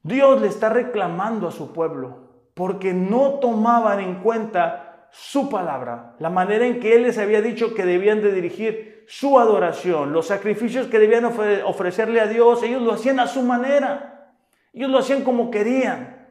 Dios 0.02 0.40
le 0.40 0.48
está 0.48 0.68
reclamando 0.68 1.48
a 1.48 1.52
su 1.52 1.72
pueblo 1.72 2.32
porque 2.54 2.92
no 2.92 3.34
tomaban 3.34 4.00
en 4.00 4.16
cuenta 4.16 4.81
su 5.12 5.50
palabra, 5.50 6.16
la 6.18 6.30
manera 6.30 6.66
en 6.66 6.80
que 6.80 6.96
Él 6.96 7.02
les 7.02 7.18
había 7.18 7.42
dicho 7.42 7.74
que 7.74 7.84
debían 7.84 8.22
de 8.22 8.32
dirigir 8.32 9.04
su 9.06 9.38
adoración, 9.38 10.10
los 10.10 10.26
sacrificios 10.26 10.86
que 10.86 10.98
debían 10.98 11.26
ofrecerle 11.26 12.18
a 12.18 12.26
Dios, 12.26 12.62
ellos 12.62 12.80
lo 12.80 12.92
hacían 12.92 13.20
a 13.20 13.26
su 13.26 13.42
manera, 13.42 14.32
ellos 14.72 14.90
lo 14.90 14.98
hacían 14.98 15.22
como 15.22 15.50
querían. 15.50 16.30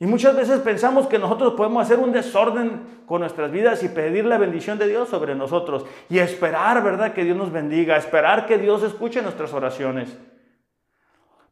Y 0.00 0.06
muchas 0.06 0.34
veces 0.34 0.58
pensamos 0.58 1.06
que 1.06 1.20
nosotros 1.20 1.54
podemos 1.54 1.84
hacer 1.84 2.00
un 2.00 2.10
desorden 2.10 3.04
con 3.06 3.20
nuestras 3.20 3.52
vidas 3.52 3.84
y 3.84 3.88
pedir 3.88 4.24
la 4.26 4.38
bendición 4.38 4.76
de 4.76 4.88
Dios 4.88 5.08
sobre 5.08 5.36
nosotros 5.36 5.86
y 6.10 6.18
esperar, 6.18 6.82
¿verdad?, 6.82 7.14
que 7.14 7.22
Dios 7.22 7.36
nos 7.36 7.52
bendiga, 7.52 7.96
esperar 7.96 8.46
que 8.46 8.58
Dios 8.58 8.82
escuche 8.82 9.22
nuestras 9.22 9.54
oraciones. 9.54 10.18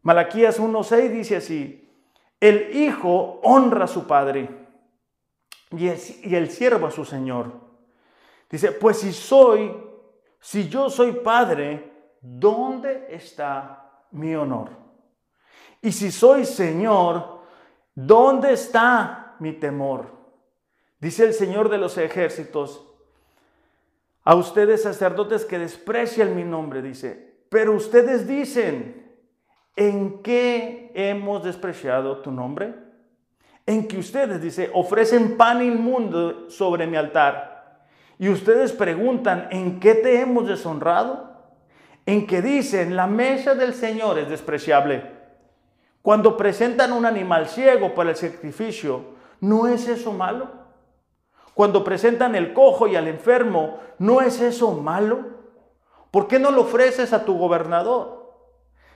Malaquías 0.02 0.60
1.6 0.60 1.08
dice 1.08 1.36
así, 1.36 1.88
el 2.40 2.76
hijo 2.76 3.40
honra 3.44 3.84
a 3.84 3.88
su 3.88 4.08
padre 4.08 4.63
y 5.78 6.34
el, 6.34 6.50
siervo 6.50 6.86
a 6.86 6.90
su 6.90 7.04
señor. 7.04 7.52
Dice, 8.50 8.72
pues 8.72 8.98
si 8.98 9.12
soy, 9.12 9.74
si 10.40 10.68
yo 10.68 10.90
soy 10.90 11.12
padre, 11.12 11.92
¿dónde 12.20 13.06
está 13.10 14.06
mi 14.12 14.34
honor? 14.34 14.70
Y 15.82 15.92
si 15.92 16.10
soy 16.10 16.44
Señor, 16.44 17.40
¿dónde 17.94 18.52
está 18.52 19.36
mi 19.38 19.52
temor? 19.52 20.06
Dice 20.98 21.24
el 21.24 21.34
Señor 21.34 21.68
de 21.68 21.78
los 21.78 21.98
ejércitos, 21.98 22.86
a 24.22 24.34
ustedes 24.34 24.82
sacerdotes 24.82 25.44
que 25.44 25.58
desprecian 25.58 26.34
mi 26.34 26.44
nombre, 26.44 26.80
dice, 26.80 27.44
pero 27.50 27.72
ustedes 27.72 28.26
dicen, 28.26 29.14
¿en 29.76 30.22
qué 30.22 30.90
hemos 30.94 31.44
despreciado 31.44 32.22
tu 32.22 32.30
nombre? 32.30 32.83
En 33.66 33.88
que 33.88 33.98
ustedes, 33.98 34.42
dice, 34.42 34.70
ofrecen 34.74 35.36
pan 35.36 35.62
inmundo 35.62 36.50
sobre 36.50 36.86
mi 36.86 36.96
altar. 36.96 37.86
Y 38.18 38.28
ustedes 38.28 38.72
preguntan, 38.72 39.48
¿en 39.50 39.80
qué 39.80 39.94
te 39.94 40.20
hemos 40.20 40.46
deshonrado? 40.46 41.32
En 42.06 42.26
que 42.26 42.42
dicen, 42.42 42.94
la 42.94 43.06
mesa 43.06 43.54
del 43.54 43.74
Señor 43.74 44.18
es 44.18 44.28
despreciable. 44.28 45.10
Cuando 46.02 46.36
presentan 46.36 46.92
un 46.92 47.06
animal 47.06 47.48
ciego 47.48 47.94
para 47.94 48.10
el 48.10 48.16
sacrificio, 48.16 49.14
¿no 49.40 49.66
es 49.66 49.88
eso 49.88 50.12
malo? 50.12 50.48
Cuando 51.54 51.82
presentan 51.82 52.34
el 52.34 52.52
cojo 52.52 52.86
y 52.86 52.96
al 52.96 53.08
enfermo, 53.08 53.78
¿no 53.98 54.20
es 54.20 54.40
eso 54.40 54.72
malo? 54.72 55.24
¿Por 56.10 56.28
qué 56.28 56.38
no 56.38 56.50
lo 56.50 56.62
ofreces 56.62 57.14
a 57.14 57.24
tu 57.24 57.38
gobernador? 57.38 58.34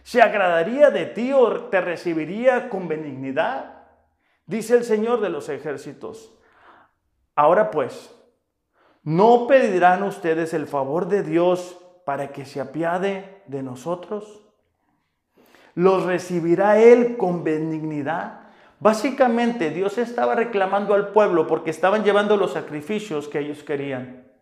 ¿Se 0.02 0.20
agradaría 0.20 0.90
de 0.90 1.06
ti 1.06 1.32
o 1.32 1.64
te 1.64 1.80
recibiría 1.80 2.68
con 2.68 2.88
benignidad? 2.88 3.77
Dice 4.48 4.78
el 4.78 4.84
Señor 4.84 5.20
de 5.20 5.28
los 5.28 5.50
ejércitos. 5.50 6.32
Ahora 7.36 7.70
pues, 7.70 8.14
¿no 9.04 9.46
pedirán 9.46 10.02
ustedes 10.02 10.54
el 10.54 10.66
favor 10.66 11.06
de 11.06 11.22
Dios 11.22 11.78
para 12.06 12.32
que 12.32 12.46
se 12.46 12.58
apiade 12.58 13.42
de 13.46 13.62
nosotros? 13.62 14.40
¿Los 15.74 16.04
recibirá 16.04 16.78
Él 16.80 17.18
con 17.18 17.44
benignidad? 17.44 18.48
Básicamente 18.80 19.68
Dios 19.68 19.98
estaba 19.98 20.34
reclamando 20.34 20.94
al 20.94 21.08
pueblo 21.08 21.46
porque 21.46 21.68
estaban 21.68 22.02
llevando 22.02 22.38
los 22.38 22.54
sacrificios 22.54 23.28
que 23.28 23.40
ellos 23.40 23.62
querían. 23.62 24.32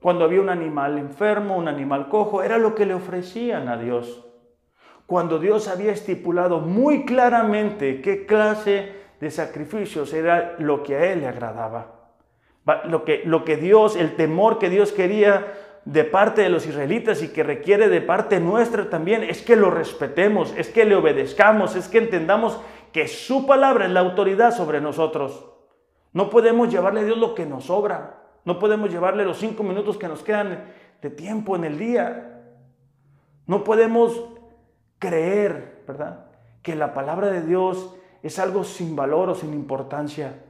Cuando 0.00 0.24
había 0.24 0.40
un 0.40 0.48
animal 0.48 0.98
enfermo, 0.98 1.56
un 1.56 1.68
animal 1.68 2.08
cojo, 2.08 2.42
era 2.42 2.58
lo 2.58 2.74
que 2.74 2.84
le 2.84 2.94
ofrecían 2.94 3.68
a 3.68 3.76
Dios. 3.76 4.26
Cuando 5.06 5.38
Dios 5.38 5.68
había 5.68 5.92
estipulado 5.92 6.58
muy 6.58 7.04
claramente 7.04 8.02
qué 8.02 8.26
clase 8.26 9.05
de 9.20 9.30
sacrificios 9.30 10.12
era 10.12 10.56
lo 10.58 10.82
que 10.82 10.96
a 10.96 11.12
Él 11.12 11.20
le 11.20 11.28
agradaba. 11.28 11.92
Lo 12.84 13.04
que, 13.04 13.22
lo 13.24 13.44
que 13.44 13.56
Dios, 13.56 13.94
el 13.96 14.16
temor 14.16 14.58
que 14.58 14.68
Dios 14.68 14.92
quería 14.92 15.54
de 15.84 16.02
parte 16.02 16.42
de 16.42 16.48
los 16.48 16.66
israelitas 16.66 17.22
y 17.22 17.28
que 17.28 17.44
requiere 17.44 17.88
de 17.88 18.00
parte 18.00 18.40
nuestra 18.40 18.90
también 18.90 19.22
es 19.22 19.40
que 19.40 19.54
lo 19.54 19.70
respetemos, 19.70 20.52
es 20.56 20.68
que 20.68 20.84
le 20.84 20.96
obedezcamos, 20.96 21.76
es 21.76 21.86
que 21.86 21.98
entendamos 21.98 22.60
que 22.92 23.06
su 23.06 23.46
palabra 23.46 23.86
es 23.86 23.92
la 23.92 24.00
autoridad 24.00 24.52
sobre 24.52 24.80
nosotros. 24.80 25.48
No 26.12 26.28
podemos 26.28 26.70
llevarle 26.70 27.00
a 27.00 27.04
Dios 27.04 27.18
lo 27.18 27.34
que 27.34 27.46
nos 27.46 27.66
sobra. 27.66 28.22
No 28.44 28.58
podemos 28.58 28.90
llevarle 28.90 29.24
los 29.24 29.38
cinco 29.38 29.62
minutos 29.62 29.96
que 29.96 30.08
nos 30.08 30.22
quedan 30.22 30.64
de 31.02 31.10
tiempo 31.10 31.54
en 31.56 31.64
el 31.64 31.78
día. 31.78 32.42
No 33.46 33.62
podemos 33.62 34.24
creer, 34.98 35.84
¿verdad? 35.86 36.26
Que 36.62 36.74
la 36.74 36.94
palabra 36.94 37.28
de 37.28 37.42
Dios 37.42 37.94
es 38.26 38.38
algo 38.38 38.64
sin 38.64 38.94
valor 38.94 39.30
o 39.30 39.34
sin 39.34 39.52
importancia. 39.54 40.42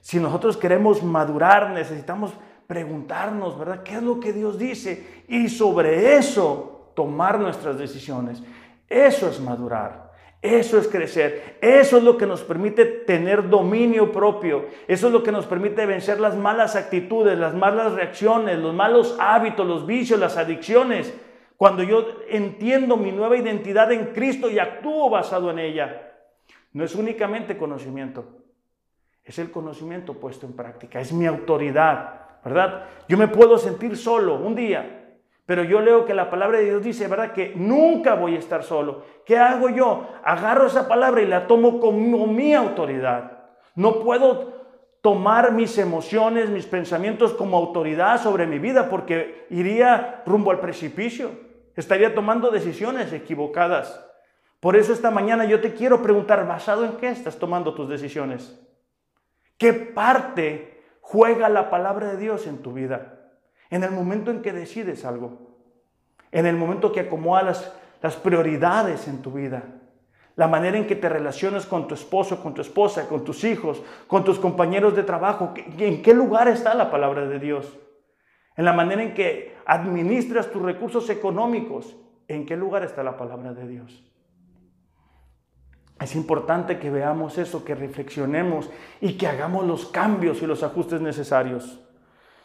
Si 0.00 0.18
nosotros 0.20 0.56
queremos 0.56 1.02
madurar, 1.02 1.70
necesitamos 1.70 2.32
preguntarnos, 2.66 3.58
¿verdad? 3.58 3.82
¿Qué 3.82 3.94
es 3.94 4.02
lo 4.02 4.20
que 4.20 4.32
Dios 4.32 4.58
dice? 4.58 5.24
Y 5.28 5.48
sobre 5.48 6.16
eso 6.16 6.92
tomar 6.94 7.38
nuestras 7.38 7.78
decisiones. 7.78 8.42
Eso 8.88 9.28
es 9.28 9.40
madurar. 9.40 10.12
Eso 10.40 10.78
es 10.78 10.88
crecer. 10.88 11.56
Eso 11.62 11.96
es 11.96 12.02
lo 12.02 12.18
que 12.18 12.26
nos 12.26 12.42
permite 12.42 12.84
tener 12.84 13.48
dominio 13.48 14.12
propio. 14.12 14.66
Eso 14.86 15.06
es 15.06 15.12
lo 15.12 15.22
que 15.22 15.32
nos 15.32 15.46
permite 15.46 15.86
vencer 15.86 16.20
las 16.20 16.36
malas 16.36 16.76
actitudes, 16.76 17.38
las 17.38 17.54
malas 17.54 17.94
reacciones, 17.94 18.58
los 18.58 18.74
malos 18.74 19.16
hábitos, 19.18 19.66
los 19.66 19.86
vicios, 19.86 20.20
las 20.20 20.36
adicciones. 20.36 21.14
Cuando 21.56 21.82
yo 21.82 22.06
entiendo 22.28 22.98
mi 22.98 23.10
nueva 23.10 23.38
identidad 23.38 23.90
en 23.90 24.12
Cristo 24.12 24.50
y 24.50 24.58
actúo 24.58 25.08
basado 25.08 25.50
en 25.50 25.60
ella. 25.60 26.13
No 26.74 26.84
es 26.84 26.94
únicamente 26.94 27.56
conocimiento. 27.56 28.26
Es 29.24 29.38
el 29.38 29.50
conocimiento 29.50 30.14
puesto 30.14 30.44
en 30.44 30.52
práctica. 30.52 31.00
Es 31.00 31.12
mi 31.12 31.26
autoridad. 31.26 32.20
¿Verdad? 32.44 32.84
Yo 33.08 33.16
me 33.16 33.28
puedo 33.28 33.56
sentir 33.56 33.96
solo 33.96 34.34
un 34.34 34.54
día, 34.54 35.16
pero 35.46 35.64
yo 35.64 35.80
leo 35.80 36.04
que 36.04 36.12
la 36.12 36.28
palabra 36.28 36.58
de 36.58 36.64
Dios 36.64 36.82
dice, 36.82 37.08
¿verdad? 37.08 37.32
Que 37.32 37.54
nunca 37.56 38.14
voy 38.16 38.36
a 38.36 38.38
estar 38.38 38.62
solo. 38.62 39.02
¿Qué 39.24 39.38
hago 39.38 39.70
yo? 39.70 40.06
Agarro 40.22 40.66
esa 40.66 40.86
palabra 40.86 41.22
y 41.22 41.26
la 41.26 41.46
tomo 41.46 41.80
como 41.80 42.26
mi 42.26 42.52
autoridad. 42.52 43.44
No 43.74 44.00
puedo 44.00 44.52
tomar 45.00 45.52
mis 45.52 45.78
emociones, 45.78 46.50
mis 46.50 46.66
pensamientos 46.66 47.32
como 47.32 47.56
autoridad 47.56 48.22
sobre 48.22 48.46
mi 48.46 48.58
vida 48.58 48.90
porque 48.90 49.46
iría 49.48 50.22
rumbo 50.26 50.50
al 50.50 50.60
precipicio. 50.60 51.30
Estaría 51.76 52.14
tomando 52.14 52.50
decisiones 52.50 53.12
equivocadas. 53.12 54.04
Por 54.64 54.76
eso 54.76 54.94
esta 54.94 55.10
mañana 55.10 55.44
yo 55.44 55.60
te 55.60 55.74
quiero 55.74 56.00
preguntar, 56.00 56.48
¿basado 56.48 56.86
en 56.86 56.92
qué 56.92 57.10
estás 57.10 57.38
tomando 57.38 57.74
tus 57.74 57.86
decisiones? 57.86 58.58
¿Qué 59.58 59.74
parte 59.74 60.82
juega 61.02 61.50
la 61.50 61.68
palabra 61.68 62.06
de 62.06 62.16
Dios 62.16 62.46
en 62.46 62.62
tu 62.62 62.72
vida? 62.72 63.34
En 63.68 63.84
el 63.84 63.90
momento 63.90 64.30
en 64.30 64.40
que 64.40 64.54
decides 64.54 65.04
algo, 65.04 65.58
en 66.32 66.46
el 66.46 66.56
momento 66.56 66.92
que 66.92 67.00
acomodas 67.00 67.74
las, 68.00 68.16
prioridades 68.16 69.06
en 69.06 69.20
tu 69.20 69.32
vida, 69.32 69.64
la 70.34 70.48
manera 70.48 70.78
en 70.78 70.86
que 70.86 70.96
te 70.96 71.10
relacionas 71.10 71.66
con 71.66 71.86
tu 71.86 71.92
esposo, 71.92 72.42
con 72.42 72.54
tu 72.54 72.62
esposa, 72.62 73.06
con 73.06 73.22
tus 73.22 73.44
hijos, 73.44 73.82
con 74.06 74.24
tus 74.24 74.38
compañeros 74.38 74.96
de 74.96 75.02
trabajo, 75.02 75.52
¿en 75.76 76.00
qué 76.00 76.14
lugar 76.14 76.48
está 76.48 76.74
la 76.74 76.90
palabra 76.90 77.26
de 77.26 77.38
Dios? 77.38 77.70
En 78.56 78.64
la 78.64 78.72
manera 78.72 79.02
en 79.02 79.12
que 79.12 79.56
administras 79.66 80.50
tus 80.50 80.62
recursos 80.62 81.10
económicos, 81.10 81.98
¿en 82.28 82.46
qué 82.46 82.56
lugar 82.56 82.82
está 82.82 83.02
la 83.02 83.18
palabra 83.18 83.52
de 83.52 83.68
Dios? 83.68 84.13
Es 86.04 86.14
importante 86.14 86.78
que 86.78 86.90
veamos 86.90 87.38
eso, 87.38 87.64
que 87.64 87.74
reflexionemos 87.74 88.68
y 89.00 89.16
que 89.16 89.26
hagamos 89.26 89.64
los 89.64 89.86
cambios 89.86 90.42
y 90.42 90.46
los 90.46 90.62
ajustes 90.62 91.00
necesarios. 91.00 91.80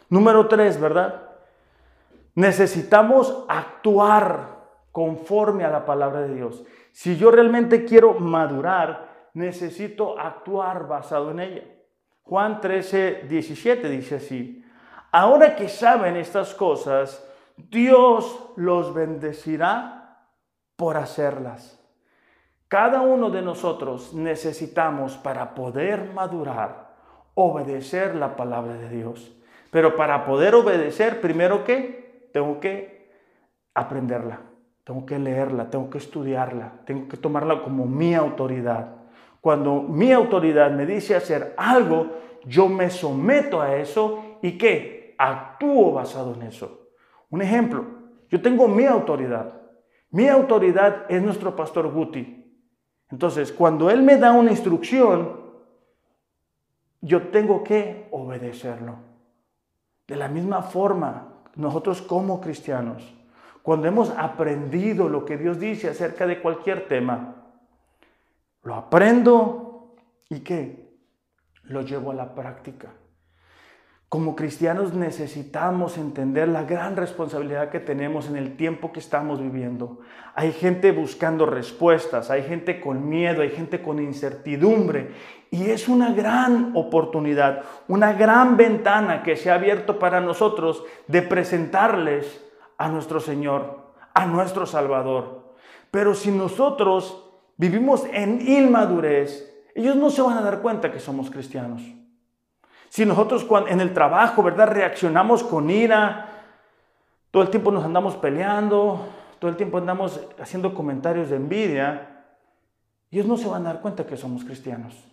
Número 0.08 0.48
tres, 0.48 0.80
¿verdad? 0.80 1.28
Necesitamos 2.34 3.44
actuar 3.48 4.60
conforme 4.92 5.64
a 5.64 5.70
la 5.70 5.84
palabra 5.84 6.22
de 6.22 6.36
Dios. 6.36 6.64
Si 6.92 7.18
yo 7.18 7.30
realmente 7.30 7.84
quiero 7.84 8.14
madurar, 8.14 9.28
necesito 9.34 10.18
actuar 10.18 10.88
basado 10.88 11.30
en 11.30 11.40
ella. 11.40 11.64
Juan 12.22 12.62
13, 12.62 13.26
17 13.28 13.90
dice 13.90 14.16
así, 14.16 14.64
ahora 15.12 15.54
que 15.54 15.68
saben 15.68 16.16
estas 16.16 16.54
cosas, 16.54 17.28
Dios 17.58 18.52
los 18.56 18.94
bendecirá 18.94 20.24
por 20.76 20.96
hacerlas. 20.96 21.79
Cada 22.70 23.00
uno 23.00 23.30
de 23.30 23.42
nosotros 23.42 24.14
necesitamos 24.14 25.16
para 25.16 25.56
poder 25.56 26.12
madurar, 26.14 26.94
obedecer 27.34 28.14
la 28.14 28.36
palabra 28.36 28.74
de 28.74 28.88
Dios. 28.88 29.36
Pero 29.72 29.96
para 29.96 30.24
poder 30.24 30.54
obedecer, 30.54 31.20
primero 31.20 31.64
que 31.64 32.28
tengo 32.32 32.60
que 32.60 33.10
aprenderla, 33.74 34.42
tengo 34.84 35.04
que 35.04 35.18
leerla, 35.18 35.68
tengo 35.68 35.90
que 35.90 35.98
estudiarla, 35.98 36.74
tengo 36.84 37.08
que 37.08 37.16
tomarla 37.16 37.60
como 37.64 37.86
mi 37.86 38.14
autoridad. 38.14 38.98
Cuando 39.40 39.82
mi 39.82 40.12
autoridad 40.12 40.70
me 40.70 40.86
dice 40.86 41.16
hacer 41.16 41.54
algo, 41.56 42.18
yo 42.44 42.68
me 42.68 42.88
someto 42.88 43.60
a 43.60 43.74
eso 43.74 44.38
y 44.42 44.56
que 44.56 45.16
actúo 45.18 45.94
basado 45.94 46.34
en 46.34 46.42
eso. 46.42 46.86
Un 47.30 47.42
ejemplo, 47.42 47.84
yo 48.28 48.40
tengo 48.40 48.68
mi 48.68 48.84
autoridad. 48.84 49.54
Mi 50.12 50.28
autoridad 50.28 51.06
es 51.08 51.20
nuestro 51.20 51.56
pastor 51.56 51.90
Guti. 51.90 52.39
Entonces, 53.10 53.52
cuando 53.52 53.90
él 53.90 54.02
me 54.02 54.16
da 54.16 54.32
una 54.32 54.50
instrucción, 54.50 55.40
yo 57.00 57.28
tengo 57.28 57.64
que 57.64 58.08
obedecerlo. 58.10 58.96
De 60.06 60.16
la 60.16 60.28
misma 60.28 60.62
forma, 60.62 61.28
nosotros 61.56 62.02
como 62.02 62.40
cristianos, 62.40 63.14
cuando 63.62 63.88
hemos 63.88 64.10
aprendido 64.10 65.08
lo 65.08 65.24
que 65.24 65.36
Dios 65.36 65.58
dice 65.58 65.88
acerca 65.88 66.26
de 66.26 66.40
cualquier 66.40 66.88
tema, 66.88 67.36
lo 68.62 68.74
aprendo 68.74 69.94
y 70.28 70.40
qué? 70.40 70.90
Lo 71.64 71.82
llevo 71.82 72.10
a 72.10 72.14
la 72.14 72.34
práctica. 72.34 72.88
Como 74.10 74.34
cristianos 74.34 74.92
necesitamos 74.92 75.96
entender 75.96 76.48
la 76.48 76.64
gran 76.64 76.96
responsabilidad 76.96 77.70
que 77.70 77.78
tenemos 77.78 78.26
en 78.26 78.34
el 78.34 78.56
tiempo 78.56 78.90
que 78.90 78.98
estamos 78.98 79.40
viviendo. 79.40 80.00
Hay 80.34 80.50
gente 80.50 80.90
buscando 80.90 81.46
respuestas, 81.46 82.28
hay 82.28 82.42
gente 82.42 82.80
con 82.80 83.08
miedo, 83.08 83.42
hay 83.42 83.50
gente 83.50 83.80
con 83.80 84.00
incertidumbre 84.00 85.12
y 85.52 85.70
es 85.70 85.86
una 85.86 86.12
gran 86.12 86.72
oportunidad, 86.74 87.62
una 87.86 88.12
gran 88.12 88.56
ventana 88.56 89.22
que 89.22 89.36
se 89.36 89.48
ha 89.48 89.54
abierto 89.54 90.00
para 90.00 90.20
nosotros 90.20 90.82
de 91.06 91.22
presentarles 91.22 92.44
a 92.78 92.88
nuestro 92.88 93.20
Señor, 93.20 93.92
a 94.12 94.26
nuestro 94.26 94.66
Salvador. 94.66 95.54
Pero 95.92 96.16
si 96.16 96.32
nosotros 96.32 97.30
vivimos 97.56 98.04
en 98.12 98.40
inmadurez, 98.40 99.64
ellos 99.76 99.94
no 99.94 100.10
se 100.10 100.20
van 100.20 100.36
a 100.36 100.42
dar 100.42 100.62
cuenta 100.62 100.90
que 100.90 100.98
somos 100.98 101.30
cristianos. 101.30 101.99
Si 102.90 103.06
nosotros 103.06 103.46
en 103.68 103.80
el 103.80 103.94
trabajo, 103.94 104.42
¿verdad? 104.42 104.66
Reaccionamos 104.66 105.44
con 105.44 105.70
ira, 105.70 106.26
todo 107.30 107.44
el 107.44 107.48
tiempo 107.48 107.70
nos 107.70 107.84
andamos 107.84 108.16
peleando, 108.16 109.06
todo 109.38 109.48
el 109.48 109.56
tiempo 109.56 109.78
andamos 109.78 110.20
haciendo 110.40 110.74
comentarios 110.74 111.30
de 111.30 111.36
envidia, 111.36 112.24
ellos 113.12 113.26
no 113.26 113.36
se 113.36 113.46
van 113.46 113.64
a 113.64 113.74
dar 113.74 113.80
cuenta 113.80 114.04
que 114.04 114.16
somos 114.16 114.44
cristianos. 114.44 115.04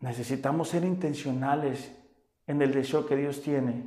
Necesitamos 0.00 0.70
ser 0.70 0.84
intencionales 0.84 1.96
en 2.48 2.60
el 2.60 2.72
deseo 2.72 3.06
que 3.06 3.14
Dios 3.14 3.40
tiene 3.40 3.84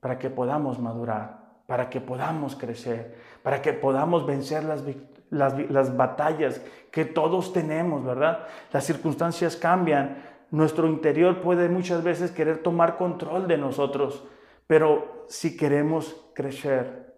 para 0.00 0.18
que 0.18 0.30
podamos 0.30 0.80
madurar, 0.80 1.38
para 1.68 1.90
que 1.90 2.00
podamos 2.00 2.56
crecer, 2.56 3.16
para 3.44 3.62
que 3.62 3.72
podamos 3.72 4.26
vencer 4.26 4.64
las, 4.64 4.82
las, 5.30 5.70
las 5.70 5.96
batallas 5.96 6.60
que 6.90 7.04
todos 7.04 7.52
tenemos, 7.52 8.04
¿verdad? 8.04 8.48
Las 8.72 8.84
circunstancias 8.84 9.54
cambian, 9.54 10.33
nuestro 10.50 10.86
interior 10.86 11.40
puede 11.40 11.68
muchas 11.68 12.02
veces 12.04 12.30
querer 12.30 12.58
tomar 12.58 12.96
control 12.96 13.48
de 13.48 13.58
nosotros, 13.58 14.24
pero 14.66 15.24
si 15.28 15.56
queremos 15.56 16.30
crecer, 16.34 17.14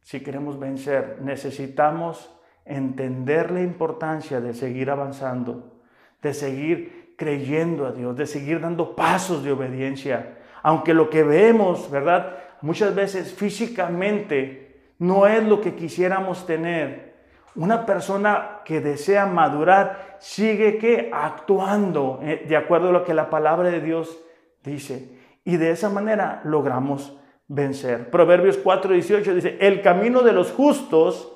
si 0.00 0.20
queremos 0.20 0.58
vencer, 0.58 1.18
necesitamos 1.20 2.34
entender 2.64 3.50
la 3.50 3.62
importancia 3.62 4.40
de 4.40 4.54
seguir 4.54 4.90
avanzando, 4.90 5.80
de 6.22 6.34
seguir 6.34 7.14
creyendo 7.16 7.86
a 7.86 7.92
Dios, 7.92 8.16
de 8.16 8.26
seguir 8.26 8.60
dando 8.60 8.96
pasos 8.96 9.44
de 9.44 9.52
obediencia. 9.52 10.38
Aunque 10.62 10.94
lo 10.94 11.10
que 11.10 11.22
vemos, 11.22 11.90
¿verdad? 11.90 12.36
Muchas 12.62 12.94
veces 12.94 13.32
físicamente 13.32 14.92
no 14.98 15.26
es 15.26 15.42
lo 15.44 15.60
que 15.60 15.74
quisiéramos 15.74 16.46
tener, 16.46 17.11
una 17.54 17.84
persona 17.84 18.60
que 18.64 18.80
desea 18.80 19.26
madurar 19.26 20.16
sigue 20.18 20.78
que 20.78 21.10
actuando 21.12 22.20
eh, 22.22 22.44
de 22.48 22.56
acuerdo 22.56 22.88
a 22.88 22.92
lo 22.92 23.04
que 23.04 23.14
la 23.14 23.28
palabra 23.28 23.70
de 23.70 23.80
Dios 23.80 24.18
dice. 24.62 25.18
Y 25.44 25.56
de 25.56 25.70
esa 25.70 25.88
manera 25.88 26.40
logramos 26.44 27.18
vencer. 27.48 28.10
Proverbios 28.10 28.62
4:18 28.62 29.34
dice, 29.34 29.58
el 29.60 29.82
camino 29.82 30.22
de 30.22 30.32
los 30.32 30.52
justos 30.52 31.32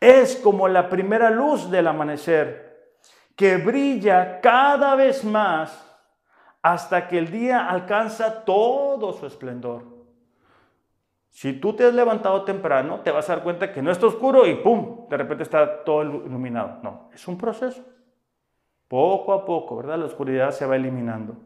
es 0.00 0.36
como 0.36 0.68
la 0.68 0.88
primera 0.88 1.30
luz 1.30 1.70
del 1.70 1.86
amanecer, 1.86 2.94
que 3.34 3.56
brilla 3.56 4.40
cada 4.40 4.94
vez 4.94 5.24
más 5.24 5.82
hasta 6.62 7.08
que 7.08 7.18
el 7.18 7.30
día 7.30 7.68
alcanza 7.68 8.44
todo 8.44 9.12
su 9.12 9.26
esplendor. 9.26 9.95
Si 11.36 11.52
tú 11.52 11.74
te 11.74 11.84
has 11.84 11.92
levantado 11.92 12.44
temprano, 12.44 13.00
te 13.00 13.10
vas 13.10 13.28
a 13.28 13.34
dar 13.34 13.44
cuenta 13.44 13.70
que 13.70 13.82
no 13.82 13.90
está 13.90 14.06
oscuro 14.06 14.46
y 14.46 14.54
¡pum! 14.54 15.06
De 15.10 15.18
repente 15.18 15.42
está 15.42 15.84
todo 15.84 16.02
iluminado. 16.02 16.78
No, 16.82 17.10
es 17.12 17.28
un 17.28 17.36
proceso. 17.36 17.84
Poco 18.88 19.34
a 19.34 19.44
poco, 19.44 19.76
¿verdad? 19.76 19.98
La 19.98 20.06
oscuridad 20.06 20.50
se 20.50 20.64
va 20.64 20.76
eliminando. 20.76 21.36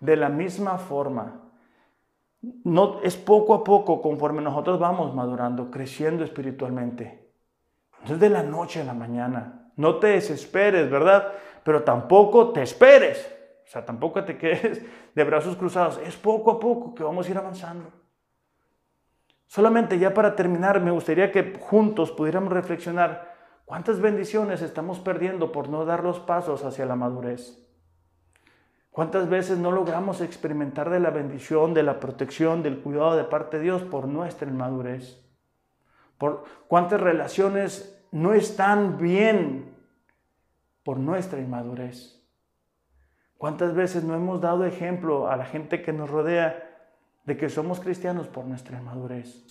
De 0.00 0.16
la 0.16 0.28
misma 0.28 0.76
forma, 0.76 1.40
no, 2.64 3.00
es 3.04 3.16
poco 3.16 3.54
a 3.54 3.62
poco 3.62 4.02
conforme 4.02 4.42
nosotros 4.42 4.80
vamos 4.80 5.14
madurando, 5.14 5.70
creciendo 5.70 6.24
espiritualmente. 6.24 7.30
No 8.04 8.14
es 8.14 8.18
de 8.18 8.28
la 8.28 8.42
noche 8.42 8.80
a 8.80 8.84
la 8.84 8.92
mañana. 8.92 9.70
No 9.76 10.00
te 10.00 10.08
desesperes, 10.08 10.90
¿verdad? 10.90 11.32
Pero 11.62 11.84
tampoco 11.84 12.50
te 12.50 12.62
esperes. 12.62 13.24
O 13.64 13.70
sea, 13.70 13.84
tampoco 13.84 14.24
te 14.24 14.36
quedes 14.36 14.82
de 15.14 15.22
brazos 15.22 15.54
cruzados. 15.54 16.00
Es 16.04 16.16
poco 16.16 16.50
a 16.50 16.58
poco 16.58 16.92
que 16.92 17.04
vamos 17.04 17.28
a 17.28 17.30
ir 17.30 17.38
avanzando. 17.38 18.01
Solamente 19.52 19.98
ya 19.98 20.14
para 20.14 20.34
terminar, 20.34 20.80
me 20.80 20.92
gustaría 20.92 21.30
que 21.30 21.58
juntos 21.60 22.10
pudiéramos 22.10 22.54
reflexionar 22.54 23.34
cuántas 23.66 24.00
bendiciones 24.00 24.62
estamos 24.62 24.98
perdiendo 24.98 25.52
por 25.52 25.68
no 25.68 25.84
dar 25.84 26.02
los 26.02 26.20
pasos 26.20 26.64
hacia 26.64 26.86
la 26.86 26.96
madurez. 26.96 27.62
¿Cuántas 28.90 29.28
veces 29.28 29.58
no 29.58 29.70
logramos 29.70 30.22
experimentar 30.22 30.88
de 30.88 31.00
la 31.00 31.10
bendición, 31.10 31.74
de 31.74 31.82
la 31.82 32.00
protección, 32.00 32.62
del 32.62 32.80
cuidado 32.80 33.14
de 33.14 33.24
parte 33.24 33.58
de 33.58 33.64
Dios 33.64 33.82
por 33.82 34.08
nuestra 34.08 34.48
inmadurez? 34.48 35.22
¿Por 36.16 36.44
cuántas 36.66 37.02
relaciones 37.02 38.02
no 38.10 38.32
están 38.32 38.96
bien 38.96 39.76
por 40.82 40.96
nuestra 40.96 41.40
inmadurez? 41.40 42.24
¿Cuántas 43.36 43.74
veces 43.74 44.02
no 44.02 44.14
hemos 44.14 44.40
dado 44.40 44.64
ejemplo 44.64 45.28
a 45.28 45.36
la 45.36 45.44
gente 45.44 45.82
que 45.82 45.92
nos 45.92 46.08
rodea 46.08 46.71
de 47.24 47.36
que 47.36 47.48
somos 47.48 47.80
cristianos 47.80 48.26
por 48.26 48.44
nuestra 48.44 48.78
inmadurez. 48.78 49.44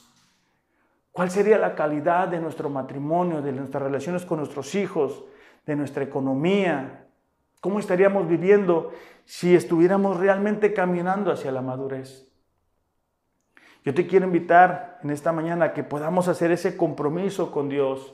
¿Cuál 1.12 1.30
sería 1.30 1.58
la 1.58 1.76
calidad 1.76 2.28
de 2.28 2.40
nuestro 2.40 2.70
matrimonio, 2.70 3.42
de 3.42 3.52
nuestras 3.52 3.84
relaciones 3.84 4.26
con 4.26 4.40
nuestros 4.40 4.76
hijos, 4.76 5.24
de 5.66 5.76
nuestra 5.76 6.04
economía? 6.04 7.06
¿Cómo 7.60 7.80
estaríamos 7.80 8.28
viviendo 8.28 8.92
si 9.26 9.56
estuviéramos 9.56 10.18
realmente 10.18 10.74
caminando 10.74 11.32
hacia 11.32 11.52
la 11.52 11.62
madurez? 11.62 12.28
Yo 13.84 13.94
te 13.94 14.08
quiero 14.08 14.26
invitar 14.26 15.00
en 15.04 15.10
esta 15.10 15.32
mañana 15.32 15.66
a 15.66 15.74
que 15.74 15.84
podamos 15.84 16.28
hacer 16.28 16.52
ese 16.52 16.78
compromiso 16.78 17.52
con 17.52 17.68
Dios, 17.68 18.14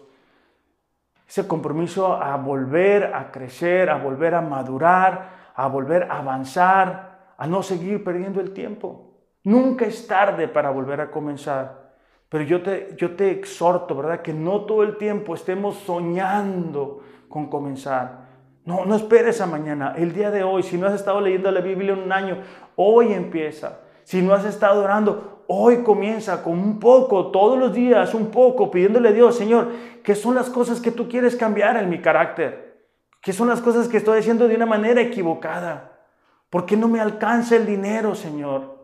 ese 1.28 1.46
compromiso 1.46 2.14
a 2.14 2.38
volver 2.38 3.14
a 3.14 3.32
crecer, 3.32 3.90
a 3.90 3.98
volver 3.98 4.34
a 4.34 4.42
madurar, 4.42 5.52
a 5.54 5.68
volver 5.68 6.04
a 6.04 6.20
avanzar, 6.20 7.34
a 7.38 7.48
no 7.48 7.62
seguir 7.64 8.04
perdiendo 8.04 8.40
el 8.40 8.54
tiempo. 8.54 9.07
Nunca 9.48 9.86
es 9.86 10.06
tarde 10.08 10.50
para 10.50 10.72
volver 10.72 11.00
a 11.00 11.10
comenzar. 11.10 11.94
Pero 12.28 12.44
yo 12.44 12.62
te, 12.62 12.90
yo 12.98 13.16
te 13.16 13.32
exhorto, 13.32 13.96
¿verdad? 13.96 14.22
Que 14.22 14.34
no 14.34 14.66
todo 14.66 14.84
el 14.84 14.98
tiempo 14.98 15.34
estemos 15.34 15.78
soñando 15.78 17.00
con 17.30 17.50
comenzar. 17.50 18.26
No, 18.66 18.84
no 18.84 18.94
esperes 18.94 19.40
a 19.40 19.46
mañana, 19.46 19.94
el 19.96 20.12
día 20.12 20.32
de 20.32 20.44
hoy. 20.44 20.64
Si 20.64 20.78
no 20.78 20.86
has 20.86 20.96
estado 20.96 21.22
leyendo 21.22 21.50
la 21.50 21.62
Biblia 21.62 21.94
en 21.94 22.00
un 22.00 22.12
año, 22.12 22.40
hoy 22.76 23.14
empieza. 23.14 23.80
Si 24.04 24.22
no 24.22 24.34
has 24.34 24.44
estado 24.44 24.84
orando, 24.84 25.46
hoy 25.48 25.78
comienza 25.78 26.44
con 26.44 26.60
un 26.60 26.78
poco, 26.78 27.28
todos 27.32 27.58
los 27.58 27.74
días, 27.74 28.14
un 28.14 28.30
poco, 28.32 28.70
pidiéndole 28.70 29.08
a 29.08 29.14
Dios, 29.14 29.38
Señor, 29.38 29.70
¿qué 30.04 30.14
son 30.14 30.36
las 30.36 30.50
cosas 30.50 30.82
que 30.82 30.92
tú 30.92 31.08
quieres 31.08 31.38
cambiar 31.38 31.78
en 31.78 31.90
mi 31.90 32.02
carácter? 32.02 32.84
¿Qué 33.22 33.32
son 33.32 33.48
las 33.48 33.62
cosas 33.62 33.88
que 33.88 33.96
estoy 33.96 34.20
haciendo 34.20 34.50
de 34.50 34.58
una 34.58 34.66
manera 34.66 35.00
equivocada? 35.00 36.02
¿Por 36.50 36.66
qué 36.66 36.76
no 36.76 36.90
me 36.90 37.00
alcanza 37.00 37.56
el 37.56 37.66
dinero, 37.66 38.14
Señor? 38.14 38.77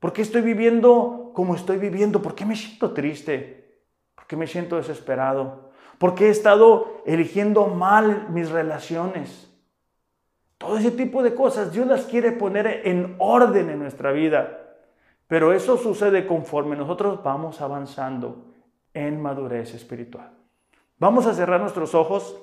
¿Por 0.00 0.12
qué 0.12 0.22
estoy 0.22 0.42
viviendo 0.42 1.30
como 1.34 1.54
estoy 1.54 1.78
viviendo? 1.78 2.22
¿Por 2.22 2.34
qué 2.34 2.44
me 2.44 2.56
siento 2.56 2.92
triste? 2.92 3.82
¿Por 4.14 4.26
qué 4.26 4.36
me 4.36 4.46
siento 4.46 4.76
desesperado? 4.76 5.70
¿Por 5.98 6.14
qué 6.14 6.26
he 6.26 6.30
estado 6.30 7.02
eligiendo 7.06 7.66
mal 7.66 8.28
mis 8.30 8.50
relaciones? 8.50 9.50
Todo 10.58 10.78
ese 10.78 10.90
tipo 10.90 11.22
de 11.22 11.34
cosas 11.34 11.72
Dios 11.72 11.86
las 11.86 12.04
quiere 12.04 12.32
poner 12.32 12.82
en 12.84 13.16
orden 13.18 13.70
en 13.70 13.78
nuestra 13.78 14.12
vida. 14.12 14.62
Pero 15.28 15.52
eso 15.52 15.76
sucede 15.76 16.26
conforme 16.26 16.76
nosotros 16.76 17.22
vamos 17.22 17.60
avanzando 17.60 18.44
en 18.94 19.20
madurez 19.20 19.74
espiritual. 19.74 20.30
Vamos 20.98 21.26
a 21.26 21.34
cerrar 21.34 21.60
nuestros 21.60 21.94
ojos. 21.94 22.40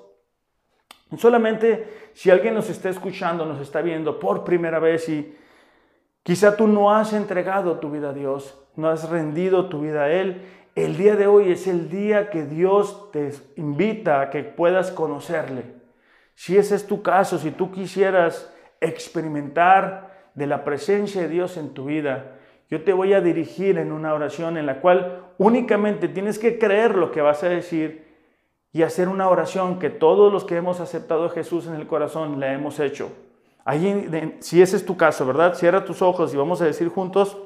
Solamente 1.17 2.11
si 2.13 2.29
alguien 2.29 2.53
nos 2.53 2.69
está 2.69 2.89
escuchando, 2.89 3.45
nos 3.45 3.61
está 3.61 3.81
viendo 3.81 4.19
por 4.19 4.43
primera 4.43 4.79
vez 4.79 5.07
y 5.09 5.37
Quizá 6.23 6.55
tú 6.55 6.67
no 6.67 6.95
has 6.95 7.11
entregado 7.11 7.79
tu 7.79 7.91
vida 7.91 8.11
a 8.11 8.13
Dios, 8.13 8.57
no 8.77 8.87
has 8.87 9.09
rendido 9.09 9.67
tu 9.67 9.81
vida 9.81 10.03
a 10.03 10.11
Él. 10.11 10.41
El 10.73 10.95
día 10.95 11.17
de 11.17 11.27
hoy 11.27 11.51
es 11.51 11.67
el 11.67 11.89
día 11.89 12.29
que 12.29 12.45
Dios 12.45 13.11
te 13.11 13.29
invita 13.57 14.21
a 14.21 14.29
que 14.29 14.43
puedas 14.43 14.91
conocerle. 14.91 15.65
Si 16.33 16.57
ese 16.57 16.75
es 16.75 16.87
tu 16.87 17.03
caso, 17.03 17.37
si 17.37 17.51
tú 17.51 17.71
quisieras 17.71 18.51
experimentar 18.79 20.29
de 20.33 20.47
la 20.47 20.63
presencia 20.63 21.21
de 21.21 21.27
Dios 21.27 21.57
en 21.57 21.73
tu 21.73 21.85
vida, 21.85 22.37
yo 22.69 22.83
te 22.83 22.93
voy 22.93 23.13
a 23.13 23.21
dirigir 23.21 23.77
en 23.77 23.91
una 23.91 24.13
oración 24.13 24.57
en 24.57 24.65
la 24.65 24.79
cual 24.79 25.25
únicamente 25.37 26.07
tienes 26.07 26.39
que 26.39 26.57
creer 26.57 26.95
lo 26.95 27.11
que 27.11 27.21
vas 27.21 27.43
a 27.43 27.49
decir 27.49 28.07
y 28.71 28.81
hacer 28.81 29.09
una 29.09 29.29
oración 29.29 29.77
que 29.77 29.89
todos 29.89 30.31
los 30.31 30.45
que 30.45 30.55
hemos 30.55 30.79
aceptado 30.79 31.25
a 31.25 31.29
Jesús 31.29 31.67
en 31.67 31.75
el 31.75 31.85
corazón 31.85 32.39
le 32.39 32.53
hemos 32.53 32.79
hecho 32.79 33.11
si 34.39 34.61
ese 34.61 34.75
es 34.75 34.85
tu 34.85 34.97
caso, 34.97 35.25
¿verdad? 35.25 35.55
Cierra 35.55 35.85
tus 35.85 36.01
ojos 36.01 36.33
y 36.33 36.37
vamos 36.37 36.61
a 36.61 36.65
decir 36.65 36.89
juntos, 36.89 37.37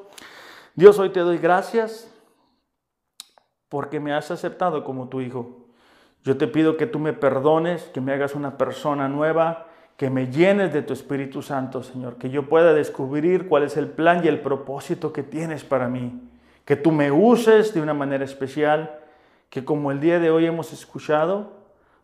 Dios, 0.76 0.98
hoy 1.00 1.10
te 1.10 1.20
doy 1.20 1.38
gracias 1.38 2.12
porque 3.70 4.00
me 4.00 4.14
has 4.14 4.32
aceptado 4.32 4.84
como 4.84 5.10
tu 5.10 5.22
hijo. 5.22 5.68
Yo 6.24 6.38
te 6.38 6.48
pido 6.48 6.78
que 6.78 6.88
tú 6.88 7.00
me 7.00 7.14
perdones, 7.14 7.84
que 7.94 8.02
me 8.02 8.14
hagas 8.14 8.36
una 8.36 8.58
persona 8.58 9.08
nueva, 9.08 9.68
que 9.96 10.10
me 10.10 10.28
llenes 10.30 10.74
de 10.74 10.82
tu 10.82 10.94
Espíritu 10.94 11.42
Santo, 11.42 11.84
Señor, 11.84 12.18
que 12.18 12.30
yo 12.30 12.48
pueda 12.48 12.74
descubrir 12.74 13.48
cuál 13.48 13.64
es 13.64 13.78
el 13.78 13.88
plan 13.88 14.24
y 14.24 14.28
el 14.28 14.42
propósito 14.42 15.12
que 15.12 15.24
tienes 15.24 15.64
para 15.64 15.88
mí, 15.88 16.22
que 16.66 16.76
tú 16.76 16.92
me 16.92 17.12
uses 17.12 17.74
de 17.74 17.82
una 17.82 17.94
manera 17.94 18.24
especial, 18.24 19.00
que 19.50 19.66
como 19.66 19.92
el 19.92 20.00
día 20.00 20.20
de 20.20 20.30
hoy 20.30 20.46
hemos 20.46 20.74
escuchado, 20.74 21.54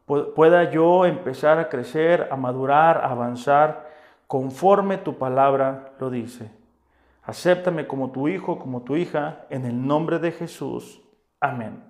pueda 0.06 0.72
yo 0.72 1.06
empezar 1.06 1.60
a 1.60 1.70
crecer, 1.70 2.28
a 2.32 2.36
madurar, 2.36 2.98
a 2.98 3.12
avanzar, 3.12 3.93
conforme 4.34 4.98
tu 4.98 5.20
palabra 5.20 5.94
lo 6.00 6.10
dice. 6.10 6.50
Acéptame 7.22 7.86
como 7.86 8.12
tu 8.12 8.28
hijo, 8.28 8.58
como 8.58 8.82
tu 8.82 8.96
hija, 8.96 9.46
en 9.52 9.64
el 9.64 9.86
nombre 9.86 10.18
de 10.18 10.32
Jesús. 10.32 11.04
Amén. 11.40 11.84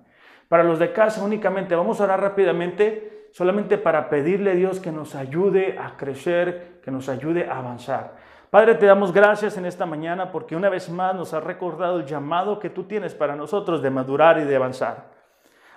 Para 0.46 0.62
los 0.62 0.78
de 0.78 0.92
casa 0.92 1.24
únicamente, 1.24 1.74
vamos 1.74 1.98
a 1.98 2.04
orar 2.04 2.20
rápidamente, 2.20 3.30
solamente 3.32 3.78
para 3.78 4.10
pedirle 4.10 4.50
a 4.50 4.54
Dios 4.56 4.78
que 4.78 4.92
nos 4.92 5.14
ayude 5.14 5.78
a 5.78 5.96
crecer, 5.96 6.82
que 6.84 6.90
nos 6.90 7.08
ayude 7.08 7.48
a 7.48 7.60
avanzar. 7.60 8.16
Padre, 8.50 8.74
te 8.74 8.84
damos 8.84 9.10
gracias 9.10 9.56
en 9.56 9.64
esta 9.64 9.86
mañana 9.86 10.30
porque 10.30 10.54
una 10.54 10.68
vez 10.68 10.90
más 10.90 11.14
nos 11.14 11.32
has 11.32 11.42
recordado 11.42 12.00
el 12.00 12.04
llamado 12.04 12.58
que 12.58 12.68
tú 12.68 12.84
tienes 12.84 13.14
para 13.14 13.36
nosotros 13.36 13.80
de 13.80 13.88
madurar 13.88 14.38
y 14.38 14.44
de 14.44 14.56
avanzar. 14.56 15.13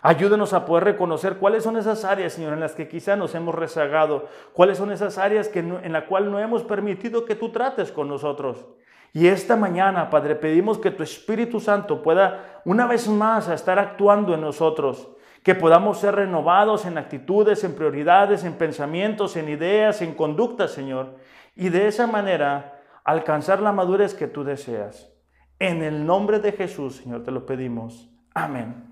Ayúdenos 0.02 0.54
a 0.54 0.66
poder 0.66 0.84
reconocer 0.84 1.38
cuáles 1.38 1.64
son 1.64 1.78
esas 1.78 2.06
áreas, 2.06 2.34
Señor, 2.34 2.54
en 2.54 2.60
las 2.60 2.76
que 2.76 2.88
quizá 2.88 3.16
nos 3.16 3.34
hemos 3.36 3.56
rezagado, 3.56 4.28
cuáles 4.54 4.78
son 4.78 4.92
esas 4.92 5.18
áreas 5.18 5.50
que 5.50 5.60
en 5.60 5.92
las 5.92 6.04
cuales 6.04 6.30
no 6.30 6.40
hemos 6.40 6.64
permitido 6.64 7.26
que 7.26 7.36
tú 7.36 7.52
trates 7.52 7.92
con 7.92 8.08
nosotros. 8.08 8.66
Y 9.14 9.28
esta 9.28 9.56
mañana, 9.56 10.10
Padre, 10.10 10.36
pedimos 10.36 10.78
que 10.78 10.92
tu 10.92 11.02
Espíritu 11.02 11.60
Santo 11.60 12.04
pueda 12.04 12.62
una 12.66 12.86
vez 12.86 13.08
más 13.08 13.48
estar 13.50 13.80
actuando 13.80 14.36
en 14.36 14.42
nosotros, 14.42 15.10
que 15.42 15.56
podamos 15.56 16.00
ser 16.00 16.16
renovados 16.16 16.86
en 16.86 16.98
actitudes, 16.98 17.64
en 17.64 17.74
prioridades, 17.74 18.44
en 18.44 18.54
pensamientos, 18.54 19.36
en 19.36 19.50
ideas, 19.50 20.02
en 20.02 20.14
conductas, 20.14 20.72
Señor, 20.72 21.16
y 21.56 21.70
de 21.70 21.88
esa 21.88 22.06
manera 22.06 22.82
alcanzar 23.04 23.62
la 23.62 23.72
madurez 23.72 24.14
que 24.14 24.28
tú 24.28 24.44
deseas. 24.44 25.12
En 25.58 25.82
el 25.82 26.06
nombre 26.06 26.40
de 26.40 26.52
Jesús, 26.52 26.98
Señor, 26.98 27.24
te 27.24 27.32
lo 27.32 27.46
pedimos. 27.46 28.10
Amén. 28.36 28.87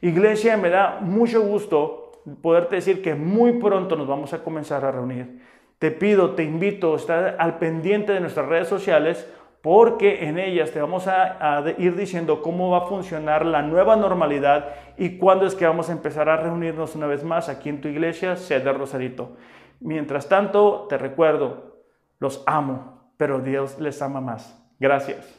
Iglesia, 0.00 0.56
me 0.56 0.70
da 0.70 0.98
mucho 1.00 1.42
gusto 1.42 2.22
poderte 2.42 2.76
decir 2.76 3.02
que 3.02 3.14
muy 3.14 3.54
pronto 3.54 3.96
nos 3.96 4.06
vamos 4.06 4.32
a 4.32 4.42
comenzar 4.42 4.84
a 4.84 4.92
reunir. 4.92 5.42
Te 5.78 5.90
pido, 5.90 6.34
te 6.34 6.44
invito 6.44 6.94
a 6.94 6.96
estar 6.96 7.36
al 7.38 7.58
pendiente 7.58 8.12
de 8.12 8.20
nuestras 8.20 8.46
redes 8.46 8.68
sociales 8.68 9.28
porque 9.62 10.28
en 10.28 10.38
ellas 10.38 10.70
te 10.70 10.80
vamos 10.80 11.08
a, 11.08 11.64
ir 11.78 11.96
diciendo 11.96 12.42
cómo 12.42 12.70
va 12.70 12.78
a 12.78 12.86
funcionar 12.86 13.44
la 13.44 13.62
nueva 13.62 13.96
normalidad 13.96 14.74
y 14.96 15.18
cuándo 15.18 15.46
es 15.46 15.54
que 15.54 15.66
vamos 15.66 15.88
a 15.88 15.92
empezar 15.92 16.28
a 16.28 16.36
reunirnos 16.36 16.94
una 16.94 17.06
vez 17.06 17.24
más 17.24 17.48
aquí 17.48 17.68
en 17.68 17.80
tu 17.80 17.88
iglesia, 17.88 18.36
Sede 18.36 18.72
Rosarito. 18.72 19.36
Mientras 19.80 20.28
tanto, 20.28 20.86
te 20.88 20.96
recuerdo, 20.96 21.82
los 22.18 22.42
amo, 22.46 23.12
pero 23.16 23.40
Dios 23.40 23.78
les 23.78 24.00
ama 24.00 24.20
más. 24.20 24.64
Gracias. 24.78 25.37